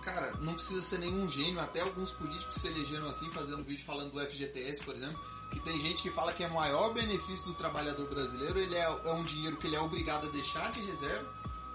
Cara, 0.03 0.35
não 0.41 0.55
precisa 0.55 0.83
ser 0.83 0.99
nenhum 0.99 1.27
gênio, 1.27 1.61
até 1.61 1.81
alguns 1.81 2.11
políticos 2.11 2.55
se 2.57 2.67
elegeram 2.69 3.07
assim, 3.09 3.31
fazendo 3.31 3.65
vídeo 3.65 3.85
falando 3.85 4.13
do 4.13 4.21
FGTS, 4.21 4.83
por 4.83 4.95
exemplo, 4.95 5.19
que 5.51 5.59
tem 5.61 5.79
gente 5.81 6.03
que 6.03 6.11
fala 6.11 6.31
que 6.33 6.45
é 6.45 6.47
o 6.47 6.53
maior 6.55 6.93
benefício 6.93 7.47
do 7.47 7.55
trabalhador 7.55 8.07
brasileiro, 8.09 8.59
ele 8.59 8.75
é, 8.75 8.83
é 8.83 9.13
um 9.13 9.25
dinheiro 9.25 9.57
que 9.57 9.67
ele 9.67 9.77
é 9.77 9.81
obrigado 9.81 10.27
a 10.27 10.31
deixar 10.31 10.71
de 10.73 10.81
reserva 10.81 11.27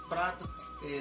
para 0.08 0.38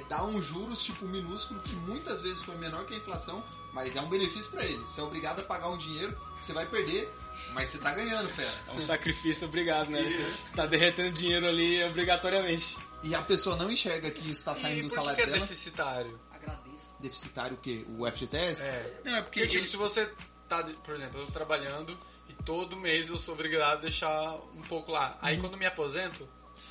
dar 0.08 0.24
um 0.24 0.40
juros 0.40 0.82
tipo 0.82 1.04
minúsculo 1.06 1.60
que 1.60 1.74
muitas 1.74 2.20
vezes 2.20 2.42
foi 2.42 2.56
menor 2.56 2.84
que 2.84 2.94
a 2.94 2.96
inflação, 2.96 3.42
mas 3.72 3.94
é 3.96 4.00
um 4.00 4.08
benefício 4.08 4.50
para 4.50 4.64
ele. 4.64 4.78
Você 4.80 5.00
é 5.00 5.04
obrigado 5.04 5.40
a 5.40 5.42
pagar 5.44 5.68
um 5.68 5.76
dinheiro 5.76 6.18
que 6.38 6.44
você 6.44 6.52
vai 6.52 6.66
perder, 6.66 7.12
mas 7.52 7.68
você 7.68 7.78
tá 7.78 7.92
ganhando, 7.92 8.28
fera. 8.28 8.52
É 8.68 8.72
um 8.72 8.82
sacrifício 8.82 9.46
obrigado, 9.46 9.88
né? 9.90 10.00
Isso. 10.02 10.46
Você 10.48 10.56
tá 10.56 10.66
derretendo 10.66 11.12
dinheiro 11.12 11.46
ali 11.46 11.82
obrigatoriamente. 11.84 12.76
E 13.02 13.14
a 13.14 13.22
pessoa 13.22 13.54
não 13.56 13.70
enxerga 13.70 14.10
que 14.10 14.22
isso 14.22 14.40
está 14.40 14.54
saindo 14.54 14.80
E 14.80 14.82
do 14.82 14.88
salário 14.88 15.16
que 15.16 15.22
é 15.22 15.26
dela. 15.26 15.38
deficitário? 15.46 16.20
Agradeço. 16.32 16.94
Deficitário 16.98 17.56
o 17.56 17.60
quê? 17.60 17.84
O 17.96 18.04
FGTS? 18.10 18.62
É. 18.66 19.00
Não, 19.04 19.14
é 19.16 19.22
porque. 19.22 19.46
Tipo, 19.46 19.58
ele- 19.62 19.66
se 19.70 19.76
você 19.76 20.10
tá, 20.48 20.64
por 20.82 20.94
exemplo, 20.96 21.20
eu 21.20 21.26
tô 21.26 21.32
trabalhando 21.32 21.96
e 22.28 22.34
todo 22.42 22.76
mês 22.76 23.08
eu 23.08 23.16
sou 23.16 23.34
obrigado 23.34 23.62
a 23.62 23.76
deixar 23.76 24.34
um 24.54 24.62
pouco 24.62 24.90
lá. 24.90 25.16
Aí 25.22 25.36
quando 25.38 25.56
me 25.56 25.64
aposento, 25.64 26.28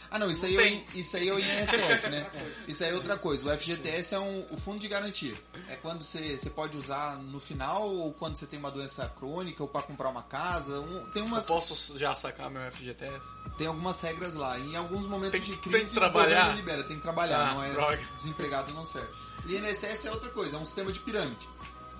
Ah, 0.10 0.18
não, 0.20 0.32
isso 0.32 0.46
aí, 0.46 0.56
é 0.56 0.60
o, 0.60 0.64
tem. 0.64 0.86
Isso 0.96 1.18
aí 1.18 1.28
é 1.30 1.34
o 1.34 1.40
INSS, 1.40 2.10
né? 2.10 2.30
Isso 2.68 2.84
aí 2.84 2.92
é 2.92 2.94
outra 2.94 3.18
coisa. 3.18 3.46
O 3.54 3.58
FGTS 3.58 4.16
é 4.16 4.20
um, 4.20 4.46
o 4.52 4.58
fundo 4.58 4.80
de 4.80 4.88
garantia. 4.88 5.36
É 5.70 5.76
quando 5.76 6.04
você, 6.04 6.38
você 6.38 6.50
pode 6.50 6.78
usar 6.78 7.18
no 7.18 7.40
final 7.40 7.88
ou 7.90 8.14
quando 8.14 8.36
você 8.38 8.46
tem 8.46 8.58
uma 8.58 8.72
doença 8.72 9.08
crônica 9.18 9.62
ou 9.62 9.68
para 9.68 9.82
comprar 9.82 10.10
uma 10.10 10.24
casa. 10.24 10.80
Um- 10.80 11.04
tem 11.12 11.22
eu 11.24 11.28
umas 11.28 11.46
posso 11.46 11.98
já 11.98 12.16
sacar 12.16 12.50
meu 12.50 12.62
FGTS? 12.72 13.26
tem 13.58 13.68
algumas 13.68 14.00
regras 14.02 14.36
lá. 14.36 14.58
Em 14.60 14.76
alguns 14.76 15.06
momentos 15.08 15.40
Tem 15.40 15.42
de 15.42 15.58
tem 15.58 15.72
crise 15.72 15.92
que 15.92 15.98
o 15.98 16.02
trabalhar? 16.02 16.40
governo 16.42 16.56
libera, 16.56 16.84
tem 16.84 16.96
que 16.98 17.02
trabalhar, 17.02 17.40
Ah, 17.50 17.54
não 17.56 17.64
é 17.64 17.72
droga. 17.72 17.98
desempregado 18.16 18.72
não 18.74 18.86
serve. 18.86 19.10
E 19.48 19.56
INSS 19.56 20.06
é 20.06 20.12
outra 20.12 20.30
coisa, 20.30 20.58
é 20.58 20.60
um 20.60 20.66
sistema 20.66 20.92
de 20.92 21.00
pirâmide. 21.00 21.48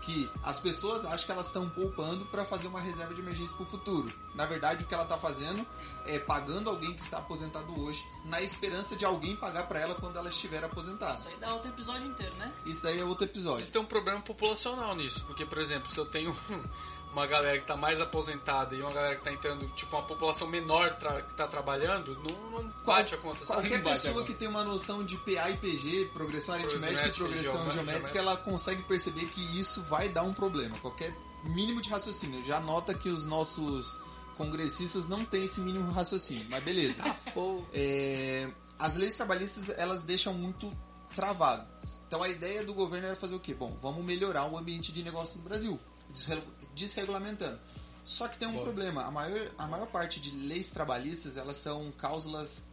Que 0.08 0.32
as 0.42 0.58
pessoas 0.58 1.04
acham 1.04 1.26
que 1.26 1.32
elas 1.34 1.48
estão 1.48 1.68
poupando 1.68 2.24
para 2.28 2.46
fazer 2.46 2.70
uma 2.70 2.80
reserva 2.80 3.14
de 3.14 3.20
emergência 3.20 3.54
para 3.54 3.64
o 3.64 3.66
futuro. 3.66 4.10
Na 4.36 4.46
verdade, 4.46 4.86
o 4.86 4.88
que 4.88 4.94
ela 4.94 5.04
está 5.04 5.18
fazendo 5.18 5.68
é 6.06 6.18
pagando 6.18 6.70
alguém 6.70 6.94
que 6.94 7.02
está 7.02 7.18
aposentado 7.18 7.78
hoje, 7.78 8.06
na 8.24 8.42
esperança 8.42 8.96
de 8.96 9.04
alguém 9.04 9.36
pagar 9.36 9.68
para 9.68 9.80
ela 9.80 9.96
quando 9.96 10.18
ela 10.18 10.30
estiver 10.30 10.64
aposentada. 10.64 11.20
Isso 11.20 11.28
aí 11.28 11.36
dá 11.36 11.54
outro 11.54 11.70
episódio 11.70 12.08
inteiro, 12.08 12.34
né? 12.36 12.54
Isso 12.66 12.88
aí 12.88 12.98
é 12.98 13.04
outro 13.04 13.26
episódio. 13.26 13.64
Isso 13.64 13.72
tem 13.72 13.82
um 13.82 13.86
problema 13.86 14.22
populacional 14.22 14.96
nisso, 14.96 15.26
porque, 15.26 15.46
por 15.46 15.58
exemplo, 15.58 15.90
se 15.92 16.00
eu 16.00 16.06
tenho 16.06 16.34
uma 17.12 17.26
galera 17.26 17.58
que 17.60 17.66
tá 17.66 17.76
mais 17.76 18.00
aposentada 18.00 18.76
e 18.76 18.82
uma 18.82 18.92
galera 18.92 19.16
que 19.16 19.24
tá 19.24 19.32
entrando, 19.32 19.68
tipo, 19.70 19.96
uma 19.96 20.04
população 20.06 20.48
menor 20.48 20.96
tra- 20.98 21.22
que 21.22 21.34
tá 21.34 21.48
trabalhando, 21.48 22.14
não, 22.16 22.52
não 22.64 22.72
Qual- 22.84 22.98
bate 22.98 23.16
a 23.16 23.18
conta? 23.18 23.46
Qualquer 23.46 23.82
pessoa 23.84 24.24
que 24.24 24.34
tem 24.34 24.48
uma 24.48 24.64
noção 24.64 25.04
de 25.04 25.18
PA 25.18 25.50
e 25.50 25.58
PG, 25.58 26.10
progressão 26.14 26.54
aritmética 26.56 27.08
e 27.08 27.10
e 27.10 27.14
progressão 27.14 27.54
geométrica, 27.70 27.74
geométrica, 27.74 28.20
ela 28.20 28.38
consegue 28.38 28.84
perceber 28.84 29.26
que 29.28 29.42
isso 29.60 29.82
vai 29.84 30.10
dar 30.10 30.24
um 30.24 30.34
problema. 30.34 30.78
Qualquer 30.80 31.14
mínimo 31.44 31.82
de 31.82 31.90
raciocínio. 31.90 32.44
Já 32.44 32.60
nota 32.60 32.94
que 32.94 33.10
os 33.10 33.26
nossos 33.26 33.98
congressistas 34.36 35.08
não 35.08 35.26
têm 35.26 35.46
esse 35.46 35.60
mínimo 35.62 35.92
raciocínio, 35.92 36.46
mas 36.50 36.64
beleza. 36.64 37.02
Pô, 37.34 37.64
É, 37.74 38.48
as 38.78 38.96
leis 38.96 39.16
trabalhistas 39.16 39.70
elas 39.78 40.04
deixam 40.04 40.34
muito 40.34 40.72
travado. 41.16 41.68
Então 42.08 42.22
a 42.24 42.30
ideia 42.30 42.64
do 42.64 42.74
governo 42.74 43.08
era 43.08 43.16
fazer 43.16 43.36
o 43.36 43.40
quê? 43.40 43.54
Bom, 43.54 43.76
vamos 43.82 44.04
melhorar 44.06 44.46
o 44.46 44.58
ambiente 44.58 44.92
de 44.92 45.04
negócio 45.04 45.38
no 45.38 45.44
Brasil, 45.44 45.80
desregulamentando. 46.78 47.60
Só 48.06 48.28
que 48.30 48.38
tem 48.38 48.48
um 48.48 48.54
Bom. 48.54 48.64
problema. 48.64 49.04
A 49.04 49.12
maior, 49.12 49.52
a 49.58 49.68
maior 49.68 49.88
parte 49.88 50.20
de 50.22 50.32
leis 50.32 50.72
trabalhistas 50.72 51.36
elas 51.36 51.58
são 51.58 51.92
cláusulas 51.98 52.64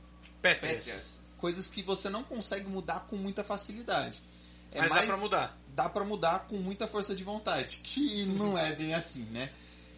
Pétreas. 0.40 0.84
pétreas, 0.84 1.20
coisas 1.38 1.66
que 1.66 1.82
você 1.82 2.08
não 2.08 2.22
consegue 2.22 2.68
mudar 2.68 3.00
com 3.08 3.16
muita 3.16 3.42
facilidade. 3.42 4.22
É 4.70 4.80
Mas 4.80 4.90
mais, 4.90 5.02
dá 5.06 5.12
pra 5.12 5.16
mudar. 5.22 5.58
dá 5.68 5.88
pra 5.88 6.04
mudar 6.04 6.38
com 6.46 6.56
muita 6.56 6.86
força 6.86 7.14
de 7.14 7.24
vontade, 7.24 7.78
que 7.78 8.24
não 8.38 8.56
é 8.56 8.72
bem 8.72 8.94
assim, 8.94 9.24
né? 9.24 9.50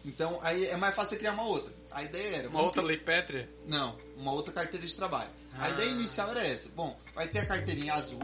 Então 0.05 0.39
aí 0.41 0.65
é 0.67 0.77
mais 0.77 0.95
fácil 0.95 1.11
você 1.11 1.17
criar 1.17 1.33
uma 1.33 1.43
outra. 1.43 1.73
A 1.91 2.01
ideia 2.01 2.37
era 2.37 2.49
Uma 2.49 2.61
outra 2.61 2.81
lei 2.81 2.97
pétrea? 2.97 3.49
não, 3.67 3.97
uma 4.15 4.31
outra 4.31 4.53
carteira 4.53 4.85
de 4.85 4.95
trabalho. 4.95 5.29
A 5.53 5.65
Ah. 5.65 5.69
ideia 5.69 5.89
inicial 5.89 6.29
era 6.31 6.45
essa. 6.47 6.69
Bom, 6.69 6.97
vai 7.15 7.27
ter 7.27 7.39
a 7.39 7.45
carteirinha 7.45 7.93
azul 7.93 8.21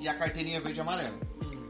e 0.00 0.08
a 0.08 0.14
carteirinha 0.14 0.60
verde 0.60 0.78
e 0.78 0.82
amarelo. 0.82 1.18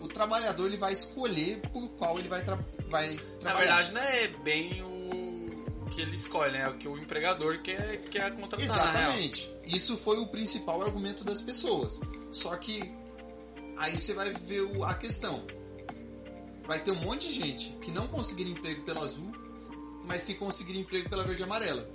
O 0.01 0.09
trabalhador 0.09 0.67
ele 0.67 0.77
vai 0.77 0.93
escolher 0.93 1.61
por 1.73 1.89
qual 1.91 2.19
ele 2.19 2.29
vai, 2.29 2.43
tra 2.45 2.57
vai 2.89 3.09
Na 3.15 3.21
trabalhar. 3.41 3.83
verdade, 3.83 3.93
não 3.93 4.01
é 4.01 4.29
bem 4.45 4.83
o 4.83 5.91
que 5.91 6.01
ele 6.01 6.15
escolhe, 6.15 6.53
né? 6.53 6.61
É 6.63 6.69
o 6.69 6.77
que 6.79 6.87
o 6.87 6.97
empregador 6.99 7.61
quer, 7.63 7.99
quer 8.11 8.35
contratar, 8.35 8.69
na. 8.69 8.75
Exatamente. 8.75 9.51
Isso 9.67 9.97
foi 9.97 10.19
o 10.19 10.27
principal 10.29 10.83
argumento 10.83 11.25
das 11.25 11.41
pessoas. 11.41 12.01
Só 12.31 12.55
que 12.57 12.83
aí 13.77 13.97
você 13.99 14.13
vai 14.15 14.31
ver 14.33 14.61
o- 14.63 14.85
a 14.85 14.95
questão. 14.95 15.45
Vai 16.67 16.81
ter 16.83 16.91
um 16.91 16.97
monte 17.03 17.27
de 17.29 17.33
gente 17.35 17.71
que 17.81 17.91
não 17.91 18.07
conseguiria 18.07 18.53
emprego 18.53 18.83
pela 18.85 19.01
azul, 19.01 19.33
mas 20.05 20.25
que 20.25 20.35
conseguiria 20.35 20.81
emprego 20.83 21.09
pela 21.09 21.25
verde 21.25 21.43
e 21.43 21.45
amarela. 21.45 21.89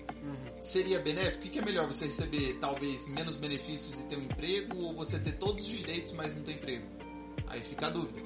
Seria 0.60 1.00
benéfico? 1.00 1.46
O 1.46 1.50
que 1.50 1.60
é 1.60 1.62
melhor? 1.62 1.86
Você 1.88 2.06
receber 2.06 2.58
talvez 2.60 3.08
menos 3.08 3.36
benefícios 3.36 4.00
e 4.00 4.06
ter 4.06 4.18
um 4.18 4.24
emprego 4.24 4.78
ou 4.82 4.94
você 4.94 5.20
ter 5.20 5.34
todos 5.34 5.66
os 5.66 5.78
direitos, 5.78 6.14
mas 6.14 6.34
não 6.36 6.42
ter 6.42 6.54
emprego? 6.54 6.88
Aí 7.54 7.62
fica 7.62 7.88
a 7.88 7.90
dúvida. 7.90 8.20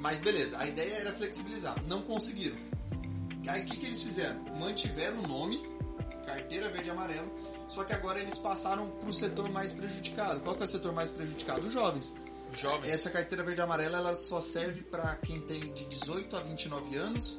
Mas 0.00 0.20
beleza, 0.20 0.58
a 0.58 0.66
ideia 0.66 0.96
era 0.96 1.12
flexibilizar. 1.12 1.82
Não 1.88 2.02
conseguiram. 2.02 2.56
Aí 3.48 3.62
o 3.62 3.64
que, 3.64 3.76
que 3.78 3.86
eles 3.86 4.02
fizeram? 4.02 4.42
Mantiveram 4.60 5.18
o 5.20 5.26
nome, 5.26 5.58
carteira 6.26 6.68
verde 6.68 6.88
e 6.88 6.90
amarelo, 6.90 7.30
só 7.68 7.84
que 7.84 7.92
agora 7.92 8.20
eles 8.20 8.38
passaram 8.38 8.90
para 8.90 9.08
o 9.08 9.12
setor 9.12 9.50
mais 9.50 9.72
prejudicado. 9.72 10.40
Qual 10.40 10.54
que 10.54 10.62
é 10.62 10.66
o 10.66 10.68
setor 10.68 10.92
mais 10.92 11.10
prejudicado? 11.10 11.66
Os 11.66 11.72
jovens. 11.72 12.14
O 12.52 12.56
jovem. 12.56 12.90
Essa 12.90 13.10
carteira 13.10 13.42
verde 13.42 13.60
e 13.60 13.64
amarela 13.64 13.98
ela 13.98 14.14
só 14.14 14.40
serve 14.40 14.82
para 14.82 15.16
quem 15.16 15.40
tem 15.40 15.72
de 15.72 15.86
18 15.86 16.36
a 16.36 16.40
29 16.40 16.96
anos, 16.96 17.38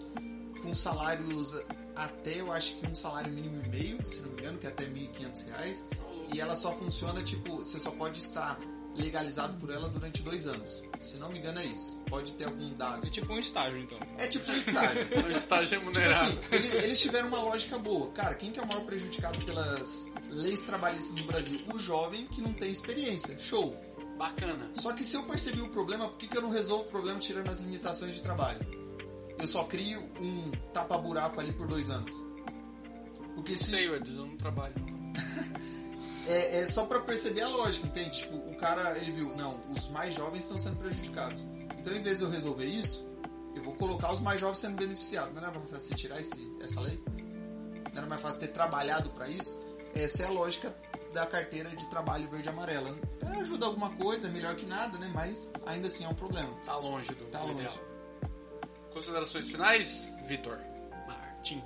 com 0.61 0.73
salários 0.73 1.53
até, 1.95 2.41
eu 2.41 2.51
acho 2.51 2.75
que 2.75 2.87
um 2.87 2.95
salário 2.95 3.31
mínimo 3.31 3.63
e 3.63 3.69
meio, 3.69 4.03
se 4.03 4.21
não 4.21 4.31
me 4.31 4.39
engano, 4.39 4.57
que 4.57 4.65
é 4.65 4.69
até 4.69 4.85
1.500 4.85 5.45
reais. 5.45 5.85
E 6.33 6.41
ela 6.41 6.55
só 6.55 6.73
funciona, 6.73 7.21
tipo, 7.23 7.57
você 7.57 7.79
só 7.79 7.91
pode 7.91 8.19
estar 8.19 8.59
legalizado 8.95 9.55
por 9.57 9.69
ela 9.69 9.87
durante 9.89 10.21
dois 10.23 10.47
anos. 10.47 10.83
Se 10.99 11.17
não 11.17 11.29
me 11.29 11.39
engano 11.39 11.59
é 11.59 11.65
isso. 11.65 11.99
Pode 12.09 12.33
ter 12.33 12.45
algum 12.45 12.73
dado. 12.73 13.05
É 13.05 13.09
tipo 13.09 13.31
um 13.33 13.39
estágio, 13.39 13.77
então. 13.79 13.97
É 14.17 14.27
tipo 14.27 14.49
um 14.51 14.55
estágio. 14.55 15.07
O 15.25 15.31
estágio 15.31 15.67
Tipo 15.79 15.91
remunerado. 15.91 16.23
assim, 16.25 16.39
ele- 16.51 16.83
eles 16.85 16.99
tiveram 16.99 17.27
uma 17.27 17.39
lógica 17.39 17.77
boa. 17.77 18.09
Cara, 18.11 18.33
quem 18.35 18.51
que 18.51 18.59
é 18.59 18.63
o 18.63 18.67
maior 18.67 18.83
prejudicado 18.85 19.37
pelas 19.45 20.09
leis 20.29 20.61
trabalhistas 20.61 21.15
no 21.15 21.25
Brasil? 21.27 21.59
O 21.73 21.77
jovem 21.77 22.25
que 22.27 22.41
não 22.41 22.53
tem 22.53 22.71
experiência. 22.71 23.37
Show. 23.37 23.75
Bacana. 24.17 24.71
Só 24.75 24.93
que 24.93 25.03
se 25.03 25.17
eu 25.17 25.23
percebi 25.23 25.61
o 25.61 25.67
problema, 25.69 26.07
por 26.07 26.17
que, 26.17 26.27
que 26.27 26.37
eu 26.37 26.41
não 26.41 26.49
resolvo 26.49 26.85
o 26.87 26.91
problema 26.91 27.19
tirando 27.19 27.49
as 27.49 27.59
limitações 27.59 28.15
de 28.15 28.21
trabalho? 28.21 28.59
Eu 29.37 29.45
só 29.45 29.65
crio 29.65 29.99
um 30.21 30.51
tapa-buraco 30.73 31.37
ali 31.41 31.51
por 31.51 31.67
dois 31.67 31.89
anos. 31.89 32.13
Porque 33.35 33.57
se 33.57 33.65
Sei, 33.71 33.93
Edson, 33.93 34.11
eu 34.13 34.25
não 34.27 34.37
trabalho. 34.37 34.73
é, 36.28 36.57
é 36.63 36.67
só 36.67 36.86
pra 36.86 36.99
perceber 37.01 37.41
a 37.41 37.47
lógica, 37.47 37.86
entende? 37.88 38.17
Tipo, 38.17 38.36
o 38.38 38.55
cara, 38.55 38.97
ele 38.97 39.11
viu, 39.11 39.36
não, 39.36 39.59
os 39.69 39.88
mais 39.89 40.13
jovens 40.13 40.39
estão 40.43 40.57
sendo 40.59 40.78
prejudicados. 40.78 41.45
Então, 41.78 41.95
em 41.95 42.01
vez 42.01 42.17
de 42.19 42.23
eu 42.23 42.30
resolver 42.30 42.65
isso, 42.65 43.05
eu 43.55 43.63
vou 43.63 43.73
colocar 43.76 44.11
os 44.11 44.19
mais 44.19 44.39
jovens 44.39 44.57
sendo 44.59 44.76
beneficiados. 44.76 45.34
Não 45.34 45.41
era 45.43 45.51
mais 45.51 45.69
fácil 45.69 45.86
você 45.88 45.93
tirar 45.95 46.19
esse, 46.19 46.51
essa 46.61 46.82
lei? 46.82 47.01
Não 47.07 47.97
era 47.97 48.07
mais 48.07 48.21
fácil 48.21 48.39
ter 48.39 48.47
trabalhado 48.49 49.09
pra 49.11 49.28
isso? 49.28 49.57
Essa 49.93 50.23
é 50.23 50.26
a 50.26 50.30
lógica 50.32 50.76
da 51.13 51.26
carteira 51.26 51.69
de 51.69 51.88
trabalho 51.89 52.28
verde 52.30 52.47
e 52.47 52.51
amarela. 52.51 52.97
É, 53.26 53.39
ajuda 53.39 53.65
alguma 53.67 53.91
coisa, 53.95 54.28
é 54.28 54.30
melhor 54.30 54.55
que 54.55 54.65
nada, 54.65 54.97
né? 54.97 55.09
Mas 55.13 55.51
ainda 55.65 55.88
assim 55.88 56.03
é 56.03 56.09
um 56.09 56.13
problema. 56.13 56.53
Tá 56.65 56.76
longe 56.76 57.07
do 57.13 57.26
Tá 57.28 57.39
do 57.39 57.47
longe. 57.47 57.59
ideal. 57.61 57.80
Considerações 58.93 59.49
finais? 59.49 60.09
Vitor 60.26 60.57
Martins. 61.07 61.63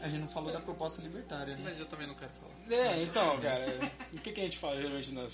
A 0.00 0.08
gente 0.08 0.20
não 0.22 0.28
falou 0.28 0.52
da 0.52 0.60
proposta 0.60 1.02
libertária, 1.02 1.56
né? 1.56 1.62
Mas 1.64 1.78
eu 1.80 1.86
também 1.86 2.06
não 2.06 2.14
quero 2.14 2.30
falar. 2.32 2.47
É, 2.70 3.02
então, 3.02 3.38
cara, 3.40 3.78
o 4.12 4.18
que, 4.18 4.32
que 4.32 4.40
a 4.40 4.44
gente 4.44 4.58
fala 4.58 4.76
geralmente 4.76 5.12
nas, 5.12 5.32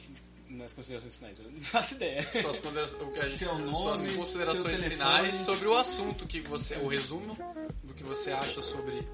nas 0.51 0.73
considerações 0.73 1.15
finais? 1.17 1.39
Eu 1.39 1.51
não 1.51 1.61
faço 1.63 1.95
ideia. 1.95 2.23
Suas, 2.43 2.61
considera- 2.61 2.87
o 2.87 3.11
que 3.11 3.19
a 3.21 3.25
gente- 3.25 3.39
Seu 3.39 3.59
nome, 3.59 3.77
suas 3.77 4.01
seu 4.01 4.15
considerações 4.15 4.63
telefone. 4.81 4.91
finais 4.91 5.35
sobre 5.37 5.69
o 5.69 5.75
assunto 5.77 6.27
que 6.27 6.41
você. 6.41 6.77
O 6.77 6.89
resumo 6.89 7.35
do 7.83 7.95
que 7.95 8.05
você 8.05 8.31
acha 8.33 8.61
sobre, 8.63 9.07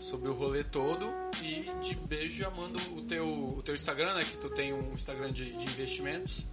sobre 0.00 0.30
o 0.30 0.34
rolê 0.34 0.64
todo. 0.64 1.12
E 1.42 1.68
de 1.82 1.94
beijo 1.94 2.38
já 2.42 2.50
mando 2.50 2.78
o 2.96 3.02
teu, 3.02 3.26
o 3.58 3.62
teu 3.62 3.74
Instagram, 3.74 4.14
né? 4.14 4.24
Que 4.24 4.38
tu 4.38 4.48
tem 4.50 4.72
um 4.72 4.92
Instagram 4.94 5.32
de, 5.32 5.52
de 5.52 5.64
investimentos. 5.64 6.44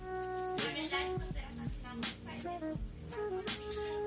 É 0.58 0.74
verdade, 0.74 1.10
consideração 1.12 1.70
final 1.80 2.60
do 2.60 2.93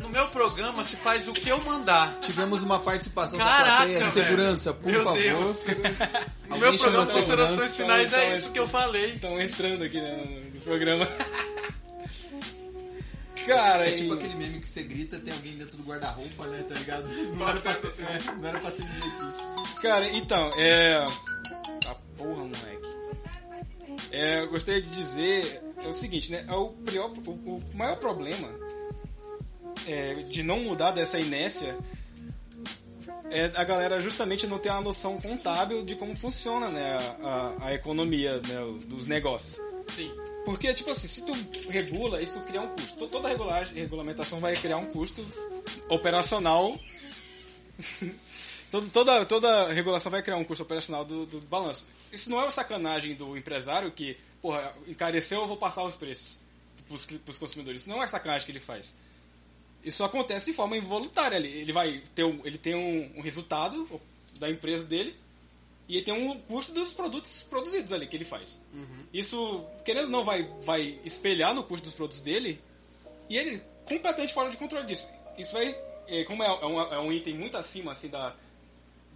No 0.00 0.08
meu 0.10 0.28
programa 0.28 0.84
se 0.84 0.94
faz 0.96 1.26
o 1.26 1.32
que 1.32 1.48
eu 1.48 1.60
mandar. 1.62 2.18
Tivemos 2.20 2.62
uma 2.62 2.78
participação 2.78 3.38
Caraca, 3.38 3.60
da 3.64 3.66
plateia. 3.76 3.98
velho. 3.98 4.10
Segurança, 4.10 4.74
por 4.74 4.92
Meu 4.92 5.04
favor. 5.04 5.18
Deus. 5.20 5.56
No 6.48 6.58
meu 6.58 6.78
programa 6.78 7.06
considerações 7.06 7.76
finais 7.76 8.12
é 8.12 8.24
Então, 8.26 8.38
isso 8.38 8.50
que 8.52 8.58
eu 8.60 8.68
falei. 8.68 9.14
Estão 9.14 9.40
entrando 9.40 9.82
aqui 9.82 10.00
né, 10.00 10.16
no, 10.24 10.54
no 10.54 10.60
programa. 10.60 11.08
Cara, 13.46 13.88
É 13.88 13.92
tipo 13.92 14.14
aquele 14.14 14.34
meme 14.34 14.60
que 14.60 14.68
você 14.68 14.82
grita, 14.82 15.18
tem 15.18 15.32
alguém 15.32 15.56
dentro 15.56 15.76
do 15.76 15.84
guarda-roupa, 15.84 16.46
né? 16.48 16.64
Tá 16.68 16.74
ligado? 16.74 17.08
Não 17.36 17.48
era 17.48 17.60
pra 17.60 17.74
ter, 17.74 17.88
é, 18.02 18.32
não 18.40 18.48
era 18.48 18.58
pra 18.58 18.70
ter 18.72 18.82
ninguém 18.84 19.08
aqui. 19.28 19.80
Cara, 19.82 20.16
então, 20.16 20.50
é. 20.56 21.04
A 21.86 21.94
porra, 22.16 22.42
moleque. 22.44 22.86
É, 24.10 24.40
eu 24.40 24.48
gostaria 24.50 24.82
de 24.82 24.88
dizer 24.88 25.62
é 25.82 25.88
o 25.88 25.92
seguinte, 25.92 26.30
né? 26.32 26.44
é 26.48 26.52
O, 26.54 26.70
pior, 26.70 27.10
o, 27.26 27.30
o 27.30 27.62
maior 27.74 27.96
problema 27.96 28.48
é, 29.86 30.14
de 30.14 30.42
não 30.42 30.60
mudar 30.60 30.90
dessa 30.92 31.18
inércia 31.18 31.76
é 33.30 33.50
a 33.56 33.64
galera 33.64 33.98
justamente 34.00 34.46
não 34.46 34.58
ter 34.58 34.70
uma 34.70 34.80
noção 34.80 35.20
contábil 35.20 35.84
de 35.84 35.96
como 35.96 36.16
funciona 36.16 36.68
né, 36.68 36.96
a, 37.22 37.26
a- 37.62 37.66
a 37.66 37.74
economia 37.74 38.36
né, 38.40 38.78
dos 38.86 39.06
negócios. 39.06 39.60
Sim. 39.88 40.12
Porque, 40.44 40.72
tipo 40.74 40.90
assim, 40.90 41.08
se 41.08 41.22
tu 41.22 41.32
regula, 41.68 42.22
isso 42.22 42.40
cria 42.42 42.60
um 42.60 42.68
custo. 42.68 42.96
To- 42.98 43.08
Toda 43.08 43.28
regulagem, 43.28 43.74
regulamentação 43.74 44.38
vai 44.40 44.54
criar 44.54 44.76
um 44.78 44.86
custo 44.86 45.24
operacional. 45.88 46.78
Todo- 48.70 48.88
toda, 48.90 49.24
toda 49.24 49.72
regulação 49.72 50.10
vai 50.10 50.22
criar 50.22 50.36
um 50.36 50.44
custo 50.44 50.62
operacional 50.64 51.04
do, 51.04 51.24
do 51.24 51.40
balanço. 51.42 51.86
Isso 52.12 52.28
não 52.28 52.38
é 52.40 52.42
uma 52.42 52.50
sacanagem 52.50 53.14
do 53.14 53.36
empresário 53.36 53.90
que, 53.92 54.16
porra, 54.42 54.72
encareceu, 54.88 55.40
eu 55.40 55.46
vou 55.46 55.56
passar 55.56 55.84
os 55.84 55.96
preços 55.96 56.38
cli- 57.06 57.18
pros 57.20 57.38
consumidores. 57.38 57.82
Isso 57.82 57.90
não 57.90 58.02
é 58.02 58.08
sacanagem 58.08 58.44
que 58.44 58.50
ele 58.52 58.60
faz. 58.60 58.92
Isso 59.86 60.02
acontece 60.02 60.50
de 60.50 60.56
forma 60.56 60.76
involuntária. 60.76 61.36
Ele, 61.36 61.48
ele 61.48 61.72
vai 61.72 62.02
ter 62.12 62.24
um, 62.24 62.44
ele 62.44 62.58
tem 62.58 62.74
um, 62.74 63.18
um 63.18 63.20
resultado 63.20 63.88
da 64.40 64.50
empresa 64.50 64.84
dele 64.84 65.14
e 65.88 65.96
ele 65.96 66.04
tem 66.04 66.12
um 66.12 66.40
custo 66.40 66.72
dos 66.72 66.92
produtos 66.92 67.44
produzidos 67.48 67.92
ali 67.92 68.08
que 68.08 68.16
ele 68.16 68.24
faz. 68.24 68.58
Isso, 69.12 69.64
querendo 69.84 70.06
ou 70.06 70.10
não, 70.10 70.24
vai, 70.24 70.42
vai 70.64 70.98
espelhar 71.04 71.54
no 71.54 71.62
custo 71.62 71.84
dos 71.84 71.94
produtos 71.94 72.18
dele 72.20 72.60
e 73.30 73.38
ele 73.38 73.62
completamente 73.84 74.34
fora 74.34 74.50
de 74.50 74.56
controle 74.56 74.84
disso. 74.86 75.08
Isso 75.38 75.52
vai, 75.52 75.78
é, 76.08 76.24
como 76.24 76.42
é, 76.42 76.46
é, 76.46 76.66
um, 76.66 76.80
é 76.80 76.98
um 76.98 77.12
item 77.12 77.34
muito 77.34 77.56
acima 77.56 77.92
assim 77.92 78.08
da, 78.08 78.34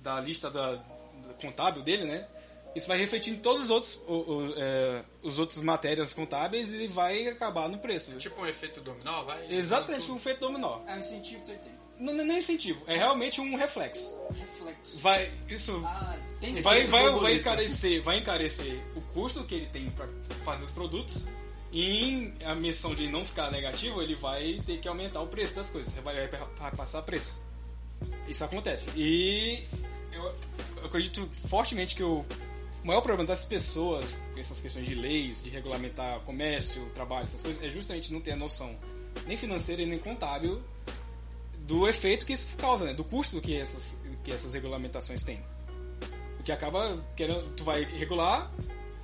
da 0.01 0.21
lista 0.21 0.49
da, 0.49 0.77
da 0.77 1.35
contábil 1.41 1.83
dele, 1.83 2.05
né? 2.05 2.29
Isso 2.75 2.87
vai 2.87 2.99
refletir 2.99 3.33
em 3.33 3.37
todos 3.37 3.65
os 3.65 3.71
outros, 3.71 4.01
o, 4.07 4.13
o, 4.15 4.55
é, 4.57 5.05
os 5.23 5.39
outros 5.39 5.61
matérias 5.61 6.13
contábeis 6.13 6.73
e 6.73 6.87
vai 6.87 7.27
acabar 7.27 7.69
no 7.69 7.79
preço. 7.79 8.13
Tipo 8.13 8.43
um 8.43 8.47
efeito 8.47 8.81
dominó, 8.81 9.25
vai. 9.25 9.53
Exatamente 9.53 10.11
um 10.11 10.17
efeito 10.17 10.41
dominó. 10.41 10.81
É 10.87 10.95
um 10.95 11.01
incentivo 11.01 11.45
que 11.45 11.51
ele 11.51 11.59
tem. 11.59 11.73
Não, 11.99 12.15
não 12.15 12.35
é 12.35 12.39
incentivo, 12.39 12.83
é 12.87 12.97
realmente 12.97 13.41
um 13.41 13.57
reflexo. 13.57 14.17
Reflexo. 14.31 14.99
Vai, 15.01 15.31
isso 15.49 15.83
Ah, 15.85 16.17
tem 16.41 16.55
vai, 16.63 16.87
vai, 16.87 17.11
vai 17.11 17.35
encarecer, 17.35 18.03
vai 18.03 18.19
encarecer 18.19 18.81
o 18.97 19.03
custo 19.13 19.45
que 19.45 19.55
ele 19.55 19.67
tem 19.67 19.91
para 19.91 20.09
fazer 20.45 20.65
os 20.65 20.71
produtos. 20.71 21.27
E 21.73 22.33
a 22.45 22.55
missão 22.55 22.95
de 22.95 23.07
não 23.07 23.25
ficar 23.25 23.51
negativo, 23.53 24.03
ele 24.03 24.17
vai 24.17 24.61
ter 24.67 24.79
que 24.81 24.89
aumentar 24.89 25.21
o 25.21 25.27
preço 25.29 25.55
das 25.55 25.71
coisas, 25.71 25.93
vai, 26.03 26.27
vai, 26.27 26.41
vai 26.57 26.71
passar 26.73 27.03
preço. 27.03 27.41
Isso 28.27 28.43
acontece. 28.45 28.91
E 28.97 29.63
eu, 30.13 30.35
eu 30.79 30.87
acredito 30.87 31.29
fortemente 31.49 31.95
que 31.95 32.03
o 32.03 32.25
maior 32.83 33.01
problema 33.01 33.27
das 33.27 33.45
pessoas 33.45 34.17
com 34.33 34.41
essas 34.41 34.61
questões 34.61 34.87
de 34.87 34.95
leis, 34.95 35.43
de 35.43 35.51
regulamentar 35.51 36.21
comércio, 36.21 36.85
trabalho, 36.95 37.27
essas 37.27 37.43
coisas, 37.43 37.63
é 37.63 37.69
justamente 37.69 38.13
não 38.13 38.21
ter 38.21 38.33
a 38.33 38.37
noção 38.37 38.75
nem 39.27 39.37
financeira 39.37 39.83
e 39.83 39.87
nem 39.87 39.99
contábil 39.99 40.63
do 41.61 41.87
efeito 41.89 42.27
que 42.27 42.33
isso 42.33 42.57
causa, 42.57 42.87
né? 42.87 42.95
Do 42.95 43.05
custo 43.05 43.41
que 43.41 43.57
essas, 43.57 43.99
que 44.25 44.33
essas 44.33 44.55
regulamentações 44.55 45.23
têm. 45.23 45.43
O 46.39 46.43
que 46.43 46.51
acaba 46.51 46.97
querendo, 47.15 47.53
tu 47.55 47.65
vai 47.65 47.85
regular 47.85 48.51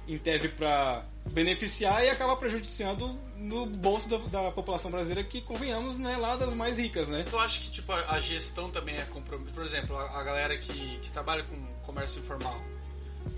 em 0.08 0.18
tese 0.18 0.48
para 0.48 1.04
beneficiar 1.30 2.04
e 2.04 2.08
acaba 2.08 2.36
prejudiciando 2.36 3.18
no 3.36 3.66
bolso 3.66 4.08
da, 4.08 4.18
da 4.18 4.50
população 4.50 4.90
brasileira 4.90 5.22
que 5.28 5.40
convenhamos 5.40 5.98
não 5.98 6.08
é 6.08 6.16
lá 6.16 6.36
das 6.36 6.54
mais 6.54 6.78
ricas, 6.78 7.08
né? 7.08 7.24
Tu 7.28 7.38
acha 7.38 7.60
que 7.60 7.70
tipo, 7.70 7.92
a 7.92 8.14
a 8.14 8.20
gestão 8.20 8.70
também 8.70 8.96
é 8.96 9.02
compromisso? 9.02 9.52
Por 9.52 9.64
exemplo, 9.64 9.96
a, 9.96 10.20
a 10.20 10.22
galera 10.22 10.56
que, 10.56 10.98
que 11.00 11.10
trabalha 11.10 11.42
com 11.44 11.56
comércio 11.82 12.20
informal, 12.20 12.60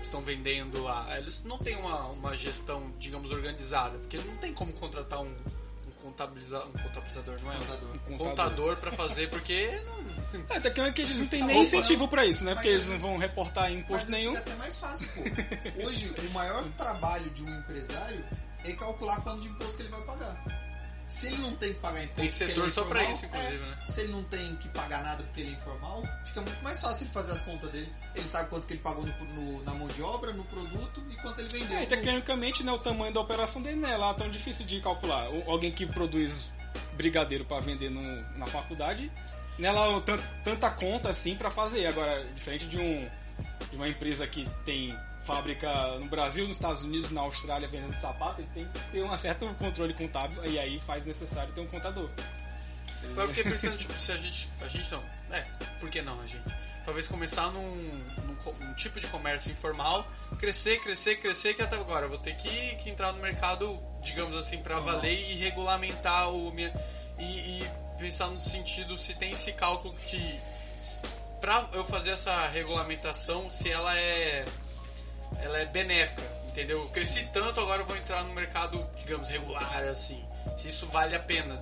estão 0.01 0.21
vendendo 0.21 0.83
lá, 0.83 1.07
eles 1.17 1.43
não 1.43 1.57
têm 1.57 1.75
uma, 1.75 2.07
uma 2.07 2.35
gestão, 2.35 2.91
digamos, 2.99 3.31
organizada, 3.31 3.97
porque 3.99 4.17
não 4.17 4.35
tem 4.37 4.53
como 4.53 4.71
contratar 4.73 5.19
um, 5.21 5.25
um, 5.27 5.91
contabiliza, 6.01 6.63
um 6.65 6.71
contabilizador, 6.71 7.39
não 7.41 7.51
é? 7.51 7.57
Contador. 7.57 7.95
Um 8.09 8.17
contador 8.17 8.77
pra 8.77 8.91
fazer, 8.91 9.29
porque 9.29 9.69
não, 9.85 10.45
É, 10.49 10.57
até 10.57 10.69
que 10.69 11.01
eles 11.01 11.17
não 11.19 11.27
têm 11.27 11.43
nem 11.43 11.55
Opa. 11.57 11.63
incentivo 11.63 12.07
para 12.07 12.25
isso, 12.25 12.43
né? 12.43 12.51
Mas 12.51 12.59
Porque 12.59 12.69
eles 12.69 12.87
não 12.87 12.99
vão 12.99 13.17
reportar 13.17 13.65
Mas 13.71 13.79
imposto 13.79 14.03
isso 14.03 14.11
nenhum. 14.11 14.35
é 14.35 14.39
até 14.39 14.55
mais 14.55 14.77
fácil, 14.77 15.07
pô. 15.09 15.21
Hoje, 15.87 16.13
o 16.27 16.31
maior 16.31 16.63
trabalho 16.77 17.29
de 17.31 17.43
um 17.43 17.59
empresário 17.59 18.23
é 18.65 18.71
calcular 18.73 19.19
quanto 19.21 19.41
de 19.41 19.47
imposto 19.49 19.77
que 19.77 19.83
ele 19.83 19.89
vai 19.89 20.01
pagar. 20.01 20.68
Se 21.09 21.25
ele 21.27 21.37
não 21.37 21.55
tem 21.55 21.73
que 21.73 21.79
pagar 21.79 22.03
imposto 22.03 22.21
Tem 22.21 22.29
setor 22.29 22.57
ele 22.61 22.67
é 22.67 22.69
só 22.69 22.83
pra 22.83 23.01
informal, 23.01 23.17
isso, 23.17 23.25
inclusive, 23.25 23.55
é. 23.55 23.65
né? 23.69 23.77
Se 23.87 24.01
ele 24.01 24.11
não 24.11 24.23
tem 24.25 24.55
que 24.57 24.69
pagar 24.69 25.03
nada 25.03 25.23
porque 25.23 25.41
ele 25.41 25.49
é 25.49 25.53
informal, 25.53 26.03
fica 26.23 26.41
muito 26.41 26.63
mais 26.63 26.79
fácil 26.79 27.05
ele 27.05 27.13
fazer 27.13 27.31
as 27.31 27.41
contas 27.41 27.69
dele. 27.71 27.91
Ele 28.13 28.27
sabe 28.27 28.49
quanto 28.49 28.67
que 28.67 28.73
ele 28.73 28.81
pagou 28.81 29.03
no- 29.05 29.25
no- 29.33 29.63
na 29.63 29.73
mão 29.73 29.87
de 29.87 30.01
obra, 30.03 30.31
no 30.31 30.43
produto 30.45 31.03
e 31.09 31.15
quanto 31.17 31.39
ele 31.41 31.49
vendeu. 31.49 31.77
É, 31.79 31.83
e 31.83 31.87
tecnicamente, 31.87 32.63
né, 32.63 32.71
o 32.71 32.77
tamanho 32.77 33.11
da 33.11 33.19
operação 33.19 33.59
dele 33.61 33.77
não 33.77 33.89
é 33.89 33.97
lá 33.97 34.13
tão 34.13 34.29
difícil 34.29 34.65
de 34.65 34.79
calcular. 34.81 35.29
O- 35.31 35.49
Alguém 35.49 35.71
que 35.71 35.85
produz 35.87 36.51
brigadeiro 36.93 37.43
para 37.43 37.59
vender 37.59 37.89
no- 37.89 38.21
na 38.37 38.45
faculdade, 38.45 39.11
não 39.57 39.69
é 39.97 40.01
tanta 40.43 40.69
conta 40.69 41.09
assim 41.09 41.35
para 41.35 41.49
fazer. 41.49 41.87
Agora, 41.87 42.23
diferente 42.35 42.65
de, 42.67 42.77
um, 42.77 43.09
de 43.71 43.75
uma 43.75 43.89
empresa 43.89 44.27
que 44.27 44.47
tem 44.63 44.95
fábrica 45.33 45.71
no 45.99 46.07
Brasil, 46.07 46.47
nos 46.47 46.57
Estados 46.57 46.81
Unidos, 46.81 47.11
na 47.11 47.21
Austrália 47.21 47.67
vendendo 47.67 47.93
sapato, 47.99 48.41
ele 48.41 48.49
tem 48.53 48.67
que 48.67 48.79
ter 48.91 49.03
um 49.03 49.17
certo 49.17 49.45
controle 49.55 49.93
contábil 49.93 50.43
e 50.45 50.57
aí 50.57 50.79
faz 50.81 51.05
necessário 51.05 51.53
ter 51.53 51.61
um 51.61 51.67
contador. 51.67 52.09
Agora 53.11 53.23
eu 53.25 53.27
fiquei 53.29 53.43
pensando, 53.51 53.77
tipo, 53.77 53.93
se 53.97 54.11
a 54.11 54.17
gente. 54.17 54.49
A 54.61 54.67
gente 54.67 54.91
não. 54.91 55.03
É, 55.31 55.41
por 55.79 55.89
que 55.89 56.01
não 56.01 56.19
a 56.19 56.25
gente? 56.27 56.43
Talvez 56.83 57.05
começar 57.07 57.51
num, 57.51 58.03
num, 58.25 58.35
co- 58.43 58.55
um 58.59 58.73
tipo 58.73 58.99
de 58.99 59.05
comércio 59.07 59.51
informal, 59.51 60.05
crescer, 60.39 60.79
crescer, 60.81 61.17
crescer, 61.17 61.53
que 61.53 61.61
até 61.61 61.75
agora 61.75 62.05
eu 62.05 62.09
vou 62.09 62.17
ter 62.17 62.35
que, 62.35 62.75
que 62.77 62.89
entrar 62.89 63.11
no 63.13 63.19
mercado, 63.21 63.79
digamos 64.01 64.35
assim, 64.35 64.57
pra 64.63 64.79
valer 64.79 65.13
e 65.13 65.35
regulamentar 65.35 66.29
o 66.33 66.51
minha. 66.51 66.73
E, 67.19 67.23
e 67.61 67.69
pensar 67.99 68.27
no 68.27 68.39
sentido 68.39 68.97
se 68.97 69.13
tem 69.13 69.31
esse 69.31 69.53
cálculo 69.53 69.93
que. 70.05 70.39
Pra 71.39 71.69
eu 71.73 71.85
fazer 71.85 72.09
essa 72.11 72.47
regulamentação, 72.47 73.49
se 73.49 73.69
ela 73.69 73.95
é. 73.97 74.43
Ela 75.41 75.59
é 75.59 75.65
benéfica, 75.65 76.21
entendeu? 76.47 76.81
Eu 76.81 76.89
cresci 76.89 77.25
tanto, 77.31 77.59
agora 77.59 77.81
eu 77.81 77.85
vou 77.85 77.95
entrar 77.95 78.23
no 78.23 78.33
mercado, 78.33 78.85
digamos, 78.97 79.27
regular, 79.29 79.83
assim. 79.87 80.23
Se 80.57 80.67
isso 80.69 80.87
vale 80.87 81.15
a 81.15 81.19
pena 81.19 81.61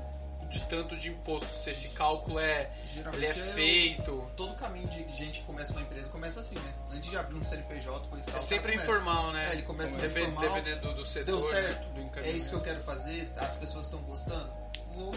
de 0.49 0.63
tanto 0.65 0.95
de 0.95 1.09
imposto, 1.09 1.59
se 1.59 1.69
esse 1.71 1.89
cálculo 1.89 2.39
é, 2.39 2.71
Geralmente 2.85 3.17
ele 3.17 3.25
é 3.25 3.29
é 3.29 3.33
o- 3.51 3.53
feito. 3.53 4.31
Todo 4.37 4.55
caminho 4.55 4.87
de 4.87 5.11
gente 5.11 5.41
que 5.41 5.45
começa 5.45 5.73
uma 5.73 5.81
empresa 5.81 6.09
começa 6.09 6.39
assim, 6.39 6.55
né? 6.55 6.73
Antes 6.89 7.09
de 7.09 7.17
abrir 7.17 7.37
um 7.37 7.43
CNPJ, 7.43 8.07
coisa 8.07 8.29
e 8.29 8.31
tal. 8.31 8.41
É 8.41 8.43
sempre 8.43 8.75
informal, 8.75 9.31
né? 9.33 9.49
É, 9.49 9.51
ele 9.53 9.63
começa 9.63 9.97
Dep- 9.97 10.17
informal. 10.17 10.43
Dependendo 10.53 10.81
do, 10.87 10.93
do 10.95 11.05
setor, 11.05 11.25
Deu 11.25 11.41
certo, 11.41 11.87
né? 11.89 12.09
do 12.13 12.19
é 12.21 12.29
isso 12.31 12.49
que 12.49 12.55
eu 12.55 12.61
quero 12.61 12.79
fazer, 12.79 13.29
as 13.37 13.55
pessoas 13.55 13.85
estão 13.85 13.99
gostando, 14.03 14.49
vou 14.95 15.13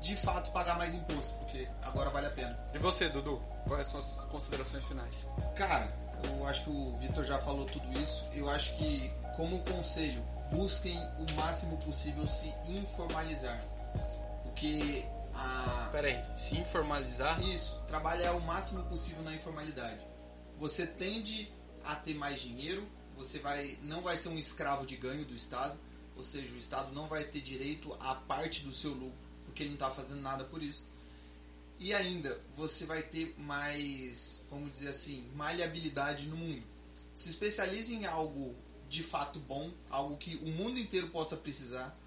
de 0.00 0.16
fato 0.16 0.50
pagar 0.52 0.76
mais 0.78 0.94
imposto, 0.94 1.34
porque 1.34 1.68
agora 1.82 2.08
vale 2.10 2.26
a 2.26 2.30
pena. 2.30 2.58
E 2.74 2.78
você, 2.78 3.08
Dudu? 3.10 3.40
Quais 3.68 3.86
são 3.88 4.00
as 4.00 4.06
considerações 4.30 4.84
finais? 4.86 5.26
Cara, 5.54 5.92
eu 6.24 6.46
acho 6.46 6.64
que 6.64 6.70
o 6.70 6.96
Vitor 6.98 7.24
já 7.24 7.38
falou 7.40 7.64
tudo 7.64 7.98
isso. 7.98 8.24
Eu 8.32 8.48
acho 8.50 8.76
que, 8.76 9.12
como 9.36 9.58
conselho, 9.60 10.22
busquem 10.50 10.98
o 11.18 11.32
máximo 11.34 11.76
possível 11.78 12.26
se 12.26 12.54
informalizar. 12.68 13.60
Porque 14.42 15.04
a, 15.34 15.88
Pera 15.90 16.08
aí, 16.08 16.38
se 16.38 16.56
informalizar, 16.56 17.40
Isso, 17.42 17.80
trabalhar 17.86 18.32
o 18.32 18.40
máximo 18.40 18.82
possível 18.84 19.22
na 19.22 19.34
informalidade. 19.34 20.06
Você 20.58 20.86
tende 20.86 21.52
a 21.84 21.94
ter 21.94 22.14
mais 22.14 22.40
dinheiro, 22.40 22.86
você 23.16 23.38
vai 23.38 23.78
não 23.82 24.02
vai 24.02 24.16
ser 24.16 24.28
um 24.28 24.38
escravo 24.38 24.86
de 24.86 24.96
ganho 24.96 25.24
do 25.24 25.34
Estado, 25.34 25.78
ou 26.16 26.22
seja, 26.22 26.54
o 26.54 26.58
Estado 26.58 26.94
não 26.94 27.08
vai 27.08 27.24
ter 27.24 27.40
direito 27.40 27.96
a 28.00 28.14
parte 28.14 28.62
do 28.62 28.72
seu 28.72 28.92
lucro, 28.92 29.18
porque 29.44 29.62
ele 29.62 29.70
não 29.70 29.76
está 29.76 29.90
fazendo 29.90 30.20
nada 30.20 30.44
por 30.44 30.62
isso. 30.62 30.86
E 31.82 31.92
ainda, 31.92 32.40
você 32.54 32.86
vai 32.86 33.02
ter 33.02 33.34
mais, 33.36 34.40
vamos 34.48 34.70
dizer 34.70 34.88
assim, 34.88 35.28
maleabilidade 35.34 36.28
no 36.28 36.36
mundo. 36.36 36.62
Se 37.14 37.28
especialize 37.28 37.94
em 37.94 38.06
algo 38.06 38.54
de 38.88 39.02
fato 39.02 39.40
bom, 39.40 39.72
algo 39.90 40.16
que 40.16 40.36
o 40.36 40.46
mundo 40.46 40.78
inteiro 40.78 41.08
possa 41.08 41.36
precisar. 41.36 41.98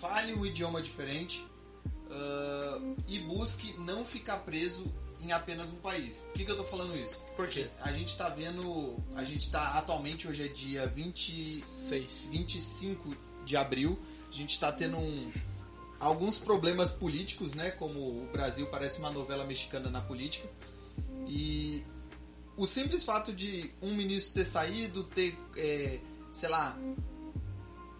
Fale 0.00 0.34
um 0.34 0.46
idioma 0.46 0.80
diferente, 0.80 1.44
Uh, 2.06 2.96
e 3.08 3.18
busque 3.18 3.74
não 3.78 4.04
ficar 4.04 4.36
preso 4.38 4.84
em 5.20 5.32
apenas 5.32 5.70
um 5.70 5.76
país. 5.76 6.18
Por 6.18 6.34
que, 6.34 6.44
que 6.44 6.50
eu 6.50 6.56
tô 6.56 6.64
falando 6.64 6.96
isso? 6.96 7.18
Por 7.34 7.48
quê? 7.48 7.68
A 7.80 7.90
gente 7.90 8.16
tá 8.16 8.28
vendo. 8.28 8.96
A 9.16 9.24
gente 9.24 9.50
tá 9.50 9.78
atualmente, 9.78 10.28
hoje 10.28 10.44
é 10.44 10.48
dia 10.48 10.86
20, 10.86 11.60
seis. 11.60 12.28
25 12.30 13.16
de 13.44 13.56
abril. 13.56 13.98
A 14.28 14.32
gente 14.32 14.60
tá 14.60 14.70
tendo 14.70 14.98
um. 14.98 15.32
Alguns 16.04 16.38
problemas 16.38 16.92
políticos, 16.92 17.54
né? 17.54 17.70
Como 17.70 18.24
o 18.24 18.28
Brasil 18.32 18.66
parece 18.66 18.98
uma 18.98 19.10
novela 19.10 19.44
mexicana 19.44 19.90
na 19.90 20.00
política. 20.00 20.48
E 21.26 21.82
o 22.56 22.66
simples 22.66 23.04
fato 23.04 23.32
de 23.32 23.70
um 23.80 23.94
ministro 23.94 24.34
ter 24.34 24.44
saído, 24.44 25.02
ter, 25.04 25.36
é, 25.56 25.98
sei 26.30 26.48
lá, 26.48 26.78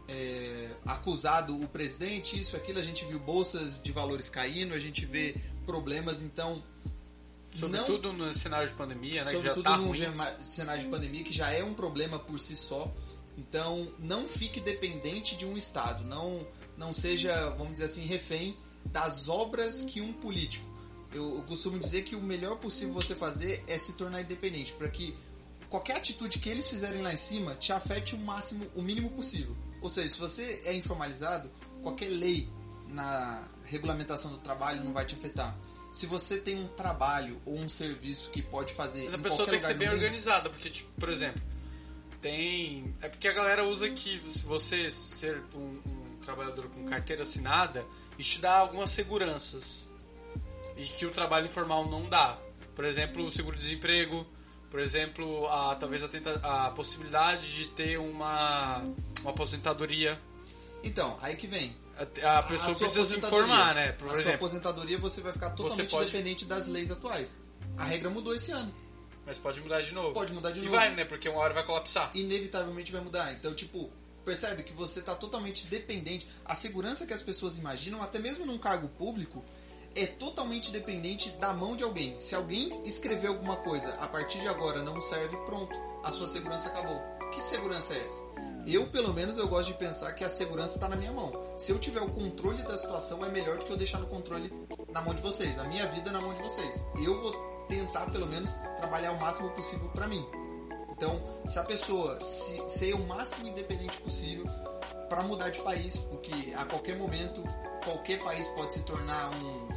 é, 0.08 0.70
acusado 0.84 1.60
o 1.60 1.66
presidente, 1.66 2.38
isso, 2.38 2.56
aquilo, 2.56 2.78
a 2.78 2.82
gente 2.82 3.04
viu 3.06 3.18
bolsas 3.18 3.80
de 3.80 3.90
valores 3.90 4.28
caindo, 4.28 4.74
a 4.74 4.78
gente 4.78 5.06
vê 5.06 5.36
problemas, 5.64 6.22
então. 6.22 6.62
Sobretudo 7.54 8.12
no 8.12 8.32
cenário 8.34 8.66
de 8.66 8.74
pandemia, 8.74 9.24
né? 9.24 9.30
Sobretudo 9.30 9.62
tá 9.62 9.76
num 9.76 9.92
cenário 10.40 10.82
de 10.82 10.88
pandemia 10.88 11.22
que 11.22 11.32
já 11.32 11.50
é 11.52 11.62
um 11.62 11.72
problema 11.72 12.18
por 12.18 12.38
si 12.38 12.56
só. 12.56 12.92
Então, 13.38 13.92
não 13.98 14.28
fique 14.28 14.60
dependente 14.60 15.36
de 15.36 15.46
um 15.46 15.56
Estado. 15.56 16.04
Não, 16.04 16.46
não 16.76 16.92
seja, 16.92 17.50
vamos 17.50 17.74
dizer 17.74 17.86
assim, 17.86 18.02
refém 18.02 18.56
das 18.86 19.28
obras 19.28 19.82
que 19.82 20.00
um 20.00 20.12
político. 20.12 20.64
Eu, 21.12 21.36
eu 21.36 21.42
costumo 21.42 21.78
dizer 21.78 22.02
que 22.02 22.16
o 22.16 22.20
melhor 22.20 22.56
possível 22.56 22.92
você 22.92 23.14
fazer 23.14 23.62
é 23.68 23.78
se 23.78 23.92
tornar 23.92 24.20
independente, 24.20 24.72
para 24.72 24.88
que 24.88 25.16
qualquer 25.68 25.96
atitude 25.96 26.38
que 26.38 26.48
eles 26.48 26.68
fizerem 26.68 27.02
lá 27.02 27.12
em 27.12 27.16
cima 27.16 27.54
te 27.54 27.72
afete 27.72 28.14
o 28.14 28.18
máximo, 28.18 28.66
o 28.74 28.82
mínimo 28.82 29.10
possível. 29.10 29.56
Ou 29.80 29.90
seja, 29.90 30.08
se 30.08 30.18
você 30.18 30.62
é 30.64 30.74
informalizado, 30.74 31.50
qualquer 31.82 32.08
lei 32.08 32.48
na 32.88 33.46
regulamentação 33.64 34.30
do 34.30 34.38
trabalho 34.38 34.82
não 34.82 34.92
vai 34.92 35.04
te 35.04 35.14
afetar. 35.14 35.56
Se 35.92 36.06
você 36.06 36.38
tem 36.38 36.58
um 36.58 36.66
trabalho 36.68 37.40
ou 37.44 37.56
um 37.56 37.68
serviço 37.68 38.30
que 38.30 38.42
pode 38.42 38.72
fazer 38.72 39.04
Mas 39.04 39.14
a 39.14 39.18
pessoa 39.18 39.48
tem 39.48 39.58
que 39.58 39.64
ser 39.64 39.74
bem 39.74 39.88
mundo, 39.88 39.98
organizada, 39.98 40.50
porque, 40.50 40.68
tipo, 40.68 40.90
por 40.98 41.08
exemplo, 41.08 41.40
tem. 42.20 42.92
É 43.00 43.08
porque 43.08 43.28
a 43.28 43.32
galera 43.32 43.64
usa 43.64 43.88
que 43.90 44.18
você 44.44 44.90
ser 44.90 45.40
um 45.54 45.93
trabalhador 46.24 46.68
com 46.68 46.84
carteira 46.86 47.22
assinada, 47.22 47.84
isso 48.18 48.32
te 48.32 48.40
dá 48.40 48.58
algumas 48.58 48.90
seguranças. 48.90 49.84
E 50.76 50.84
que 50.84 51.06
o 51.06 51.10
trabalho 51.10 51.46
informal 51.46 51.86
não 51.88 52.08
dá. 52.08 52.36
Por 52.74 52.84
exemplo, 52.84 53.24
o 53.24 53.30
seguro-desemprego, 53.30 54.26
por 54.70 54.80
exemplo, 54.80 55.46
a, 55.48 55.76
talvez 55.76 56.02
a, 56.02 56.08
tenta- 56.08 56.40
a 56.42 56.70
possibilidade 56.70 57.54
de 57.54 57.66
ter 57.68 57.98
uma, 57.98 58.78
uma 59.20 59.30
aposentadoria. 59.30 60.20
Então, 60.82 61.16
aí 61.22 61.36
que 61.36 61.46
vem. 61.46 61.76
A, 62.24 62.38
a 62.38 62.42
pessoa 62.42 62.72
sua 62.74 62.88
precisa 62.88 63.04
se 63.04 63.18
informar, 63.18 63.72
né? 63.76 63.92
Por 63.92 64.06
a 64.08 64.10
sua 64.10 64.20
exemplo, 64.20 64.34
aposentadoria 64.46 64.98
você 64.98 65.20
vai 65.20 65.32
ficar 65.32 65.50
totalmente 65.50 65.90
pode- 65.92 66.06
dependente 66.10 66.44
das 66.44 66.66
leis 66.66 66.90
atuais. 66.90 67.38
A 67.78 67.84
regra 67.84 68.10
mudou 68.10 68.34
esse 68.34 68.50
ano. 68.50 68.74
mas 69.24 69.38
pode 69.38 69.60
mudar 69.60 69.80
de 69.80 69.92
novo. 69.92 70.12
Pode 70.12 70.32
mudar 70.32 70.50
de 70.50 70.58
e 70.58 70.62
novo. 70.64 70.74
vai, 70.74 70.90
né? 70.92 71.04
Porque 71.04 71.28
uma 71.28 71.38
hora 71.38 71.54
vai 71.54 71.62
colapsar. 71.62 72.10
Inevitavelmente 72.14 72.90
vai 72.90 73.00
mudar. 73.00 73.32
Então, 73.32 73.54
tipo, 73.54 73.90
percebe 74.24 74.62
que 74.62 74.72
você 74.72 75.00
está 75.00 75.14
totalmente 75.14 75.66
dependente. 75.66 76.26
A 76.44 76.54
segurança 76.54 77.06
que 77.06 77.14
as 77.14 77.22
pessoas 77.22 77.58
imaginam, 77.58 78.02
até 78.02 78.18
mesmo 78.18 78.46
num 78.46 78.58
cargo 78.58 78.88
público, 78.88 79.44
é 79.94 80.06
totalmente 80.06 80.72
dependente 80.72 81.30
da 81.32 81.52
mão 81.52 81.76
de 81.76 81.84
alguém. 81.84 82.18
Se 82.18 82.34
alguém 82.34 82.80
escrever 82.84 83.28
alguma 83.28 83.56
coisa 83.56 83.94
a 83.94 84.08
partir 84.08 84.40
de 84.40 84.48
agora 84.48 84.82
não 84.82 85.00
serve, 85.00 85.36
pronto, 85.44 85.78
a 86.02 86.10
sua 86.10 86.26
segurança 86.26 86.68
acabou. 86.68 87.00
Que 87.30 87.40
segurança 87.40 87.94
é 87.94 88.04
essa? 88.04 88.22
Eu, 88.66 88.88
pelo 88.88 89.12
menos, 89.12 89.36
eu 89.36 89.46
gosto 89.46 89.68
de 89.68 89.78
pensar 89.78 90.12
que 90.12 90.24
a 90.24 90.30
segurança 90.30 90.76
está 90.76 90.88
na 90.88 90.96
minha 90.96 91.12
mão. 91.12 91.32
Se 91.56 91.70
eu 91.70 91.78
tiver 91.78 92.00
o 92.00 92.10
controle 92.10 92.62
da 92.62 92.78
situação, 92.78 93.24
é 93.24 93.28
melhor 93.28 93.58
do 93.58 93.64
que 93.64 93.72
eu 93.72 93.76
deixar 93.76 93.98
no 93.98 94.06
controle 94.06 94.50
na 94.90 95.02
mão 95.02 95.14
de 95.14 95.20
vocês. 95.20 95.58
A 95.58 95.64
minha 95.64 95.86
vida 95.86 96.10
na 96.10 96.20
mão 96.20 96.32
de 96.32 96.42
vocês. 96.42 96.84
Eu 96.96 97.20
vou 97.20 97.66
tentar, 97.68 98.10
pelo 98.10 98.26
menos, 98.26 98.54
trabalhar 98.76 99.12
o 99.12 99.20
máximo 99.20 99.50
possível 99.50 99.88
para 99.90 100.06
mim. 100.06 100.26
Então, 101.04 101.20
se 101.46 101.58
a 101.58 101.64
pessoa 101.64 102.18
se, 102.24 102.66
ser 102.66 102.94
o 102.94 103.06
máximo 103.06 103.46
independente 103.46 103.98
possível 103.98 104.46
para 105.08 105.22
mudar 105.22 105.50
de 105.50 105.60
país, 105.60 105.98
porque 105.98 106.54
a 106.56 106.64
qualquer 106.64 106.96
momento 106.96 107.44
qualquer 107.84 108.22
país 108.24 108.48
pode 108.48 108.72
se 108.72 108.80
tornar 108.80 109.30
um 109.32 109.74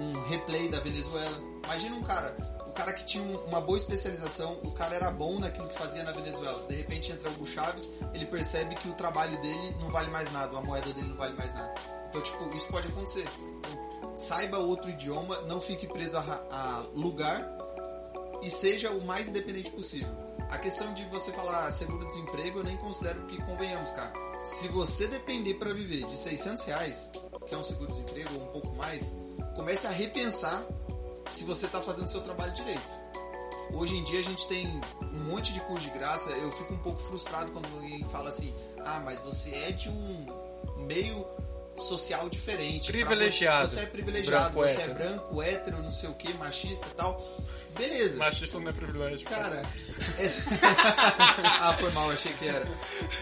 um 0.00 0.12
replay 0.28 0.68
da 0.68 0.78
Venezuela. 0.78 1.36
Imagina 1.64 1.96
um 1.96 2.02
cara, 2.04 2.36
o 2.68 2.70
cara 2.70 2.92
que 2.92 3.04
tinha 3.04 3.20
um- 3.24 3.44
uma 3.46 3.60
boa 3.60 3.76
especialização, 3.76 4.52
o 4.62 4.70
cara 4.70 4.94
era 4.94 5.10
bom 5.10 5.40
naquilo 5.40 5.66
que 5.66 5.76
fazia 5.76 6.04
na 6.04 6.12
Venezuela. 6.12 6.64
De 6.68 6.76
repente 6.76 7.10
entra 7.10 7.28
o 7.30 7.44
Chaves, 7.44 7.90
ele 8.14 8.24
percebe 8.24 8.76
que 8.76 8.88
o 8.88 8.94
trabalho 8.94 9.36
dele 9.42 9.76
não 9.80 9.90
vale 9.90 10.08
mais 10.08 10.30
nada, 10.30 10.56
a 10.56 10.60
moeda 10.62 10.92
dele 10.92 11.08
não 11.08 11.16
vale 11.16 11.34
mais 11.34 11.52
nada. 11.52 11.74
Então, 12.08 12.20
tipo, 12.20 12.48
isso 12.54 12.68
pode 12.68 12.86
acontecer. 12.86 13.28
Então, 13.58 14.16
saiba 14.16 14.58
outro 14.58 14.88
idioma, 14.88 15.40
não 15.48 15.60
fique 15.60 15.88
preso 15.88 16.16
a, 16.16 16.40
a 16.48 16.84
lugar 16.94 17.42
e 18.42 18.50
seja 18.50 18.90
o 18.90 19.04
mais 19.04 19.28
independente 19.28 19.70
possível. 19.70 20.14
A 20.50 20.56
questão 20.56 20.94
de 20.94 21.04
você 21.06 21.32
falar 21.32 21.70
seguro-desemprego 21.70 22.60
eu 22.60 22.64
nem 22.64 22.76
considero 22.76 23.20
porque 23.20 23.42
convenhamos, 23.42 23.90
cara. 23.92 24.12
Se 24.44 24.68
você 24.68 25.06
depender 25.06 25.54
para 25.54 25.74
viver 25.74 26.06
de 26.06 26.16
600 26.16 26.64
reais, 26.64 27.10
que 27.46 27.54
é 27.54 27.58
um 27.58 27.62
seguro-desemprego 27.62 28.34
ou 28.34 28.44
um 28.44 28.48
pouco 28.48 28.74
mais, 28.76 29.14
comece 29.54 29.86
a 29.86 29.90
repensar 29.90 30.64
se 31.30 31.44
você 31.44 31.66
está 31.66 31.80
fazendo 31.82 32.08
seu 32.08 32.20
trabalho 32.20 32.52
direito. 32.52 33.08
Hoje 33.74 33.96
em 33.96 34.04
dia 34.04 34.20
a 34.20 34.22
gente 34.22 34.46
tem 34.48 34.66
um 35.02 35.24
monte 35.30 35.52
de 35.52 35.60
curso 35.60 35.84
de 35.86 35.90
graça. 35.90 36.30
Eu 36.30 36.50
fico 36.52 36.72
um 36.72 36.78
pouco 36.78 36.98
frustrado 36.98 37.52
quando 37.52 37.66
alguém 37.66 38.02
fala 38.04 38.30
assim: 38.30 38.54
ah, 38.78 39.00
mas 39.00 39.20
você 39.20 39.50
é 39.50 39.72
de 39.72 39.90
um 39.90 40.26
meio 40.86 41.26
social 41.82 42.28
diferente. 42.28 42.90
Privilegiado. 42.92 43.68
Você, 43.68 43.76
você 43.76 43.82
é 43.82 43.86
privilegiado, 43.86 44.52
Branco, 44.54 44.68
você 44.68 44.74
hétero. 44.80 44.90
é 44.90 44.94
branco, 44.94 45.42
hétero, 45.42 45.82
não 45.82 45.92
sei 45.92 46.08
o 46.10 46.14
que, 46.14 46.32
machista 46.34 46.86
e 46.86 46.90
tal. 46.90 47.22
Beleza. 47.76 48.16
Machista 48.18 48.58
não 48.58 48.68
é 48.70 48.72
privilégio. 48.72 49.28
Cara, 49.28 49.64
esse- 50.18 50.42
ah, 51.60 51.74
foi 51.78 51.90
mal, 51.92 52.10
achei 52.10 52.32
que 52.32 52.48
era. 52.48 52.66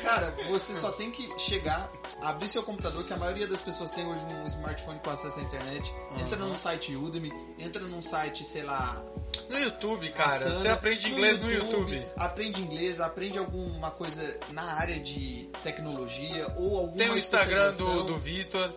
Cara, 0.03 0.35
você 0.49 0.75
só 0.75 0.91
tem 0.93 1.11
que 1.11 1.39
chegar, 1.39 1.91
abrir 2.23 2.49
seu 2.49 2.63
computador, 2.63 3.05
que 3.05 3.13
a 3.13 3.17
maioria 3.17 3.47
das 3.47 3.61
pessoas 3.61 3.91
tem 3.91 4.07
hoje 4.07 4.23
um 4.25 4.47
smartphone 4.47 4.99
com 5.01 5.11
acesso 5.11 5.41
à 5.41 5.43
internet. 5.43 5.93
Entra 6.19 6.37
num 6.39 6.57
site 6.57 6.97
Udemy, 6.97 7.33
entra 7.59 7.83
num 7.83 8.01
site, 8.01 8.45
sei 8.45 8.63
lá. 8.63 9.05
No 9.49 9.59
YouTube, 9.59 10.09
cara, 10.11 10.51
você 10.51 10.69
aprende 10.69 11.09
inglês 11.09 11.41
no 11.41 11.51
YouTube. 11.51 12.05
Aprende 12.17 12.61
inglês, 12.61 13.01
aprende 13.01 13.39
alguma 13.39 13.91
coisa 13.91 14.39
na 14.51 14.63
área 14.75 14.99
de 14.99 15.49
tecnologia 15.63 16.53
ou 16.57 16.79
alguma 16.79 16.97
Tem 16.97 17.11
o 17.11 17.17
Instagram 17.17 17.73
do, 17.73 18.05
do 18.05 18.19
Vitor. 18.19 18.73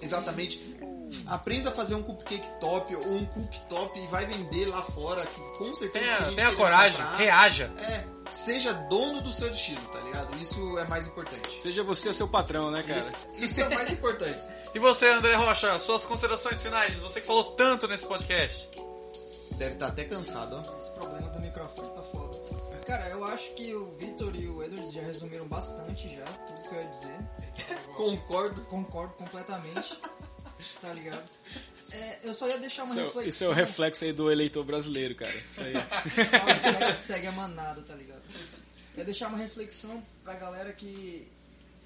Exatamente. 0.00 0.76
Aprenda 1.26 1.70
a 1.70 1.72
fazer 1.72 1.94
um 1.94 2.02
cupcake 2.02 2.48
top 2.60 2.94
ou 2.94 3.12
um 3.14 3.24
cooktop 3.24 3.98
e 3.98 4.06
vai 4.08 4.26
vender 4.26 4.66
lá 4.66 4.82
fora, 4.82 5.24
que 5.24 5.40
com 5.56 5.72
certeza 5.72 6.04
tem 6.04 6.14
Tenha, 6.14 6.24
gente 6.26 6.36
tenha 6.36 6.54
coragem, 6.54 7.00
comprar. 7.00 7.16
reaja. 7.16 7.72
É, 7.78 8.04
seja 8.30 8.74
dono 8.74 9.22
do 9.22 9.32
seu 9.32 9.48
destino, 9.48 9.80
tá 9.88 10.00
ligado? 10.00 10.36
Isso 10.36 10.78
é 10.78 10.84
mais 10.86 11.06
importante. 11.06 11.60
Seja 11.62 11.82
você 11.82 12.10
o 12.10 12.14
seu 12.14 12.28
patrão, 12.28 12.70
né, 12.70 12.82
cara? 12.82 13.00
Isso, 13.00 13.12
isso 13.38 13.60
é 13.62 13.68
o 13.68 13.74
mais 13.74 13.90
importante. 13.90 14.44
E 14.74 14.78
você, 14.78 15.08
André 15.08 15.34
Rocha, 15.34 15.78
suas 15.78 16.04
considerações 16.04 16.60
finais? 16.62 16.94
Você 16.98 17.22
que 17.22 17.26
falou 17.26 17.42
tanto 17.52 17.88
nesse 17.88 18.06
podcast. 18.06 18.68
Deve 19.58 19.74
estar 19.74 19.88
até 19.88 20.04
cansado, 20.04 20.56
ó. 20.56 20.78
Esse 20.78 20.90
problema 20.92 21.28
do 21.30 21.40
microfone 21.40 21.88
tá 21.94 22.02
foda. 22.02 22.38
Cara, 22.86 23.08
eu 23.08 23.24
acho 23.24 23.52
que 23.54 23.74
o 23.74 23.90
Vitor 23.96 24.34
e 24.36 24.46
o 24.48 24.62
Edwards 24.62 24.92
já 24.92 25.02
resumiram 25.02 25.46
bastante 25.46 26.08
já, 26.08 26.24
tudo 26.24 26.62
que 26.68 26.74
eu 26.74 26.78
ia 26.80 26.86
dizer. 26.88 27.18
Concordo. 27.96 28.62
Concordo 28.62 29.14
completamente. 29.14 29.98
tá 30.80 30.92
ligado? 30.92 31.28
É, 31.90 32.18
eu 32.22 32.34
só 32.34 32.46
ia 32.48 32.58
deixar 32.58 32.84
uma 32.84 32.92
Isso 32.92 33.00
é, 33.00 33.04
reflexão. 33.04 33.28
isso 33.28 33.44
é 33.44 33.48
o 33.48 33.52
reflexo 33.52 34.04
aí 34.04 34.12
do 34.12 34.30
eleitor 34.30 34.64
brasileiro, 34.64 35.14
cara. 35.14 35.32
Isso 35.34 35.60
aí. 35.60 35.74
Só 35.74 36.70
segue, 36.70 36.92
segue 36.94 37.26
a 37.26 37.32
manada, 37.32 37.82
tá 37.82 37.94
ligado? 37.94 38.22
Eu 38.94 38.98
ia 38.98 39.04
deixar 39.04 39.28
uma 39.28 39.38
reflexão 39.38 40.02
pra 40.22 40.34
galera 40.34 40.72
que 40.72 41.30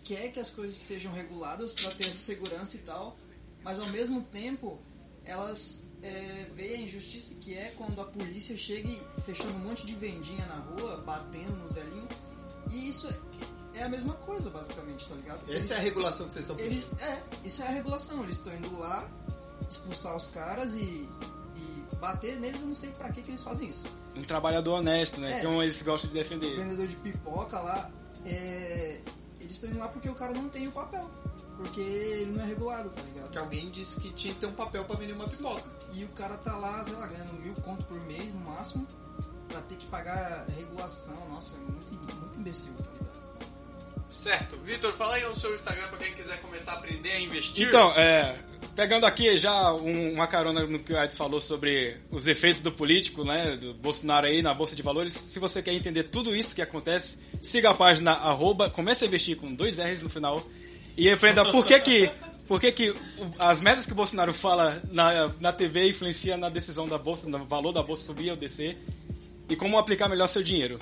quer 0.05 0.31
que 0.33 0.41
as 0.41 0.51
coisas 0.51 0.77
sejam 0.77 1.13
reguladas 1.13 1.75
pra 1.75 1.91
ter 1.93 2.09
essa 2.09 2.17
segurança 2.17 2.77
e 2.77 2.81
tal, 2.81 3.17
mas 3.63 3.79
ao 3.79 3.87
mesmo 3.89 4.23
tempo 4.25 4.81
elas 5.25 5.85
é, 6.03 6.47
veem 6.55 6.75
a 6.75 6.83
injustiça 6.83 7.35
que 7.37 7.55
é 7.55 7.73
quando 7.77 8.01
a 8.01 8.05
polícia 8.05 8.57
chega 8.57 8.89
e 8.89 9.01
fechando 9.25 9.55
um 9.55 9.59
monte 9.61 9.87
de 9.87 9.95
vendinha 9.95 10.45
na 10.47 10.57
rua, 10.57 10.97
batendo 10.99 11.57
nos 11.57 11.73
velhinhos. 11.73 12.09
E 12.71 12.89
isso 12.89 13.09
é, 13.09 13.79
é 13.81 13.83
a 13.85 13.89
mesma 13.89 14.15
coisa, 14.15 14.51
basicamente, 14.51 15.09
tá 15.09 15.15
ligado? 15.15 15.53
Essa 15.53 15.75
é 15.75 15.77
a 15.77 15.81
regulação 15.81 16.27
que 16.27 16.33
vocês 16.33 16.45
estão 16.45 16.57
pedindo. 16.57 16.73
Eles, 16.75 16.91
é, 17.03 17.23
isso 17.45 17.63
é 17.63 17.67
a 17.67 17.71
regulação. 17.71 18.23
Eles 18.23 18.37
estão 18.37 18.55
indo 18.55 18.79
lá 18.79 19.09
expulsar 19.71 20.17
os 20.17 20.29
caras 20.29 20.75
e, 20.75 21.09
e 21.57 21.97
bater 21.97 22.39
neles. 22.41 22.61
Eu 22.61 22.67
não 22.69 22.75
sei 22.75 22.91
pra 22.91 23.11
que, 23.13 23.23
que 23.23 23.31
eles 23.31 23.43
fazem 23.43 23.69
isso. 23.69 23.87
Um 24.17 24.23
trabalhador 24.23 24.75
honesto, 24.75 25.21
né? 25.21 25.39
É. 25.39 25.41
Que 25.41 25.47
é 25.47 25.49
um 25.49 25.63
eles 25.63 25.81
gostam 25.83 26.11
de 26.11 26.17
O 26.17 26.23
defender. 26.23 26.57
vendedor 26.57 26.87
de 26.87 26.97
pipoca 26.97 27.61
lá, 27.61 27.91
é, 28.27 29.01
eles 29.41 29.53
estão 29.53 29.71
indo 29.71 29.79
lá 29.79 29.89
porque 29.89 30.09
o 30.09 30.15
cara 30.15 30.33
não 30.33 30.49
tem 30.49 30.67
o 30.69 30.73
papel. 30.73 31.09
Porque 31.57 31.81
ele 31.81 32.33
não 32.33 32.43
é 32.43 32.47
regulado, 32.47 32.91
tá 32.91 33.03
ligado? 33.03 33.31
Que 33.31 33.39
alguém 33.39 33.71
disse 33.71 34.01
que 34.01 34.11
tinha 34.13 34.35
que 34.35 34.41
ter 34.41 34.47
um 34.47 34.53
papel 34.53 34.85
pra 34.85 34.97
vender 34.97 35.13
uma 35.13 35.29
pipoca. 35.29 35.63
E 35.95 36.05
o 36.05 36.09
cara 36.09 36.37
tá 36.37 36.57
lá, 36.57 36.83
sei 36.85 36.95
lá, 36.95 37.07
ganhando 37.07 37.33
mil 37.35 37.55
conto 37.55 37.85
por 37.85 38.01
mês 38.07 38.35
no 38.35 38.41
máximo, 38.41 38.87
pra 39.49 39.61
ter 39.63 39.77
que 39.77 39.87
pagar 39.87 40.47
regulação. 40.57 41.15
Nossa, 41.31 41.57
é 41.57 41.59
muito, 41.61 41.93
muito 41.95 42.39
imbecil, 42.39 42.73
tá 42.75 42.85
ligado? 42.93 43.13
Certo. 44.09 44.57
Vitor, 44.59 44.93
fala 44.95 45.17
aí 45.17 45.25
o 45.27 45.35
seu 45.37 45.55
Instagram 45.55 45.89
pra 45.89 45.99
quem 45.99 46.15
quiser 46.15 46.41
começar 46.41 46.73
a 46.73 46.75
aprender 46.79 47.13
a 47.13 47.21
investir. 47.21 47.67
Então, 47.67 47.93
é, 47.97 48.35
pegando 48.77 49.05
aqui 49.07 49.37
já 49.39 49.73
um- 49.75 50.13
uma 50.15 50.27
carona 50.27 50.65
no 50.67 50.79
que 50.79 50.93
o 50.93 51.03
Edson 51.03 51.17
falou 51.17 51.41
sobre 51.41 51.97
os 52.11 52.27
efeitos 52.27 52.61
do 52.61 52.71
político, 52.71 53.25
né, 53.25 53.57
do 53.57 53.75
Bolsonaro 53.75 54.27
aí 54.27 54.41
na 54.43 54.55
Bolsa 54.55 54.77
de 54.77 54.83
Valores, 54.83 55.13
se 55.15 55.39
você 55.39 55.63
quer 55.63 55.73
entender 55.73 56.05
tudo 56.05 56.37
isso 56.37 56.55
que 56.55 56.63
acontece, 56.63 57.19
siga 57.41 57.71
a 57.71 57.75
página 57.75 58.13
arroba, 58.13 58.71
comece 58.71 59.05
a 59.05 59.09
investir 59.09 59.37
com 59.37 59.53
dois 59.55 59.79
R's 59.79 60.03
no 60.03 60.09
final 60.11 60.43
e 60.97 61.11
aprenda 61.11 61.51
por 61.51 61.65
que 61.67 61.81
que 61.81 62.11
Por 62.47 62.61
que, 62.61 62.73
que 62.73 62.95
as 63.39 63.61
metas 63.61 63.87
que 63.87 63.93
o 63.93 63.95
Bolsonaro 63.95 64.35
fala 64.35 64.83
na, 64.91 65.29
na 65.41 65.53
TV 65.53 65.89
influenciam 65.91 66.37
na 66.37 66.49
decisão 66.49 66.89
da 66.89 66.99
bolsa, 66.99 67.29
no 67.29 67.45
valor 67.47 67.73
da 67.73 67.83
bolsa 67.83 68.05
subir 68.05 68.31
ou 68.31 68.37
descer? 68.37 68.79
E 69.49 69.57
como 69.57 69.79
aplicar 69.79 70.09
melhor 70.09 70.27
seu 70.27 70.43
dinheiro? 70.43 70.79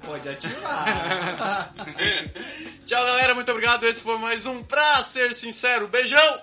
Pode 0.00 0.28
ativar. 0.28 1.72
Tchau, 2.86 3.04
galera, 3.04 3.34
muito 3.34 3.50
obrigado. 3.50 3.84
Esse 3.84 4.02
foi 4.02 4.18
mais 4.18 4.46
um 4.46 4.62
Pra 4.62 5.02
Ser 5.02 5.34
Sincero. 5.34 5.88
Beijão! 5.88 6.40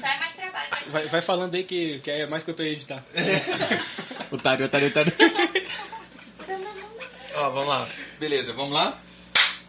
Mais 0.00 0.34
trabalho. 0.34 0.68
Vai, 0.88 1.06
vai 1.06 1.22
falando 1.22 1.54
aí 1.54 1.64
que, 1.64 1.98
que 2.00 2.10
é 2.10 2.26
mais 2.26 2.42
que 2.44 2.50
eu 2.50 2.54
tô 2.54 2.62
editar. 2.62 3.04
otário, 4.30 4.66
otário, 4.66 4.88
otário. 4.88 5.12
Ó, 7.34 7.50
vamos 7.50 7.68
lá. 7.68 7.88
Beleza, 8.18 8.52
vamos 8.52 8.74
lá? 8.74 8.98